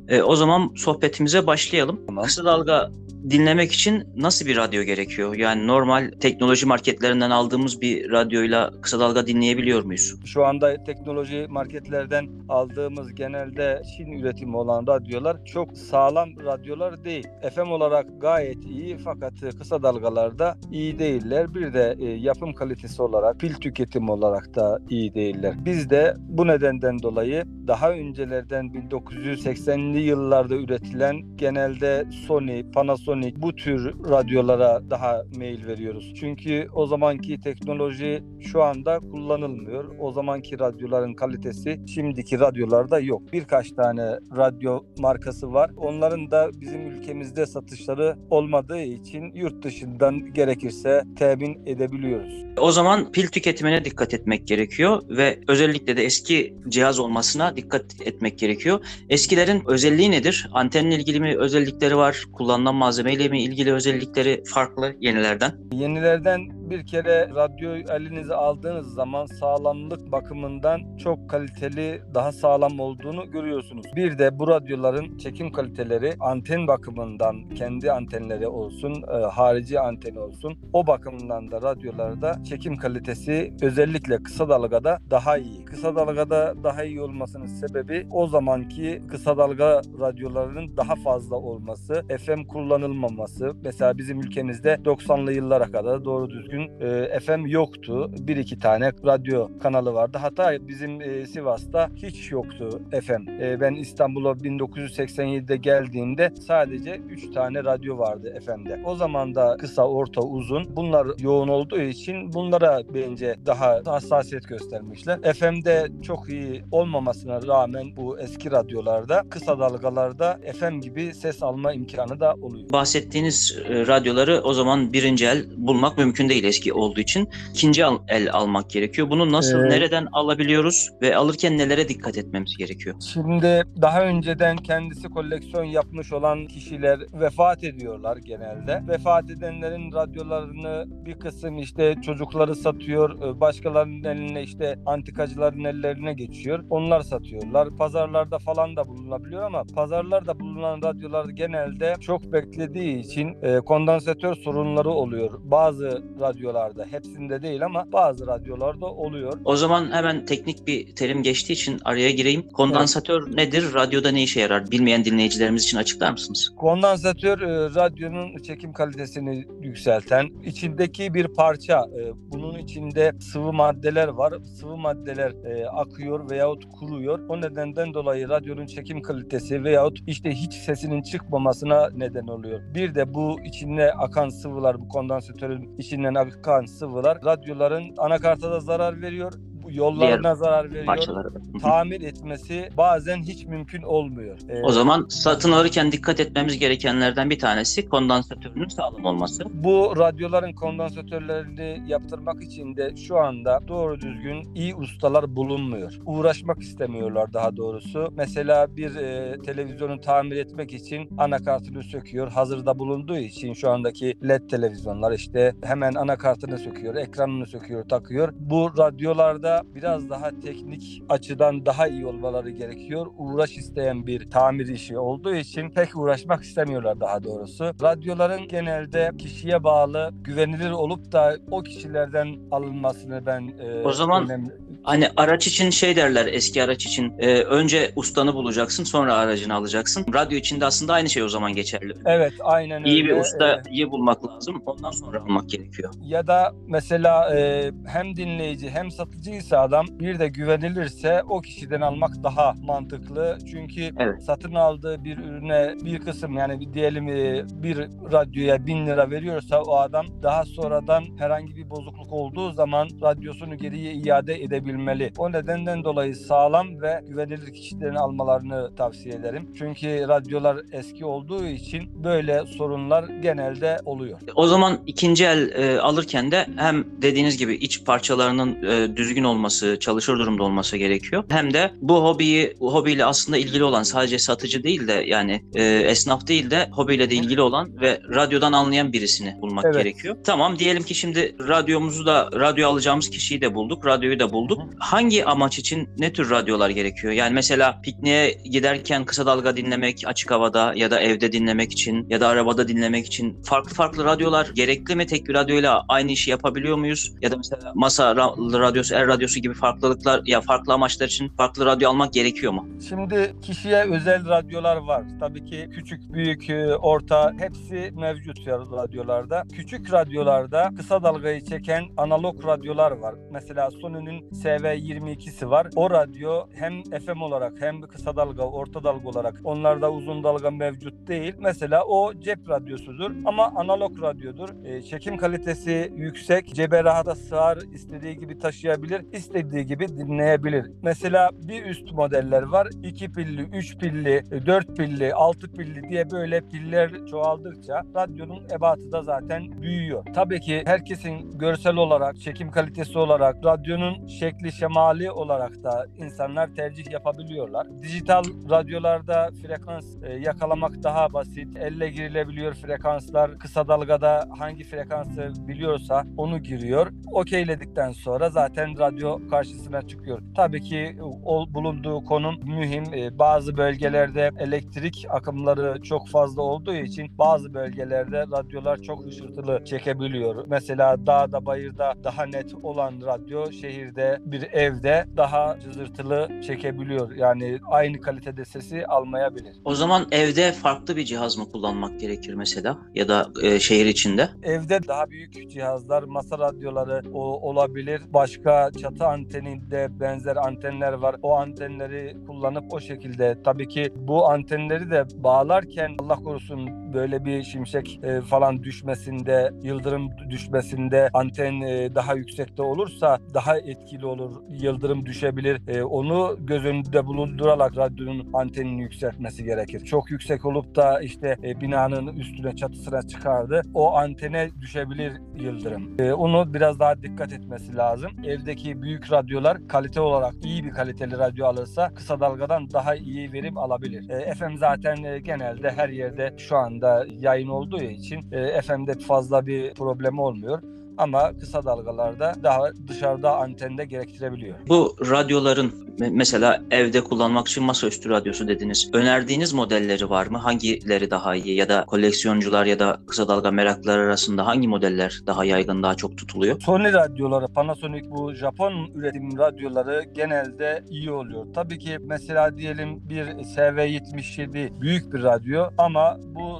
E, 0.07 0.21
o 0.21 0.35
zaman 0.35 0.71
sohbetimize 0.75 1.47
başlayalım. 1.47 2.01
Tamam. 2.07 2.25
Kısa 2.25 2.45
dalga 2.45 2.91
dinlemek 3.29 3.71
için 3.71 4.07
nasıl 4.15 4.45
bir 4.45 4.57
radyo 4.57 4.83
gerekiyor? 4.83 5.35
Yani 5.35 5.67
normal 5.67 6.11
teknoloji 6.19 6.65
marketlerinden 6.65 7.29
aldığımız 7.29 7.81
bir 7.81 8.11
radyoyla 8.11 8.71
kısa 8.81 8.99
dalga 8.99 9.27
dinleyebiliyor 9.27 9.83
muyuz? 9.83 10.15
Şu 10.25 10.45
anda 10.45 10.83
teknoloji 10.83 11.47
marketlerden 11.49 12.29
aldığımız 12.49 13.15
genelde 13.15 13.81
Çin 13.97 14.11
üretimi 14.11 14.57
olan 14.57 14.87
radyolar 14.87 15.45
çok 15.45 15.77
sağlam 15.77 16.29
radyolar 16.45 17.03
değil. 17.03 17.27
FM 17.55 17.71
olarak 17.71 18.21
gayet 18.21 18.65
iyi 18.65 18.97
fakat 18.97 19.33
kısa 19.59 19.83
dalgalarda 19.83 20.57
iyi 20.71 20.99
değiller. 20.99 21.55
Bir 21.55 21.73
de 21.73 21.95
e, 21.99 22.05
yapım 22.05 22.53
kalitesi 22.53 23.01
olarak, 23.01 23.39
pil 23.39 23.53
tüketimi 23.53 24.11
olarak 24.11 24.55
da 24.55 24.79
iyi 24.89 25.13
değiller. 25.13 25.55
Biz 25.65 25.89
de 25.89 26.13
bu 26.19 26.47
nedenden 26.47 26.99
dolayı 26.99 27.43
daha 27.67 27.91
öncelerden 27.91 28.65
1980'li 28.65 29.94
yıllarda 29.99 30.55
üretilen 30.55 31.37
genelde 31.37 32.05
Sony, 32.27 32.71
Panasonic 32.71 33.41
bu 33.41 33.55
tür 33.55 33.93
radyolara 34.09 34.89
daha 34.89 35.23
mail 35.37 35.67
veriyoruz. 35.67 36.13
Çünkü 36.19 36.67
o 36.73 36.85
zamanki 36.85 37.41
teknoloji 37.41 38.23
şu 38.39 38.63
anda 38.63 38.99
kullanılmıyor. 38.99 39.85
O 39.99 40.11
zamanki 40.11 40.59
radyoların 40.59 41.13
kalitesi 41.13 41.79
şimdiki 41.87 42.39
radyolarda 42.39 42.99
yok. 42.99 43.21
Birkaç 43.33 43.71
tane 43.71 44.19
radyo 44.37 44.83
markası 44.97 45.53
var. 45.53 45.71
Onların 45.77 46.31
da 46.31 46.49
bizim 46.61 46.91
ülkemizde 46.91 47.45
satışları 47.45 48.17
olmadığı 48.29 48.81
için 48.81 49.31
yurt 49.33 49.63
dışından 49.63 50.33
gerekirse 50.33 51.03
temin 51.17 51.65
edebiliyoruz. 51.65 52.45
O 52.57 52.71
zaman 52.71 53.11
pil 53.11 53.27
tüketimine 53.27 53.85
dikkat 53.85 54.13
etmek 54.13 54.47
gerekiyor 54.47 55.01
ve 55.09 55.39
özellikle 55.47 55.97
de 55.97 56.03
eski 56.03 56.53
cihaz 56.69 56.99
olmasına 56.99 57.55
dikkat 57.57 57.85
etmek 58.05 58.39
gerekiyor. 58.39 58.79
Eskilerin 59.09 59.61
özelliği 59.85 60.11
nedir? 60.11 60.47
Antenle 60.53 60.95
ilgili 60.95 61.19
mi 61.19 61.37
özellikleri 61.37 61.97
var? 61.97 62.23
Kullanılan 62.33 62.75
malzemeyle 62.75 63.29
mi 63.29 63.43
ilgili 63.43 63.73
özellikleri 63.73 64.43
farklı 64.53 64.95
yenilerden? 64.99 65.51
Yenilerden 65.73 66.64
bir 66.69 66.85
kere 66.85 67.29
radyoyu 67.35 67.83
elinize 67.91 68.35
aldığınız 68.35 68.93
zaman 68.93 69.25
sağlamlık 69.25 70.11
bakımından 70.11 70.97
çok 70.97 71.29
kaliteli, 71.29 72.01
daha 72.13 72.31
sağlam 72.31 72.79
olduğunu 72.79 73.31
görüyorsunuz. 73.31 73.85
Bir 73.95 74.19
de 74.19 74.39
bu 74.39 74.47
radyoların 74.47 75.17
çekim 75.17 75.51
kaliteleri 75.51 76.13
anten 76.19 76.67
bakımından 76.67 77.49
kendi 77.49 77.91
antenleri 77.91 78.47
olsun, 78.47 79.03
e, 79.13 79.15
harici 79.25 79.79
anteni 79.79 80.19
olsun. 80.19 80.57
O 80.73 80.87
bakımdan 80.87 81.51
da 81.51 81.61
radyolarda 81.61 82.43
çekim 82.43 82.77
kalitesi 82.77 83.53
özellikle 83.61 84.23
kısa 84.23 84.49
dalgada 84.49 84.99
daha 85.09 85.37
iyi. 85.37 85.65
Kısa 85.65 85.95
dalgada 85.95 86.53
daha 86.63 86.83
iyi 86.83 87.01
olmasının 87.01 87.45
sebebi 87.45 88.07
o 88.11 88.27
zamanki 88.27 89.01
kısa 89.07 89.37
dalga 89.37 89.81
radyolarının 89.99 90.77
daha 90.77 90.95
fazla 90.95 91.35
olması, 91.35 92.03
FM 92.25 92.43
kullanılmaması. 92.43 93.53
Mesela 93.63 93.97
bizim 93.97 94.21
ülkemizde 94.21 94.73
90'lı 94.73 95.33
yıllara 95.33 95.71
kadar 95.71 96.05
doğru 96.05 96.29
düzgün 96.29 96.54
e, 96.61 97.19
FM 97.19 97.45
yoktu. 97.45 98.11
Bir 98.19 98.37
iki 98.37 98.59
tane 98.59 98.91
radyo 99.05 99.49
kanalı 99.59 99.93
vardı. 99.93 100.17
Hatta 100.21 100.67
bizim 100.67 101.01
e, 101.01 101.25
Sivas'ta 101.25 101.89
hiç 101.95 102.31
yoktu 102.31 102.81
FM. 103.01 103.29
E, 103.41 103.61
ben 103.61 103.73
İstanbul'a 103.73 104.31
1987'de 104.31 105.57
geldiğimde 105.57 106.33
sadece 106.47 106.95
3 107.09 107.33
tane 107.33 107.63
radyo 107.63 107.97
vardı 107.97 108.39
FM'de. 108.45 108.81
O 108.85 108.95
zaman 108.95 109.35
da 109.35 109.57
kısa, 109.57 109.87
orta, 109.87 110.21
uzun 110.21 110.75
bunlar 110.75 111.07
yoğun 111.19 111.47
olduğu 111.47 111.81
için 111.81 112.33
bunlara 112.33 112.81
bence 112.93 113.35
daha 113.45 113.81
hassasiyet 113.85 114.47
göstermişler. 114.47 115.19
FM'de 115.33 115.87
çok 116.01 116.29
iyi 116.29 116.63
olmamasına 116.71 117.41
rağmen 117.41 117.97
bu 117.97 118.19
eski 118.19 118.51
radyolarda 118.51 119.23
kısa 119.29 119.59
dalgalarda 119.59 120.39
FM 120.59 120.79
gibi 120.79 121.13
ses 121.13 121.43
alma 121.43 121.73
imkanı 121.73 122.19
da 122.19 122.33
oluyor. 122.41 122.69
Bahsettiğiniz 122.69 123.57
e, 123.69 123.87
radyoları 123.87 124.41
o 124.43 124.53
zaman 124.53 124.93
birinci 124.93 125.25
el 125.25 125.45
bulmak 125.57 125.97
mümkün 125.97 126.29
değil 126.29 126.43
eski 126.45 126.73
olduğu 126.73 126.99
için. 126.99 127.29
İkinci 127.53 127.85
al- 127.85 127.99
el 128.07 128.31
almak 128.33 128.69
gerekiyor. 128.69 129.09
Bunu 129.09 129.31
nasıl, 129.31 129.59
Evet. 129.59 129.71
nereden 129.71 130.07
alabiliyoruz 130.11 130.89
ve 131.01 131.15
alırken 131.17 131.57
nelere 131.57 131.89
dikkat 131.89 132.17
etmemiz 132.17 132.57
gerekiyor? 132.57 132.95
Şimdi 133.13 133.63
daha 133.81 134.01
önceden 134.01 134.57
kendisi 134.57 135.09
koleksiyon 135.09 135.63
yapmış 135.63 136.13
olan 136.13 136.45
kişiler 136.47 136.99
vefat 137.13 137.63
ediyorlar 137.63 138.17
genelde. 138.17 138.83
Vefat 138.87 139.29
edenlerin 139.31 139.91
radyolarını 139.91 140.85
bir 141.05 141.13
kısım 141.19 141.57
işte 141.59 141.95
çocukları 142.05 142.55
satıyor, 142.55 143.21
e, 143.23 143.39
başkalarının 143.39 144.03
eline 144.03 144.43
işte 144.43 144.79
antikacıların 144.85 145.63
ellerine 145.63 146.13
geçiyor. 146.13 146.63
Onlar 146.69 147.01
satıyorlar. 147.01 147.69
Pazarlarda 147.77 148.39
falan 148.39 148.75
da 148.75 148.87
bulunabiliyor 148.87 149.43
ama 149.43 149.63
pazarlarda 149.75 150.39
bulunan 150.39 150.81
radyolar 150.81 151.29
genelde 151.29 151.93
çok 152.01 152.33
beklediği 152.33 152.99
için 152.99 153.37
e, 153.41 153.59
kondansatör 153.59 154.35
sorunları 154.35 154.89
oluyor. 154.89 155.39
Bazı 155.43 156.01
radyolarda, 156.35 156.85
hepsinde 156.91 157.41
değil 157.41 157.65
ama 157.65 157.85
bazı 157.91 158.27
radyolarda 158.27 158.85
oluyor. 158.85 159.33
O 159.45 159.55
zaman 159.55 159.91
hemen 159.91 160.25
teknik 160.25 160.67
bir 160.67 160.95
terim 160.95 161.23
geçtiği 161.23 161.53
için 161.53 161.79
araya 161.85 162.11
gireyim. 162.11 162.49
Kondansatör 162.49 163.37
nedir? 163.37 163.73
Radyoda 163.73 164.11
ne 164.11 164.23
işe 164.23 164.39
yarar? 164.41 164.71
Bilmeyen 164.71 165.05
dinleyicilerimiz 165.05 165.63
için 165.63 165.77
açıklar 165.77 166.11
mısınız? 166.11 166.51
Kondansatör 166.57 167.41
e, 167.41 167.75
radyonun 167.75 168.37
çekim 168.37 168.73
kalitesini 168.73 169.45
yükselten 169.61 170.29
içindeki 170.45 171.13
bir 171.13 171.27
parça. 171.27 171.79
E, 171.79 172.31
bunun 172.31 172.59
içinde 172.59 173.11
sıvı 173.19 173.53
maddeler 173.53 174.07
var. 174.07 174.33
Sıvı 174.59 174.77
maddeler 174.77 175.31
e, 175.31 175.65
akıyor 175.67 176.29
veyahut 176.29 176.65
kuruyor. 176.79 177.19
O 177.29 177.41
nedenden 177.41 177.93
dolayı 177.93 178.29
radyonun 178.29 178.65
çekim 178.65 179.01
kalitesi 179.01 179.63
veyahut 179.63 179.99
işte 180.07 180.31
hiç 180.31 180.53
sesinin 180.53 181.01
çıkmamasına 181.01 181.89
neden 181.95 182.27
oluyor. 182.27 182.61
Bir 182.73 182.95
de 182.95 183.13
bu 183.13 183.39
içine 183.45 183.91
akan 183.91 184.29
sıvılar, 184.29 184.79
bu 184.79 184.87
kondansatörün 184.87 185.77
içinden 185.77 186.15
akan 186.25 186.65
sıvılar 186.65 187.17
radyoların 187.25 187.95
anakarta 187.97 188.51
da 188.51 188.59
zarar 188.59 189.01
veriyor. 189.01 189.33
Yollarına 189.75 190.35
zarar 190.35 190.69
veriyor. 190.69 190.85
parçaları. 190.85 191.29
Tamir 191.61 192.01
etmesi 192.01 192.69
bazen 192.77 193.23
hiç 193.23 193.45
mümkün 193.45 193.81
olmuyor. 193.81 194.37
Ee, 194.49 194.61
O 194.63 194.71
zaman 194.71 195.05
satın 195.09 195.51
alırken 195.51 195.91
dikkat 195.91 196.19
etmemiz 196.19 196.59
gerekenlerden 196.59 197.29
bir 197.29 197.39
tanesi 197.39 197.89
kondansatörünün 197.89 198.67
sağlam 198.67 199.05
olması. 199.05 199.43
Bu 199.53 199.93
radyoların 199.97 200.53
kondansatörlerini 200.53 201.83
yaptırmak 201.87 202.43
için 202.43 202.75
de 202.77 202.95
şu 202.97 203.17
anda 203.17 203.59
doğru 203.67 204.01
düzgün 204.01 204.55
iyi 204.55 204.75
ustalar 204.75 205.35
bulunmuyor. 205.35 205.99
Uğraşmak 206.05 206.59
istemiyorlar 206.61 207.33
daha 207.33 207.57
doğrusu. 207.57 208.13
Mesela 208.17 208.75
bir 208.75 208.95
e, 208.95 209.37
televizyonu 209.45 210.01
tamir 210.01 210.35
etmek 210.35 210.73
için 210.73 211.09
anakartını 211.17 211.83
söküyor. 211.83 212.31
Hazırda 212.31 212.79
bulunduğu 212.79 213.17
için 213.17 213.53
şu 213.53 213.69
andaki 213.69 214.17
LED 214.27 214.49
televizyonlar 214.49 215.11
işte 215.11 215.53
hemen 215.63 215.93
anakartını 215.93 216.57
söküyor, 216.57 216.95
ekranını 216.95 217.45
söküyor, 217.45 217.89
takıyor. 217.89 218.29
Bu 218.39 218.77
radyolarda 218.77 219.61
biraz 219.75 220.09
daha 220.09 220.29
teknik 220.43 221.03
açıdan 221.09 221.65
daha 221.65 221.87
iyi 221.87 222.05
olmaları 222.05 222.49
gerekiyor. 222.49 223.07
Uğraş 223.17 223.57
isteyen 223.57 224.07
bir 224.07 224.29
tamir 224.29 224.67
işi 224.67 224.97
olduğu 224.97 225.35
için 225.35 225.69
pek 225.69 225.95
uğraşmak 225.95 226.43
istemiyorlar 226.43 226.99
daha 226.99 227.23
doğrusu. 227.23 227.71
Radyoların 227.81 228.47
genelde 228.47 229.11
kişiye 229.17 229.63
bağlı, 229.63 230.11
güvenilir 230.21 230.71
olup 230.71 231.11
da 231.11 231.37
o 231.51 231.63
kişilerden 231.63 232.35
alınmasını 232.51 233.25
ben 233.25 233.53
e, 233.59 233.83
O 233.83 233.91
zaman 233.91 234.25
önemli 234.25 234.49
Hani 234.83 235.07
araç 235.17 235.47
için 235.47 235.69
şey 235.69 235.95
derler 235.95 236.25
eski 236.25 236.63
araç 236.63 236.85
için 236.85 237.13
e, 237.19 237.37
önce 237.41 237.91
ustanı 237.95 238.33
bulacaksın 238.33 238.83
sonra 238.83 239.15
aracını 239.15 239.53
alacaksın. 239.55 240.05
Radyo 240.13 240.37
için 240.37 240.61
de 240.61 240.65
aslında 240.65 240.93
aynı 240.93 241.09
şey 241.09 241.23
o 241.23 241.29
zaman 241.29 241.53
geçerli. 241.53 241.93
Evet 242.05 242.33
aynen 242.43 242.81
öyle. 242.81 242.89
İyi 242.93 243.05
bir 243.05 243.09
Ee, 243.09 243.19
ustayı 243.19 243.91
bulmak 243.91 244.25
lazım. 244.25 244.63
Ondan 244.65 244.91
sonra 244.91 245.21
almak 245.21 245.49
gerekiyor. 245.49 245.93
ya 246.03 246.27
da 246.27 246.53
mesela 246.67 247.35
e, 247.37 247.71
hem 247.87 248.15
dinleyici 248.15 248.69
hem 248.69 248.91
satıcıysa 248.91 249.54
adam 249.57 249.85
bir 249.91 250.19
de 250.19 250.27
güvenilirse 250.27 251.23
o 251.29 251.41
kişiden 251.41 251.81
almak 251.81 252.23
daha 252.23 252.53
mantıklı. 252.63 253.37
Çünkü 253.51 253.89
Evet. 253.99 254.23
satın 254.23 254.53
aldığı 254.55 255.03
bir 255.03 255.17
ürüne 255.17 255.73
bir 255.85 255.99
kısım 255.99 256.37
yani 256.37 256.59
bir 256.59 256.73
diyelim 256.73 257.09
e, 257.09 257.45
bir 257.63 257.77
radyoya 258.11 258.65
bin 258.65 258.87
lira 258.87 259.09
veriyorsa 259.11 259.61
o 259.61 259.75
adam 259.77 260.05
daha 260.23 260.45
sonradan 260.45 261.03
herhangi 261.17 261.55
bir 261.55 261.69
bozukluk 261.69 262.13
olduğu 262.13 262.51
zaman 262.51 262.89
radyosunu 263.01 263.57
geriye 263.57 263.93
iade 263.93 264.43
edebilmeli. 264.43 265.11
O 265.17 265.31
nedenden 265.31 265.83
dolayı 265.83 266.15
sağlam 266.15 266.81
ve 266.81 267.01
güvenilir 267.07 267.53
kişilerin 267.53 267.95
almalarını 267.95 268.75
tavsiye 268.75 269.15
ederim. 269.15 269.49
Çünkü 269.57 270.07
radyolar 270.07 270.57
eski 270.71 271.05
olduğu 271.05 271.45
için 271.45 272.03
böyle 272.03 272.45
sorunlar 272.45 273.03
genelde 273.03 273.77
oluyor. 273.85 274.19
O 274.35 274.47
zaman 274.47 274.79
ikinci 274.87 275.25
el 275.25 275.49
e, 275.55 275.79
alırken 275.79 276.31
de 276.31 276.45
hem 276.55 276.85
dediğiniz 277.01 277.37
gibi 277.37 277.55
iç 277.55 277.85
parçalarının 277.85 278.63
e, 278.63 278.97
düzgün 278.97 279.23
olması, 279.23 279.34
çalışır 279.79 280.19
durumda 280.19 280.43
olması 280.43 280.77
gerekiyor. 280.77 281.23
Hem 281.29 281.53
de 281.53 281.71
bu 281.81 282.03
hobiyi, 282.03 282.53
bu 282.59 282.73
hobiyle 282.73 283.05
aslında 283.05 283.37
ilgili 283.37 283.63
olan 283.63 283.83
sadece 283.83 284.19
satıcı 284.19 284.63
değil 284.63 284.87
de 284.87 285.03
yani 285.07 285.41
e, 285.55 285.63
esnaf 285.63 286.27
değil 286.27 286.51
de 286.51 286.69
hobiyle 286.71 287.09
de 287.09 287.15
ilgili 287.15 287.41
olan 287.41 287.81
ve 287.81 288.01
radyodan 288.15 288.53
anlayan 288.53 288.93
birisini 288.93 289.35
bulmak 289.41 289.65
Evet. 289.65 289.75
gerekiyor. 289.77 290.15
Tamam 290.23 290.59
diyelim 290.59 290.83
ki 290.83 290.95
şimdi 290.95 291.35
radyomuzu 291.47 292.05
da 292.05 292.29
radyo 292.33 292.69
alacağımız 292.69 293.09
kişiyi 293.09 293.41
de 293.41 293.53
bulduk, 293.55 293.85
radyoyu 293.85 294.19
da 294.19 294.31
bulduk. 294.33 294.61
Hangi 294.79 295.25
amaç 295.25 295.59
için 295.59 295.89
ne 295.97 296.13
tür 296.13 296.29
radyolar 296.29 296.69
gerekiyor? 296.69 297.13
Yani 297.13 297.33
mesela 297.33 297.81
pikniğe 297.83 298.31
giderken 298.51 299.05
kısa 299.05 299.25
dalga 299.25 299.57
dinlemek 299.57 300.01
açık 300.05 300.31
havada 300.31 300.73
ya 300.75 300.91
da 300.91 300.99
evde 300.99 301.31
dinlemek 301.31 301.71
için 301.71 302.09
ya 302.09 302.21
da 302.21 302.27
arabada 302.27 302.67
dinlemek 302.67 303.05
için 303.05 303.43
farklı 303.43 303.73
farklı 303.75 304.05
radyolar 304.05 304.47
gerekli 304.55 304.95
mi? 304.95 305.05
Tek 305.05 305.27
bir 305.27 305.33
radyoyla 305.33 305.85
aynı 305.89 306.11
işi 306.11 306.31
yapabiliyor 306.31 306.77
muyuz? 306.77 307.13
Ya 307.21 307.31
da 307.31 307.37
mesela 307.37 307.71
masa 307.75 308.11
ra- 308.11 308.59
radyosu, 308.59 308.95
er 308.95 309.07
radyosu 309.07 309.24
gibi 309.33 309.53
farklılıklar 309.53 310.21
ya 310.25 310.41
farklı 310.41 310.73
amaçlar 310.73 311.07
için 311.07 311.29
farklı 311.29 311.65
radyo 311.65 311.89
almak 311.89 312.13
gerekiyor 312.13 312.53
mu? 312.53 312.67
Şimdi 312.89 313.35
kişiye 313.41 313.83
özel 313.83 314.29
radyolar 314.29 314.77
var. 314.77 315.03
Tabii 315.19 315.45
ki 315.45 315.69
küçük, 315.73 316.13
büyük, 316.13 316.49
e, 316.49 316.75
orta 316.75 317.33
hepsi 317.39 317.91
mevcut 317.95 318.47
ya 318.47 318.59
radyolarda. 318.59 319.43
Küçük 319.53 319.93
radyolarda 319.93 320.69
kısa 320.77 321.03
dalgayı 321.03 321.45
çeken 321.45 321.83
analog 321.97 322.45
radyolar 322.45 322.91
var. 322.91 323.15
Mesela 323.31 323.71
Sony'nin 323.71 324.31
SV22'si 324.31 325.49
var. 325.49 325.67
O 325.75 325.89
radyo 325.89 326.47
hem 326.55 326.83
FM 326.83 327.21
olarak 327.21 327.53
hem 327.61 327.81
kısa 327.81 328.15
dalga, 328.15 328.43
orta 328.43 328.83
dalga 328.83 329.09
olarak 329.09 329.41
onlarda 329.43 329.91
uzun 329.91 330.23
dalga 330.23 330.51
mevcut 330.51 331.07
değil. 331.07 331.33
Mesela 331.39 331.83
o 331.85 332.13
cep 332.19 332.49
radyosudur 332.49 333.11
ama 333.25 333.45
analog 333.55 334.01
radyodur. 334.01 334.49
E, 334.65 334.81
çekim 334.81 335.17
kalitesi 335.17 335.93
yüksek, 335.95 336.55
cebe 336.55 336.83
rahata 336.83 337.15
sığar, 337.15 337.57
istediği 337.73 338.19
gibi 338.19 338.39
taşıyabilir, 338.39 339.05
istediği 339.15 339.65
gibi 339.65 339.87
dinleyebilir. 339.87 340.71
Mesela 340.83 341.29
bir 341.33 341.65
üst 341.65 341.91
modeller 341.91 342.41
var. 342.41 342.67
2 342.83 343.11
pilli, 343.11 343.41
3 343.41 343.77
pilli, 343.77 344.23
4 344.45 344.77
pilli, 344.77 345.13
6 345.13 345.51
pilli 345.51 345.89
diye 345.89 346.11
böyle 346.11 346.41
piller 346.41 346.91
çoğaldıkça 347.09 347.81
radyonun 347.95 348.43
ebatı 348.55 348.91
da 348.91 349.03
zaten 349.03 349.61
büyüyor. 349.61 350.05
Tabii 350.15 350.39
ki 350.39 350.63
herkesin 350.65 351.37
görsel 351.39 351.75
olarak, 351.75 352.19
çekim 352.21 352.51
kalitesi 352.51 352.97
olarak, 352.97 353.45
radyonun 353.45 354.07
şekli 354.07 354.51
şemali 354.51 355.11
olarak 355.11 355.63
da 355.63 355.85
insanlar 355.97 356.55
tercih 356.55 356.91
yapabiliyorlar. 356.91 357.67
Dijital 357.81 358.23
radyolarda 358.49 359.29
frekans 359.41 359.85
e, 360.03 360.13
yakalamak 360.13 360.83
daha 360.83 361.13
basit. 361.13 361.57
Elle 361.57 361.89
girilebiliyor 361.89 362.53
frekanslar. 362.53 363.39
Kısa 363.39 363.67
dalgada 363.67 364.25
hangi 364.39 364.63
frekansı 364.63 365.33
biliyorsa 365.47 366.03
onu 366.17 366.39
giriyor. 366.39 366.91
Okeyledikten 367.11 367.91
sonra 367.91 368.29
zaten 368.29 368.79
radyo 368.79 369.04
karşısına 369.29 369.87
çıkıyor. 369.87 370.21
Tabii 370.35 370.61
ki 370.61 370.97
o 371.25 371.45
bulunduğu 371.53 372.03
konum 372.05 372.35
mühim. 372.43 372.83
E, 372.93 373.19
Bazı 373.19 373.57
bölgelerde 373.57 374.29
elektrik 374.39 375.05
akımları 375.09 375.81
çok 375.81 376.09
fazla 376.09 376.41
olduğu 376.41 376.73
için 376.73 377.17
bazı 377.17 377.53
bölgelerde 377.53 378.19
radyolar 378.21 378.77
çok 378.77 379.07
ışıltılı 379.07 379.65
çekebiliyor. 379.65 380.45
Mesela 380.47 381.05
dağda 381.05 381.45
bayırda 381.45 381.93
daha 382.03 382.25
net 382.25 382.53
olan 382.63 382.93
radyo 383.05 383.51
şehirde 383.51 384.19
bir 384.25 384.41
evde 384.43 385.05
daha 385.17 385.57
cızırtılı 385.59 386.29
çekebiliyor. 386.47 387.15
Yani 387.15 387.59
aynı 387.71 388.01
kalitede 388.01 388.45
sesi 388.45 388.87
almayabilir. 388.87 389.55
O 389.65 389.75
zaman 389.75 390.07
evde 390.11 390.51
farklı 390.51 390.95
bir 390.95 391.05
cihaz 391.05 391.37
mı 391.37 391.51
kullanmak 391.51 391.99
gerekir 391.99 392.33
mesela 392.33 392.77
ya 392.95 393.07
da 393.07 393.27
e, 393.43 393.59
şehir 393.59 393.85
içinde? 393.85 394.29
Evde 394.43 394.79
daha 394.87 395.09
büyük 395.09 395.51
cihazlar, 395.51 396.03
masa 396.03 396.39
radyoları 396.39 397.01
o, 397.13 397.49
olabilir. 397.49 398.01
Başka 398.13 398.71
çatı 398.81 398.94
anteninde 399.03 399.87
benzer 399.99 400.35
antenler 400.35 400.93
var. 400.93 401.15
O 401.21 401.35
antenleri 401.35 402.17
kullanıp 402.27 402.73
o 402.73 402.79
şekilde 402.79 403.37
tabii 403.43 403.67
ki 403.67 403.93
bu 403.95 404.29
antenleri 404.29 404.91
de 404.91 405.03
bağlarken 405.15 405.95
Allah 405.99 406.15
korusun 406.15 406.93
böyle 406.93 407.25
bir 407.25 407.43
şimşek 407.43 407.99
e, 408.03 408.21
falan 408.21 408.63
düşmesinde, 408.63 409.51
yıldırım 409.63 410.09
düşmesinde 410.29 411.09
anten 411.13 411.61
e, 411.61 411.95
daha 411.95 412.13
yüksekte 412.13 412.61
olursa 412.61 413.17
daha 413.33 413.57
etkili 413.57 414.05
olur. 414.05 414.31
Yıldırım 414.49 415.05
düşebilir. 415.05 415.61
E, 415.67 415.83
onu 415.83 416.37
göz 416.39 416.65
önünde 416.65 417.05
bulundurarak 417.05 417.77
radyonun 417.77 418.33
antenini 418.33 418.81
yükseltmesi 418.81 419.43
gerekir. 419.43 419.79
Çok 419.79 420.11
yüksek 420.11 420.45
olup 420.45 420.75
da 420.75 421.01
işte 421.01 421.37
e, 421.43 421.61
binanın 421.61 422.07
üstüne 422.07 422.55
çatısına 422.55 423.01
çıkardı. 423.01 423.61
O 423.73 423.95
antene 423.95 424.49
düşebilir 424.61 425.13
yıldırım. 425.39 425.95
E, 425.99 426.13
onu 426.13 426.53
biraz 426.53 426.79
daha 426.79 427.01
dikkat 427.01 427.33
etmesi 427.33 427.75
lazım. 427.75 428.11
Evdeki 428.25 428.81
büyük 428.85 429.11
radyolar 429.11 429.67
kalite 429.67 430.01
olarak 430.01 430.33
iyi 430.43 430.65
bir 430.65 430.71
kaliteli 430.71 431.17
radyo 431.17 431.45
alırsa 431.45 431.93
kısa 431.93 432.19
dalgadan 432.19 432.71
daha 432.71 432.95
iyi 432.95 433.33
verim 433.33 433.57
alabilir. 433.57 434.09
E, 434.09 434.33
FM 434.33 434.57
zaten 434.57 435.03
e, 435.03 435.19
genelde 435.19 435.71
her 435.71 435.89
yerde 435.89 436.33
şu 436.37 436.57
anda 436.57 437.05
yayın 437.19 437.47
olduğu 437.47 437.81
için 437.83 438.31
e, 438.31 438.61
FM'de 438.61 438.93
fazla 438.93 439.45
bir 439.45 439.73
problem 439.73 440.19
olmuyor. 440.19 440.61
Ama 440.97 441.31
kısa 441.39 441.65
dalgalarda 441.65 442.33
daha 442.43 442.61
dışarıda 442.87 443.35
antende 443.37 443.85
gerektirebiliyor. 443.85 444.55
Bu 444.67 444.95
radyoların 445.09 445.71
me- 445.99 446.09
mesela 446.11 446.61
evde 446.71 447.01
kullanmak 447.03 447.47
için 447.47 447.63
masaüstü 447.63 448.09
radyosu 448.09 448.47
dediniz. 448.47 448.89
Önerdiğiniz 448.93 449.53
modelleri 449.53 450.09
var 450.09 450.27
mı? 450.27 450.37
Hangileri 450.37 451.11
daha 451.11 451.35
iyi 451.35 451.55
ya 451.55 451.69
da 451.69 451.85
koleksiyoncular 451.85 452.65
ya 452.65 452.79
da 452.79 452.99
kısa 453.07 453.27
dalga 453.27 453.51
meraklıları 453.51 454.01
arasında 454.01 454.45
hangi 454.45 454.67
modeller 454.67 455.19
daha 455.27 455.45
yaygın, 455.45 455.83
daha 455.83 455.95
çok 455.95 456.17
tutuluyor? 456.17 456.59
Sony 456.61 456.93
radyoları, 456.93 457.47
Panasonic 457.47 458.09
bu 458.09 458.33
Japon 458.33 458.73
üretim 458.95 459.37
radyoları 459.37 460.03
genelde 460.13 460.83
iyi 460.89 461.11
oluyor. 461.11 461.45
Tabii 461.55 461.79
ki 461.79 461.97
mesela 462.01 462.57
diyelim 462.57 463.09
bir 463.09 463.25
SV77 463.25 464.81
büyük 464.81 465.13
bir 465.13 465.23
radyo 465.23 465.63
ama 465.77 466.17
bu 466.35 466.59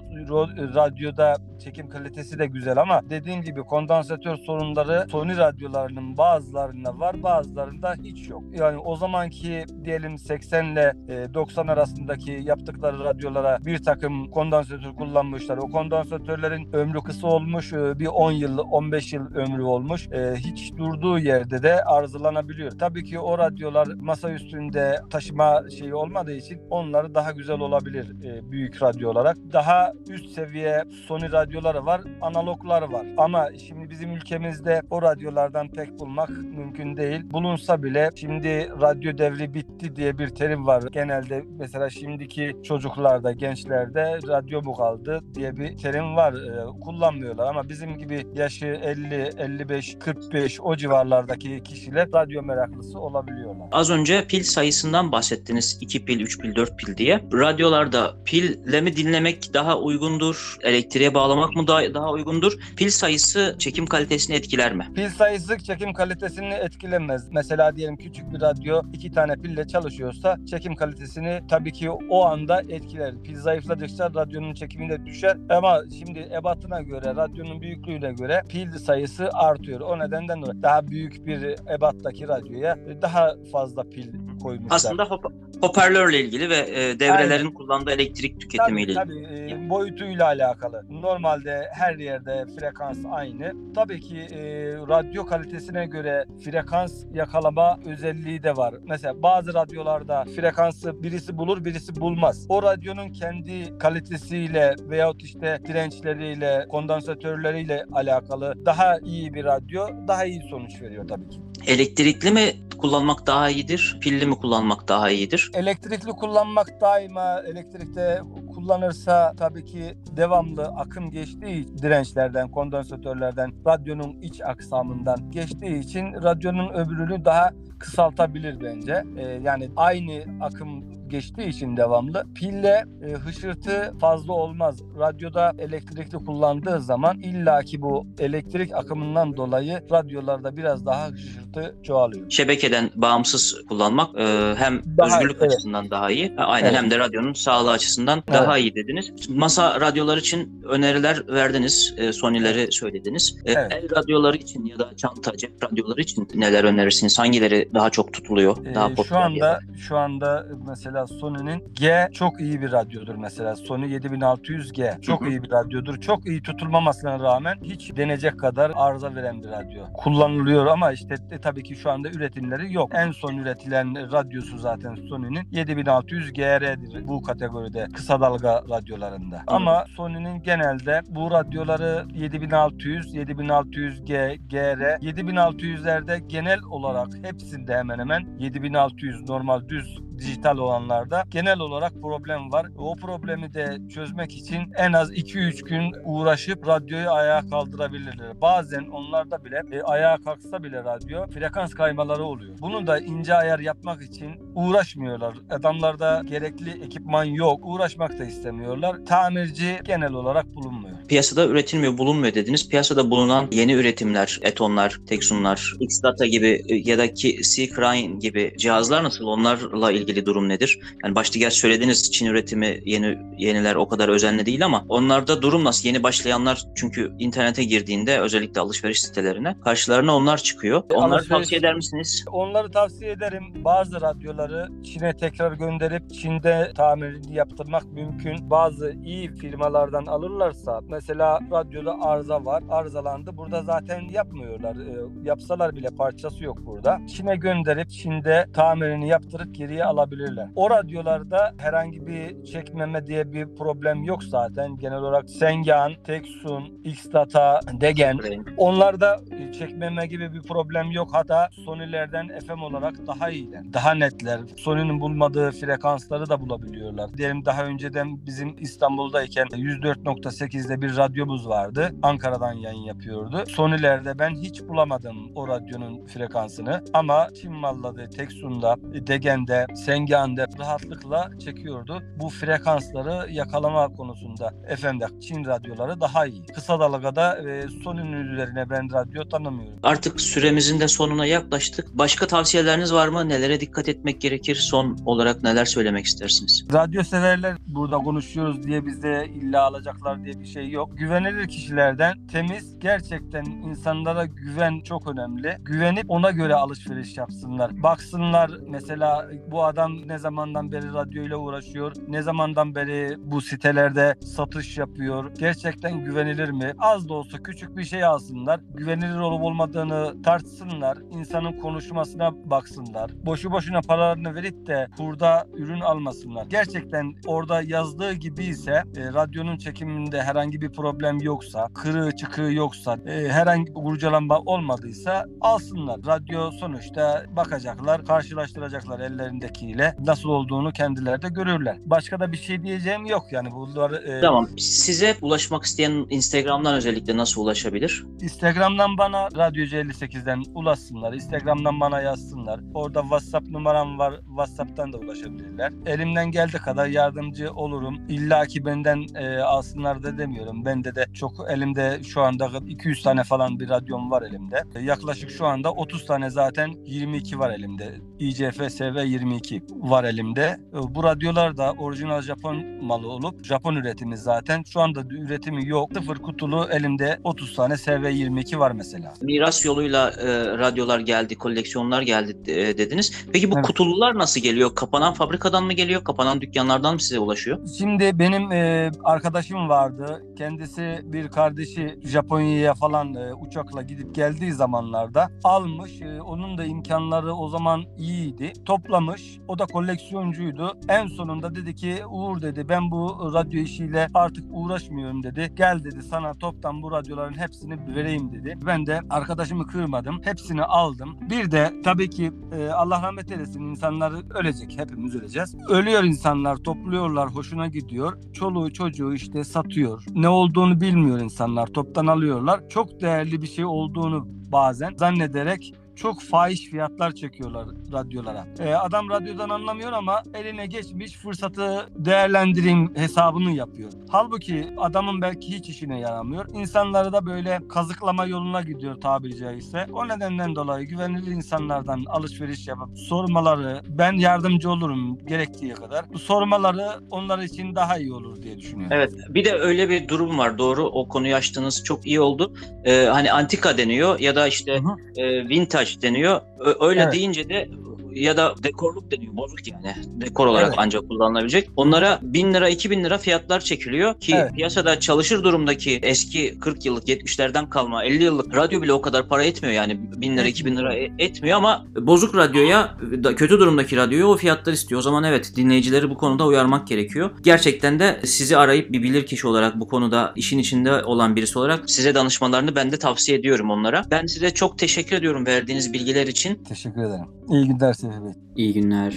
radyoda 0.75 1.36
çekim 1.63 1.89
kalitesi 1.89 2.39
de 2.39 2.45
güzel 2.45 2.77
ama 2.77 3.01
dediğim 3.09 3.41
gibi 3.41 3.61
kondansatör 3.61 4.24
sorunları 4.34 5.07
Sony 5.09 5.38
radyolarının 5.38 6.17
bazılarında 6.17 6.99
var 6.99 7.23
bazılarında 7.23 7.93
hiç 8.03 8.30
yok. 8.30 8.43
Yani 8.53 8.78
o 8.78 8.95
zaman 8.95 9.26
anki 9.26 9.65
diyelim 9.86 10.17
80 10.17 10.65
ile 10.65 10.93
e, 11.09 11.34
90 11.34 11.67
arasındaki 11.67 12.32
yaptıkları 12.32 12.99
radyolara 13.03 13.57
bir 13.65 13.84
takım 13.84 14.28
kondansatör 14.32 14.95
kullanmışlar. 14.95 15.57
O 15.57 15.71
kondansatörlerin 15.71 16.73
ömrü 16.73 16.99
kısa 17.01 17.28
olmuş. 17.28 17.73
e, 17.73 17.99
Bir 17.99 18.07
10 18.07 18.32
yıl, 18.32 18.57
15 18.57 19.13
yıl 19.13 19.36
ömrü 19.36 19.63
olmuş. 19.63 20.07
E, 20.11 20.36
Hiç 20.36 20.73
durduğu 20.78 21.19
yerde 21.19 21.63
de 21.63 21.84
arızalanabiliyor. 21.84 22.71
Tabii 22.71 23.03
ki 23.03 23.19
o 23.19 23.38
radyolar 23.38 23.88
masa 23.88 24.32
üstünde 24.32 24.99
taşıma 25.09 25.61
şeyi 25.80 25.95
olmadığı 25.95 26.36
için 26.36 26.61
onları 26.69 27.15
daha 27.15 27.32
güzel 27.32 27.59
olabilir 27.59 28.11
e, 28.26 28.51
büyük 28.51 28.82
radyo 28.82 29.11
olarak. 29.11 29.38
Daha 29.53 29.91
üst 30.09 30.30
seviye 30.30 30.84
Sony 31.07 31.32
radyoları 31.32 31.86
var, 31.86 32.01
analogları 32.21 32.91
var. 32.91 33.05
Ama 33.17 33.47
şimdi 33.67 33.89
bizim 33.89 34.14
ülkemizde 34.16 34.82
o 34.89 35.01
radyolardan 35.01 35.68
pek 35.68 35.99
bulmak 35.99 36.30
mümkün 36.30 36.97
değil. 36.97 37.22
Bulunsa 37.32 37.84
bile 37.84 38.09
şimdi 38.16 38.70
radyo 38.82 39.18
devri 39.18 39.53
bitti 39.53 39.95
diye 39.95 40.18
bir 40.18 40.30
terim 40.30 40.68
var. 40.68 40.84
Genelde 40.91 41.43
mesela 41.59 41.89
şimdiki 41.89 42.55
çocuklarda, 42.63 43.32
gençlerde 43.32 44.20
radyo 44.28 44.61
mu 44.61 44.74
kaldı 44.74 45.22
diye 45.36 45.57
bir 45.57 45.78
terim 45.78 46.16
var. 46.16 46.34
Ee, 46.34 46.80
kullanmıyorlar 46.82 47.47
ama 47.47 47.70
bizim 47.70 47.97
gibi 47.97 48.28
yaşı 48.36 48.66
50, 48.66 49.30
55, 49.38 49.95
45 49.99 50.61
o 50.61 50.76
civarlardaki 50.76 51.63
kişiler 51.63 52.07
radyo 52.13 52.43
meraklısı 52.43 52.99
olabiliyorlar. 52.99 53.68
Az 53.72 53.89
önce 53.89 54.26
pil 54.28 54.43
sayısından 54.43 55.11
bahsettiniz. 55.11 55.78
2 55.82 56.05
pil, 56.05 56.20
3 56.20 56.39
pil, 56.39 56.55
4 56.55 56.78
pil 56.78 56.97
diye. 56.97 57.22
Radyolarda 57.34 58.16
pille 58.26 58.82
mi 58.82 58.95
dinlemek 58.95 59.53
daha 59.53 59.78
uygundur? 59.80 60.57
Elektriğe 60.61 61.13
bağlamak 61.13 61.55
mı 61.55 61.68
daha, 61.68 61.93
daha 61.93 62.11
uygundur? 62.11 62.53
Pil 62.78 62.89
sayısı 62.89 63.55
çekim 63.59 63.86
kalitesini 64.06 64.36
etkiler 64.36 64.74
mi? 64.74 64.88
Pil 64.95 65.10
sayısı 65.10 65.58
çekim 65.58 65.93
kalitesini 65.93 66.53
etkilemez. 66.53 67.32
Mesela 67.32 67.76
diyelim 67.76 67.97
küçük 67.97 68.34
bir 68.34 68.41
radyo 68.41 68.82
iki 68.93 69.12
tane 69.12 69.36
pille 69.36 69.68
çalışıyorsa 69.68 70.38
çekim 70.49 70.76
kalitesini 70.76 71.41
tabii 71.49 71.72
ki 71.72 71.89
o 71.89 72.26
anda 72.26 72.62
etkiler. 72.62 73.14
Pil 73.24 73.36
zayıfladıkça 73.36 74.14
radyonun 74.14 74.53
çekimi 74.53 74.89
de 74.89 75.06
düşer. 75.06 75.38
Ama 75.49 75.82
şimdi 75.99 76.30
ebatına 76.34 76.82
göre, 76.82 77.16
radyonun 77.16 77.62
büyüklüğüne 77.62 78.14
göre 78.14 78.41
pil 78.49 78.72
sayısı 78.72 79.30
artıyor. 79.34 79.80
O 79.80 79.99
nedenden 79.99 80.41
dolayı 80.41 80.64
daha 80.64 80.88
büyük 80.88 81.26
bir 81.26 81.56
ebattaki 81.76 82.28
radyoya 82.28 82.78
daha 83.01 83.36
fazla 83.51 83.84
pil 83.84 84.08
koymuşlar. 84.43 84.76
Aslında 84.76 85.03
hop- 85.03 85.55
hoparlörle 85.62 86.20
ilgili 86.20 86.49
ve 86.49 86.58
e, 86.58 86.99
devrelerin 86.99 87.51
kullandığı 87.51 87.91
elektrik 87.91 88.41
tüketimiyle 88.41 88.93
Tabii, 88.93 89.14
ilgili. 89.14 89.49
tabii 89.49 89.66
e, 89.66 89.70
boyutuyla 89.70 90.26
alakalı. 90.26 90.86
Normalde 90.89 91.70
her 91.74 91.95
yerde 91.95 92.45
frekans 92.60 92.97
aynı. 93.12 93.53
Tabii 93.76 93.99
ki 93.99 94.18
e, 94.18 94.41
radyo 94.74 95.26
kalitesine 95.26 95.86
göre 95.86 96.26
frekans 96.45 97.03
yakalama 97.14 97.80
özelliği 97.86 98.43
de 98.43 98.58
var. 98.58 98.76
Mesela 98.88 99.24
bazı 99.24 99.53
radyolarda 99.53 100.26
frekansı 100.36 101.03
birisi 101.03 101.38
bulur 101.38 101.66
birisi 101.66 101.95
bulmaz. 101.95 102.45
O 102.49 102.64
radyonun 102.64 103.10
kendi 103.10 103.78
kalitesiyle 103.78 104.76
veyahut 104.89 105.24
işte 105.24 105.60
dirençleriyle, 105.68 106.66
kondansatörleriyle 106.70 107.86
alakalı 107.93 108.66
daha 108.66 108.97
iyi 108.99 109.34
bir 109.34 109.45
radyo 109.45 109.88
daha 110.08 110.26
iyi 110.26 110.41
sonuç 110.49 110.82
veriyor 110.82 111.08
tabii 111.08 111.30
ki. 111.30 111.39
Elektrikli 111.68 112.32
mi 112.32 112.53
kullanmak 112.78 113.28
daha 113.28 113.49
iyidir, 113.49 113.97
pilli 114.01 114.26
mi 114.26 114.36
kullanmak 114.36 114.88
daha 114.88 115.09
iyidir? 115.09 115.51
Elektrikli 115.53 116.11
kullanmak 116.11 116.82
daima 116.82 117.41
elektrikte 117.47 118.22
kullanırsa 118.55 119.34
tabii 119.38 119.66
ki 119.66 119.97
devamlı 120.18 120.63
akım 120.63 121.11
geçtiği 121.11 121.78
dirençlerden, 121.82 122.51
kondansatörlerden, 122.51 123.53
radyonun 123.68 124.22
iç 124.22 124.41
aksamından 124.41 125.32
geçtiği 125.32 125.80
için 125.80 126.13
radyonun 126.13 126.70
ömrünü 126.70 127.26
daha 127.26 127.51
kısaltabilir 127.80 128.63
bence. 128.63 129.03
Ee, 129.18 129.22
yani 129.43 129.70
aynı 129.76 130.24
akım 130.41 130.84
geçtiği 131.10 131.47
için 131.49 131.78
devamlı. 131.78 132.24
Pille 132.36 132.84
e, 133.08 133.12
hışırtı 133.12 133.93
fazla 134.01 134.34
olmaz. 134.34 134.80
Radyoda 134.99 135.51
elektrikli 135.60 136.16
kullandığı 136.26 136.82
zaman 136.82 137.20
illaki 137.20 137.82
bu 137.82 138.08
elektrik 138.20 138.74
akımından 138.74 139.38
dolayı 139.38 139.80
radyolarda 139.91 140.58
biraz 140.58 140.86
daha 140.86 141.08
hışırtı 141.08 141.76
çoğalıyor. 141.84 142.30
Şebekeden 142.32 142.89
bağımsız 142.95 143.62
kullanmak 143.70 144.16
e, 144.20 144.53
hem 144.58 144.82
Daha- 144.97 145.08
özgürlük 145.18 145.38
evet. 145.41 145.51
açısından 145.51 145.89
daha 145.91 146.12
iyi, 146.12 146.26
e, 146.26 146.41
aynen 146.41 146.68
Evet. 146.70 146.78
hem 146.82 146.91
de 146.91 146.99
radyonun 146.99 147.34
sağlığı 147.34 147.72
açısından 147.72 148.24
Evet. 148.28 148.39
daha 148.39 148.58
iyi 148.58 148.76
dediniz. 148.76 149.30
Masa 149.30 149.82
radyolar 149.82 150.18
için 150.18 150.64
öneriler 150.70 151.28
verdiniz, 151.28 151.93
e, 151.97 152.14
Sony'leri 152.14 152.72
söylediniz. 152.72 153.36
E, 153.45 153.51
Evet. 153.51 153.72
El 153.72 153.95
radyoları 153.95 154.38
için 154.38 154.66
ya 154.66 154.80
da 154.80 154.89
çanta, 154.97 155.38
cep 155.38 155.64
radyoları 155.64 156.01
için 156.01 156.28
neler 156.36 156.64
önerirsiniz? 156.64 157.20
Hangileri 157.20 157.70
daha 157.74 157.89
çok 157.89 158.14
tutuluyor, 158.14 158.66
Ee, 158.66 158.76
daha 158.76 158.89
şu 158.89 158.95
popüler? 158.95 159.20
da? 159.22 159.26
anda 159.26 159.60
şu 159.78 159.97
anda 159.97 160.45
mesela 160.68 160.95
Sony'nin 161.04 161.74
G 161.74 162.08
çok 162.14 162.39
iyi 162.41 162.62
bir 162.62 162.72
radyodur 162.72 163.16
mesela. 163.16 163.56
Sony 163.56 163.86
7600G 163.86 165.02
çok 165.02 165.28
iyi 165.28 165.43
bir 165.43 165.52
radyodur. 165.52 166.02
Çok 166.02 166.26
iyi 166.26 166.41
tutulmamasına 166.41 167.20
rağmen 167.20 167.58
hiç 167.64 167.98
denecek 167.98 168.39
kadar 168.39 168.72
arıza 168.76 169.16
veren 169.16 169.43
bir 169.43 169.48
radyo. 169.48 169.84
Kullanılıyor 169.93 170.66
ama 170.66 170.91
işte 170.91 171.16
de, 171.30 171.41
tabii 171.41 171.64
ki 171.64 171.76
şu 171.76 171.91
anda 171.91 172.10
üretimleri 172.10 172.74
yok. 172.74 172.91
En 172.93 173.12
son 173.12 173.38
üretilen 173.38 174.12
radyosu 174.12 174.58
zaten 174.58 174.96
Sony'nin 174.96 175.43
7600GR'dir 175.43 177.08
bu 177.08 177.22
kategoride 177.22 177.88
kısa 177.93 178.22
dalga 178.22 178.64
radyolarında. 178.70 179.43
Ama 179.48 179.86
Sony'nin 179.96 180.43
genelde 180.43 181.02
bu 181.10 181.32
radyoları 181.32 182.06
7600, 182.14 183.16
7600G, 183.16 184.36
GR, 184.36 185.06
7600'lerde 185.06 186.28
genel 186.28 186.60
olarak 186.64 187.08
hepsinde 187.24 187.78
hemen 187.78 188.00
hemen 188.00 188.28
7600 188.39 189.30
normal 189.30 189.68
düz 189.70 190.00
dijital 190.18 190.57
olanlarda 190.57 191.24
genel 191.30 191.59
olarak 191.59 191.93
problem 192.01 192.51
var. 192.51 192.68
O 192.78 192.95
problemi 192.95 193.53
de 193.53 193.78
çözmek 193.93 194.32
için 194.32 194.74
en 194.78 194.93
az 194.93 195.11
2-3 195.11 195.66
gün 195.66 195.95
uğraşıp 196.03 196.68
radyoyu 196.68 197.11
ayağa 197.11 197.49
kaldırabilirler. 197.49 198.41
Bazen 198.41 198.86
onlarda 198.88 199.45
bile 199.45 199.61
e, 199.72 199.82
ayağa 199.82 200.18
kalksa 200.18 200.63
bile 200.63 200.84
radyo 200.84 201.28
frekans 201.28 201.74
kaymaları 201.74 202.24
oluyor. 202.24 202.57
Bunu 202.61 202.88
da 202.88 202.99
ince 202.99 203.36
ayar 203.36 203.59
yapmak 203.59 204.01
için 204.01 204.51
uğraşmıyorlar. 204.55 205.36
Adamlarda 205.49 206.22
gerekli 206.26 206.84
ekipman 206.84 207.24
yok. 207.24 207.59
Uğraşmak 207.63 208.20
da 208.20 208.26
istemiyorlar. 208.26 208.95
Tamirci 209.05 209.80
genel 209.84 210.13
olarak 210.13 210.55
bulunmuyor. 210.55 210.95
Piyasada 211.08 211.45
üretilmiyor, 211.47 211.97
bulunmuyor 211.97 212.34
dediniz. 212.34 212.70
Piyasada 212.70 213.10
bulunan 213.10 213.47
yeni 213.51 213.74
üretimler, 213.74 214.39
Etonlar, 214.41 214.99
Texunlar, 215.08 215.74
X-Data 215.80 216.26
gibi 216.26 216.64
e, 216.68 216.76
ya 216.76 216.97
da 216.97 217.14
ki 217.14 217.41
C-Crane 217.43 218.08
gibi 218.20 218.53
cihazlar 218.58 219.03
nasıl? 219.03 219.26
Onlarla 219.26 219.91
ilgili 219.91 220.26
durum 220.26 220.49
nedir? 220.49 220.80
Yani 221.03 221.16
başta 221.16 221.39
gerçi 221.39 221.60
söylediğiniz 221.60 222.12
Çin 222.12 222.26
üretimi 222.26 222.82
yeni 222.86 223.18
yeniler 223.38 223.76
o 223.76 223.88
kadar 223.88 224.10
özenli 224.10 224.45
değil 224.45 224.66
ama 224.66 224.86
onlarda 224.89 225.41
durum 225.41 225.64
nasıl? 225.64 225.88
Yeni 225.88 226.03
başlayanlar 226.03 226.64
çünkü 226.76 227.12
internete 227.20 227.64
girdiğinde 227.64 228.20
özellikle 228.20 228.62
alışveriş 228.62 229.01
sitelerine 229.01 229.56
karşılarına 229.64 230.16
onlar 230.16 230.38
çıkıyor. 230.38 230.84
Onları 230.93 231.22
Alışveriş- 231.22 231.28
tavsiye 231.30 231.60
eder 231.60 231.76
misiniz? 231.76 232.26
Onları 232.32 232.72
tavsiye 232.72 233.12
ederim. 233.12 233.43
Bazı 233.56 234.01
radyoları 234.01 234.68
Çin'e 234.84 235.18
tekrar 235.18 235.53
gönderip 235.53 236.14
Çin'de 236.14 236.72
tamirini 236.76 237.36
yaptırmak 237.36 237.84
mümkün. 237.93 238.49
Bazı 238.49 238.95
iyi 239.06 239.36
firmalardan 239.36 240.06
alırlarsa 240.06 240.82
mesela 240.96 241.39
radyoda 241.52 242.02
arıza 242.02 242.46
var. 242.46 242.64
Arızalandı. 242.70 243.38
Burada 243.38 243.64
zaten 243.64 244.02
yapmıyorlar. 244.12 244.76
Ee, 244.76 245.28
yapsalar 245.28 245.76
bile 245.76 245.88
parçası 245.88 246.43
yok 246.43 246.58
burada. 246.66 247.00
Çin'e 247.08 247.36
gönderip 247.36 247.89
Çin'de 247.89 248.46
tamirini 248.54 249.08
yaptırıp 249.08 249.56
geriye 249.56 249.86
alabilirler. 249.86 250.50
O 250.56 250.70
radyolarda 250.70 251.54
herhangi 251.58 252.08
bir 252.08 252.46
çekmeme 252.46 253.08
diye 253.08 253.34
bir 253.34 253.56
problem 253.56 254.04
yok 254.04 254.24
zaten. 254.24 254.78
Genel 254.78 254.98
olarak 254.98 255.30
Sengan, 255.30 255.93
Teksun, 256.04 256.64
X-Data, 256.84 257.60
Degen 257.82 258.20
Onlarda 258.58 259.20
e, 259.32 259.54
çekmeme 259.54 260.08
gibi 260.08 260.34
bir 260.34 260.41
problem 260.41 260.91
yok. 260.91 261.10
Hatta 261.12 261.50
Sony'lerden 261.66 262.39
FM 262.39 262.62
olarak 262.62 263.08
daha 263.08 263.30
iyiler. 263.30 263.74
Daha 263.74 263.93
netler. 263.93 264.39
Sony'nin 264.58 265.00
bulmadığı 265.00 265.52
frekansları 265.52 266.30
da 266.30 266.41
bulabiliyorlar. 266.41 267.18
Diyelim 267.18 267.46
daha 267.46 267.66
önceden 267.66 268.26
bizim 268.26 268.56
İstanbul'dayken 268.60 269.46
104.8'de 269.46 270.82
bir 270.86 270.97
radyomuz 270.97 271.47
vardı. 271.47 271.91
Ankara'dan 272.03 272.53
yayın 272.53 272.81
yapıyordu. 272.83 273.43
Sony'lerde 273.47 274.19
ben 274.19 274.36
hiç 274.36 274.63
bulamadım 274.63 275.31
o 275.36 275.47
radyonun 275.47 276.05
frekansını. 276.05 276.83
Ama 276.93 277.27
Çin 277.41 277.51
malladı 277.51 278.09
Teksun'da, 278.09 278.75
Degen'de, 279.07 279.65
Sengan'de 279.75 280.45
rahatlıkla 280.59 281.29
çekiyordu. 281.45 282.03
Bu 282.19 282.29
frekansları 282.29 283.31
yakalama 283.31 283.88
konusunda 283.93 284.53
FM'de 284.77 285.05
Çin 285.21 285.45
radyoları 285.45 286.01
daha 286.01 286.25
iyi. 286.25 286.45
Kısa 286.45 286.79
dalgada 286.79 287.49
e, 287.49 287.67
Sony'nin 287.83 288.33
üzerine 288.33 288.69
ben 288.69 288.91
radyo 288.93 289.29
tanımıyorum. 289.29 289.79
Artık 289.83 290.21
süremizin 290.21 290.79
de 290.79 290.88
sonuna 290.88 291.25
yaklaştık. 291.25 291.97
Başka 291.97 292.27
tavsiyeleriniz 292.27 292.93
var 292.93 293.07
mı? 293.07 293.29
Nelere 293.29 293.59
dikkat 293.59 293.89
etmek 293.89 294.21
gerekir? 294.21 294.55
Son 294.55 294.97
olarak 295.05 295.43
neler 295.43 295.65
söylemek 295.65 296.05
istersiniz? 296.05 296.65
Radyo 296.73 297.03
severler 297.03 297.55
burada 297.67 297.97
konuşuyoruz 297.97 298.63
diye 298.63 298.86
bize 298.86 299.25
illa 299.36 299.63
alacaklar 299.63 300.23
diye 300.23 300.39
bir 300.39 300.45
şey 300.45 300.69
yok. 300.69 300.74
Güvenilir 300.84 301.47
kişilerden 301.47 302.28
temiz, 302.28 302.80
gerçekten 302.80 303.45
insanlara 303.45 304.26
güven 304.26 304.82
çok 304.82 305.07
önemli. 305.07 305.57
Güvenip 305.59 306.05
ona 306.07 306.32
göre 306.32 306.55
alışveriş 306.55 307.17
yapsınlar. 307.17 307.84
Baksınlar 307.84 308.51
mesela 308.67 309.30
bu 309.51 309.65
adam 309.65 310.07
ne 310.07 310.17
zamandan 310.17 310.71
beri 310.71 310.93
radyoyla 310.93 311.38
uğraşıyor, 311.38 311.93
ne 312.07 312.21
zamandan 312.21 312.76
beri 312.76 313.15
bu 313.17 313.41
sitelerde 313.41 314.15
satış 314.21 314.78
yapıyor. 314.78 315.32
Gerçekten 315.39 316.03
güvenilir 316.03 316.49
mi? 316.49 316.73
Az 316.80 317.09
da 317.09 317.13
olsa 317.13 317.43
küçük 317.43 317.78
bir 317.78 317.84
şey 317.84 318.03
alsınlar. 318.03 318.59
Güvenilir 318.73 319.17
olup 319.17 319.43
olmadığını 319.43 320.21
tartsınlar. 320.23 320.97
İnsanın 321.11 321.59
konuşmasına 321.59 322.49
baksınlar. 322.49 323.11
Boşu 323.26 323.51
boşuna 323.51 323.82
paralarını 323.82 324.36
verip 324.36 324.67
de 324.67 324.88
kurda 324.97 325.47
ürün 325.53 325.82
almasınlar. 325.82 326.45
Gerçekten 326.45 327.13
orada 327.28 327.61
yazdığı 327.61 328.13
gibi 328.13 328.43
ise 328.43 328.84
e, 328.97 329.13
radyonun 329.13 329.57
çekiminde 329.57 330.23
herhangi 330.23 330.61
bir 330.61 330.64
problem 330.72 331.20
yoksa, 331.22 331.68
kırığı 331.74 332.16
çıkığı 332.16 332.51
yoksa, 332.53 332.97
e, 333.07 333.30
herhangi 333.30 333.68
bir 333.68 333.74
kurcalama 333.74 334.39
olmadıysa 334.39 335.26
alsınlar. 335.41 335.99
Radyo 336.05 336.51
sonuçta 336.51 337.26
bakacaklar, 337.30 338.05
karşılaştıracaklar 338.05 338.99
ellerindekiyle. 338.99 339.95
Nasıl 339.99 340.30
olduğunu 340.30 340.72
kendileri 340.72 341.22
de 341.22 341.28
görürler. 341.30 341.78
Başka 341.86 342.20
da 342.20 342.32
bir 342.32 342.38
şey 342.38 342.63
diyeceğim 342.63 343.05
yok 343.05 343.24
yani 343.32 343.51
bunları 343.51 343.95
e, 343.95 344.22
Tamam. 344.22 344.49
Size 344.57 345.16
ulaşmak 345.22 345.63
isteyen 345.63 346.05
Instagram'dan 346.09 346.76
özellikle 346.76 347.18
nasıl 347.18 347.41
ulaşabilir? 347.41 348.05
Instagram'dan 348.22 348.97
bana 348.97 349.26
Radyocu 349.26 349.78
58'den 349.78 350.43
ulaşsınlar. 350.53 351.13
Instagram'dan 351.13 351.80
bana 351.80 352.01
yazsınlar. 352.01 352.59
Orada 352.74 353.01
WhatsApp 353.01 353.47
numaram 353.47 353.99
var. 353.99 354.20
WhatsApp'tan 354.28 354.93
da 354.93 354.97
ulaşabilirler. 354.97 355.74
Elimden 355.86 356.32
geldiği 356.32 356.57
kadar 356.57 356.88
yardımcı 356.88 357.53
olurum. 357.53 357.95
İlla 358.09 358.45
ki 358.45 358.66
benden 358.66 359.05
e, 359.16 359.38
alsınlar 359.38 360.03
da 360.03 360.18
demiyorum. 360.18 360.55
Bende 360.66 360.95
de 360.95 361.06
çok 361.14 361.51
elimde 361.51 361.99
şu 362.03 362.22
anda 362.22 362.49
200 362.68 363.03
tane 363.03 363.24
falan 363.24 363.60
bir 363.60 363.70
radyom 363.70 364.12
var 364.12 364.22
elimde. 364.22 364.64
Yaklaşık 364.82 365.30
şu 365.32 365.45
anda 365.45 365.72
30 365.72 366.06
tane 366.06 366.30
zaten 366.30 366.74
22 366.86 367.39
var 367.39 367.51
elimde. 367.51 367.95
ICF 368.20 368.72
SV 368.72 369.06
22 369.06 369.62
var 369.76 370.03
elimde. 370.03 370.41
E, 370.74 370.95
bu 370.95 371.03
radyolar 371.03 371.58
da 371.58 371.72
orijinal 371.72 372.22
Japon 372.22 372.84
malı 372.84 373.08
olup 373.10 373.45
Japon 373.45 373.76
üretimi 373.76 374.18
zaten. 374.18 374.64
Şu 374.64 374.82
anda 374.82 375.01
üretimi 375.10 375.68
yok. 375.68 375.91
Sıfır 375.93 376.16
kutulu 376.18 376.68
elimde 376.72 377.20
30 377.24 377.56
tane 377.56 377.74
SV22 377.74 378.60
var 378.60 378.72
mesela. 378.72 379.14
Miras 379.22 379.66
yoluyla 379.66 380.10
e, 380.10 380.58
radyolar 380.58 380.99
geldi, 380.99 381.36
koleksiyonlar 381.36 382.01
geldi 382.01 382.51
e, 382.51 382.78
dediniz. 382.78 383.26
Peki 383.34 383.51
bu 383.51 383.56
Evet. 383.56 383.66
kutulular 383.66 384.18
nasıl 384.18 384.41
geliyor? 384.41 384.76
Kapanan 384.76 385.14
fabrikadan 385.14 385.64
mı 385.64 385.74
geliyor? 385.74 386.03
Kapanan 386.03 386.41
dükkanlardan 386.41 386.93
mı 386.93 387.01
size 387.01 387.20
ulaşıyor? 387.20 387.60
Şimdi 387.78 388.20
benim 388.20 388.51
e, 388.51 388.91
arkadaşım 389.03 389.70
vardı. 389.70 390.24
Kendisi 390.38 391.01
bir 391.03 391.27
kardeşi 391.27 391.99
Japonya'ya 392.03 392.73
falan 392.73 393.13
e, 393.13 393.33
uçakla 393.33 393.81
gidip 393.81 394.15
geldiği 394.15 394.51
zamanlarda 394.53 395.29
almış. 395.43 396.01
E, 396.01 396.21
onun 396.21 396.57
da 396.57 396.65
imkanları 396.65 397.33
o 397.33 397.49
zaman 397.49 397.83
iyiydi. 397.97 398.53
Toplamış. 398.65 399.39
O 399.47 399.59
da 399.59 399.65
koleksiyoncuydu. 399.65 400.77
En 400.89 401.07
sonunda 401.07 401.55
dedi 401.55 401.75
ki 401.75 402.05
Uğur 402.09 402.41
dedi 402.41 402.69
ben 402.69 402.91
bu 402.91 403.31
radyo 403.33 403.59
işiyle 403.59 404.07
artık 404.13 404.45
uğraşmıyorum 404.51 405.23
dedi. 405.23 405.53
Gel 405.55 405.83
dedi 405.83 406.03
sana 406.03 406.33
toptan 406.33 406.81
bu 406.81 406.91
radyoların 406.91 407.38
hepsini 407.38 407.95
vereyim 407.95 408.31
dedi. 408.33 408.57
Ben 408.65 408.86
de 408.86 408.99
arkadaşımı 409.09 409.67
kırmadım. 409.67 410.21
Hepsini 410.23 410.63
aldım. 410.63 411.17
Bir 411.29 411.51
de 411.51 411.73
tabii 411.83 412.09
ki 412.09 412.31
e, 412.57 412.69
Allah 412.69 413.01
rahmet 413.03 413.31
eylesin 413.31 413.63
insanlar 413.63 414.39
ölecek. 414.39 414.79
Hepimiz 414.79 415.15
öleceğiz. 415.15 415.55
Ölüyor 415.69 416.03
insanlar 416.03 416.55
topluyorlar 416.57 417.29
hoşuna 417.29 417.67
gidiyor. 417.67 418.17
Çoluğu 418.33 418.73
çocuğu 418.73 419.13
işte 419.13 419.43
satıyor. 419.43 420.03
Ne 420.15 420.24
olduğunu 420.28 420.82
bilmiyor 420.82 421.19
insanlar. 421.19 421.67
Toptan 421.67 422.07
alıyorlar. 422.07 422.69
Çok 422.69 423.01
değerli 423.01 423.41
bir 423.41 423.47
şey 423.47 423.65
olduğunu 423.65 424.28
bazen 424.51 424.93
zannederek 424.97 425.73
çok 425.96 426.22
fahiş 426.22 426.70
fiyatlar 426.70 427.12
çekiyorlar 427.12 427.68
radyolara. 427.91 428.48
Ee, 428.60 428.74
adam 428.74 429.10
radyodan 429.10 429.50
anlamıyor 429.50 429.91
ama 429.91 430.24
eline 430.34 430.66
geçmiş 430.66 431.14
fırsatı 431.14 431.89
değerlendireyim 431.96 432.96
hesabını 432.96 433.52
yapıyor. 433.52 433.91
Halbuki 434.10 434.68
adamın 434.78 435.22
belki 435.22 435.48
hiç 435.48 435.70
işine 435.70 436.00
yaramıyor. 436.00 436.46
İnsanları 436.54 437.14
da 437.14 437.26
böyle 437.26 437.60
kazıklama 437.70 438.26
yoluna 438.26 438.62
gidiyor 438.62 439.02
tabiri 439.02 439.38
caizse. 439.38 439.88
O 439.93 440.08
nedenden 440.08 440.56
dolayı 440.56 440.88
güvenilir 440.88 441.32
insanlardan 441.32 442.04
alışveriş 442.08 442.68
yapıp 442.68 443.00
sormaları 443.00 443.82
ben 443.88 444.14
yardımcı 444.14 444.70
olurum 444.70 445.18
gerektiği 445.28 445.74
kadar. 445.74 446.06
Bu 446.14 446.20
sormaları 446.20 446.89
onlar 447.12 447.39
için 447.39 447.76
daha 447.76 447.98
iyi 447.98 448.14
olur 448.14 448.41
diye 448.41 448.58
düşünüyorum. 448.58 448.98
Evet. 448.98 449.14
Bir 449.30 449.46
de 449.46 449.54
öyle 449.54 449.89
bir 449.89 450.08
durum 450.08 450.38
var. 450.38 450.58
Doğru 450.58 450.84
o 450.84 451.08
konuyu 451.08 451.36
açtığınız 451.36 451.84
çok 451.84 452.08
iyi 452.08 452.20
oldu. 452.20 452.54
Ee, 452.86 453.06
hani 453.06 453.32
antika 453.32 453.78
deniyor 453.78 454.20
ya 454.20 454.36
da 454.36 454.48
işte 454.48 454.80
Hı 454.80 455.22
e, 455.22 455.50
vintage 455.50 455.84
deniyor. 456.01 456.41
Öyle 456.79 457.01
Evet. 457.01 457.13
deyince 457.13 457.49
de 457.49 457.69
ya 458.16 458.38
da 458.38 458.55
dekorluk 458.63 459.11
deniyor. 459.11 459.36
Bozuk 459.38 459.68
yani. 459.68 459.95
Dekor 460.22 460.47
olarak 460.47 460.68
Evet. 460.68 460.76
ancak 460.78 461.07
kullanılabilecek. 461.09 461.70
Onlara 461.76 462.20
1000 462.22 462.53
lira 462.53 462.70
2000 462.70 463.03
lira 463.03 463.18
fiyatlar 463.18 463.59
çekiliyor 463.59 464.20
ki 464.20 464.34
Evet. 464.36 464.53
piyasada 464.55 464.99
çalışır 464.99 465.43
durumdaki 465.43 465.99
eski 466.03 466.59
40 466.59 466.86
yıllık 466.86 467.07
70'lerden 467.09 467.70
kalma 467.70 468.03
50 468.03 468.24
yıllık 468.24 468.55
radyo 468.55 468.82
bile 468.82 468.93
o 468.93 469.01
kadar 469.01 469.28
para 469.28 469.43
etmiyor 469.43 469.76
yani 469.76 469.99
1000 470.22 470.38
lira 470.38 470.47
2000 470.47 470.78
lira 470.78 470.95
e- 470.95 471.11
etmiyor 471.20 471.57
ama 471.57 471.86
bozuk 472.01 472.36
radyoya 472.36 472.97
kötü 473.36 473.59
durumdaki 473.59 473.95
radyoya 473.97 474.28
o 474.28 474.38
fiyatlar 474.38 474.74
istiyor. 474.74 474.99
O 474.99 475.01
zaman 475.01 475.24
evet 475.24 475.51
dinleyicileri 475.55 476.09
bu 476.09 476.18
konuda 476.18 476.45
uyarmak 476.45 476.88
gerekiyor. 476.88 477.30
Gerçekten 477.43 477.99
de 477.99 478.20
sizi 478.26 478.57
arayıp 478.57 478.91
bir 478.91 479.03
bilirkişi 479.03 479.47
olarak 479.47 479.80
bu 479.80 479.88
konuda 479.88 480.34
işin 480.36 480.59
içinde 480.59 481.03
olan 481.03 481.36
birisi 481.36 481.59
olarak 481.59 481.89
size 481.91 482.16
danışmalarını 482.16 482.76
ben 482.76 482.91
de 482.91 482.97
tavsiye 482.99 483.38
ediyorum 483.38 483.70
onlara. 483.72 484.03
Ben 484.11 484.26
size 484.26 484.49
çok 484.51 484.78
teşekkür 484.78 485.16
ediyorum 485.16 485.45
verdiğiniz 485.45 485.93
bilgiler 485.93 486.28
için. 486.28 486.63
Teşekkür 486.63 487.01
ederim. 487.01 487.26
İyi 487.49 487.68
günler 487.68 487.93
Seyfi 487.93 488.05
Bey. 488.10 488.34
İyi 488.56 488.74
günler. 488.74 489.14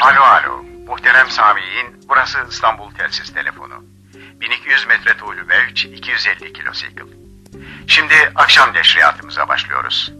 Alo 0.00 0.20
alo. 0.20 0.62
Muhterem 0.86 1.30
Sami'in 1.30 1.86
burası 2.08 2.38
İstanbul 2.50 2.90
telsiz 2.90 3.32
telefonu. 3.34 3.84
1200 4.40 4.86
metre 4.86 5.16
tuğlu 5.16 5.44
mevç 5.46 5.84
250 5.84 6.52
kilosikl. 6.52 7.06
Şimdi 7.86 8.14
akşam 8.34 8.74
neşriyatımıza 8.74 9.48
başlıyoruz. 9.48 10.12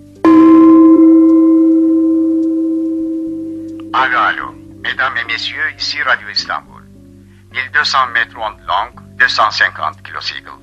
Alo 3.93 4.19
alo. 4.19 4.55
Mesdames 4.83 5.21
et 5.23 5.27
messieurs, 5.27 5.75
ici 5.79 6.05
Radio 6.05 6.29
Istanbul. 6.31 6.81
1200 7.53 8.13
mètres 8.15 8.37
ondes 8.37 8.67
longues, 8.69 9.03
250 9.19 10.03
kilocycles. 10.03 10.61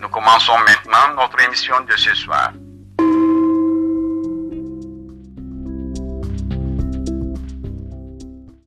Nous 0.00 0.10
commençons 0.10 0.58
maintenant 0.58 1.14
notre 1.16 1.42
émission 1.42 1.80
de 1.88 1.96
ce 1.96 2.14
soir. 2.14 2.52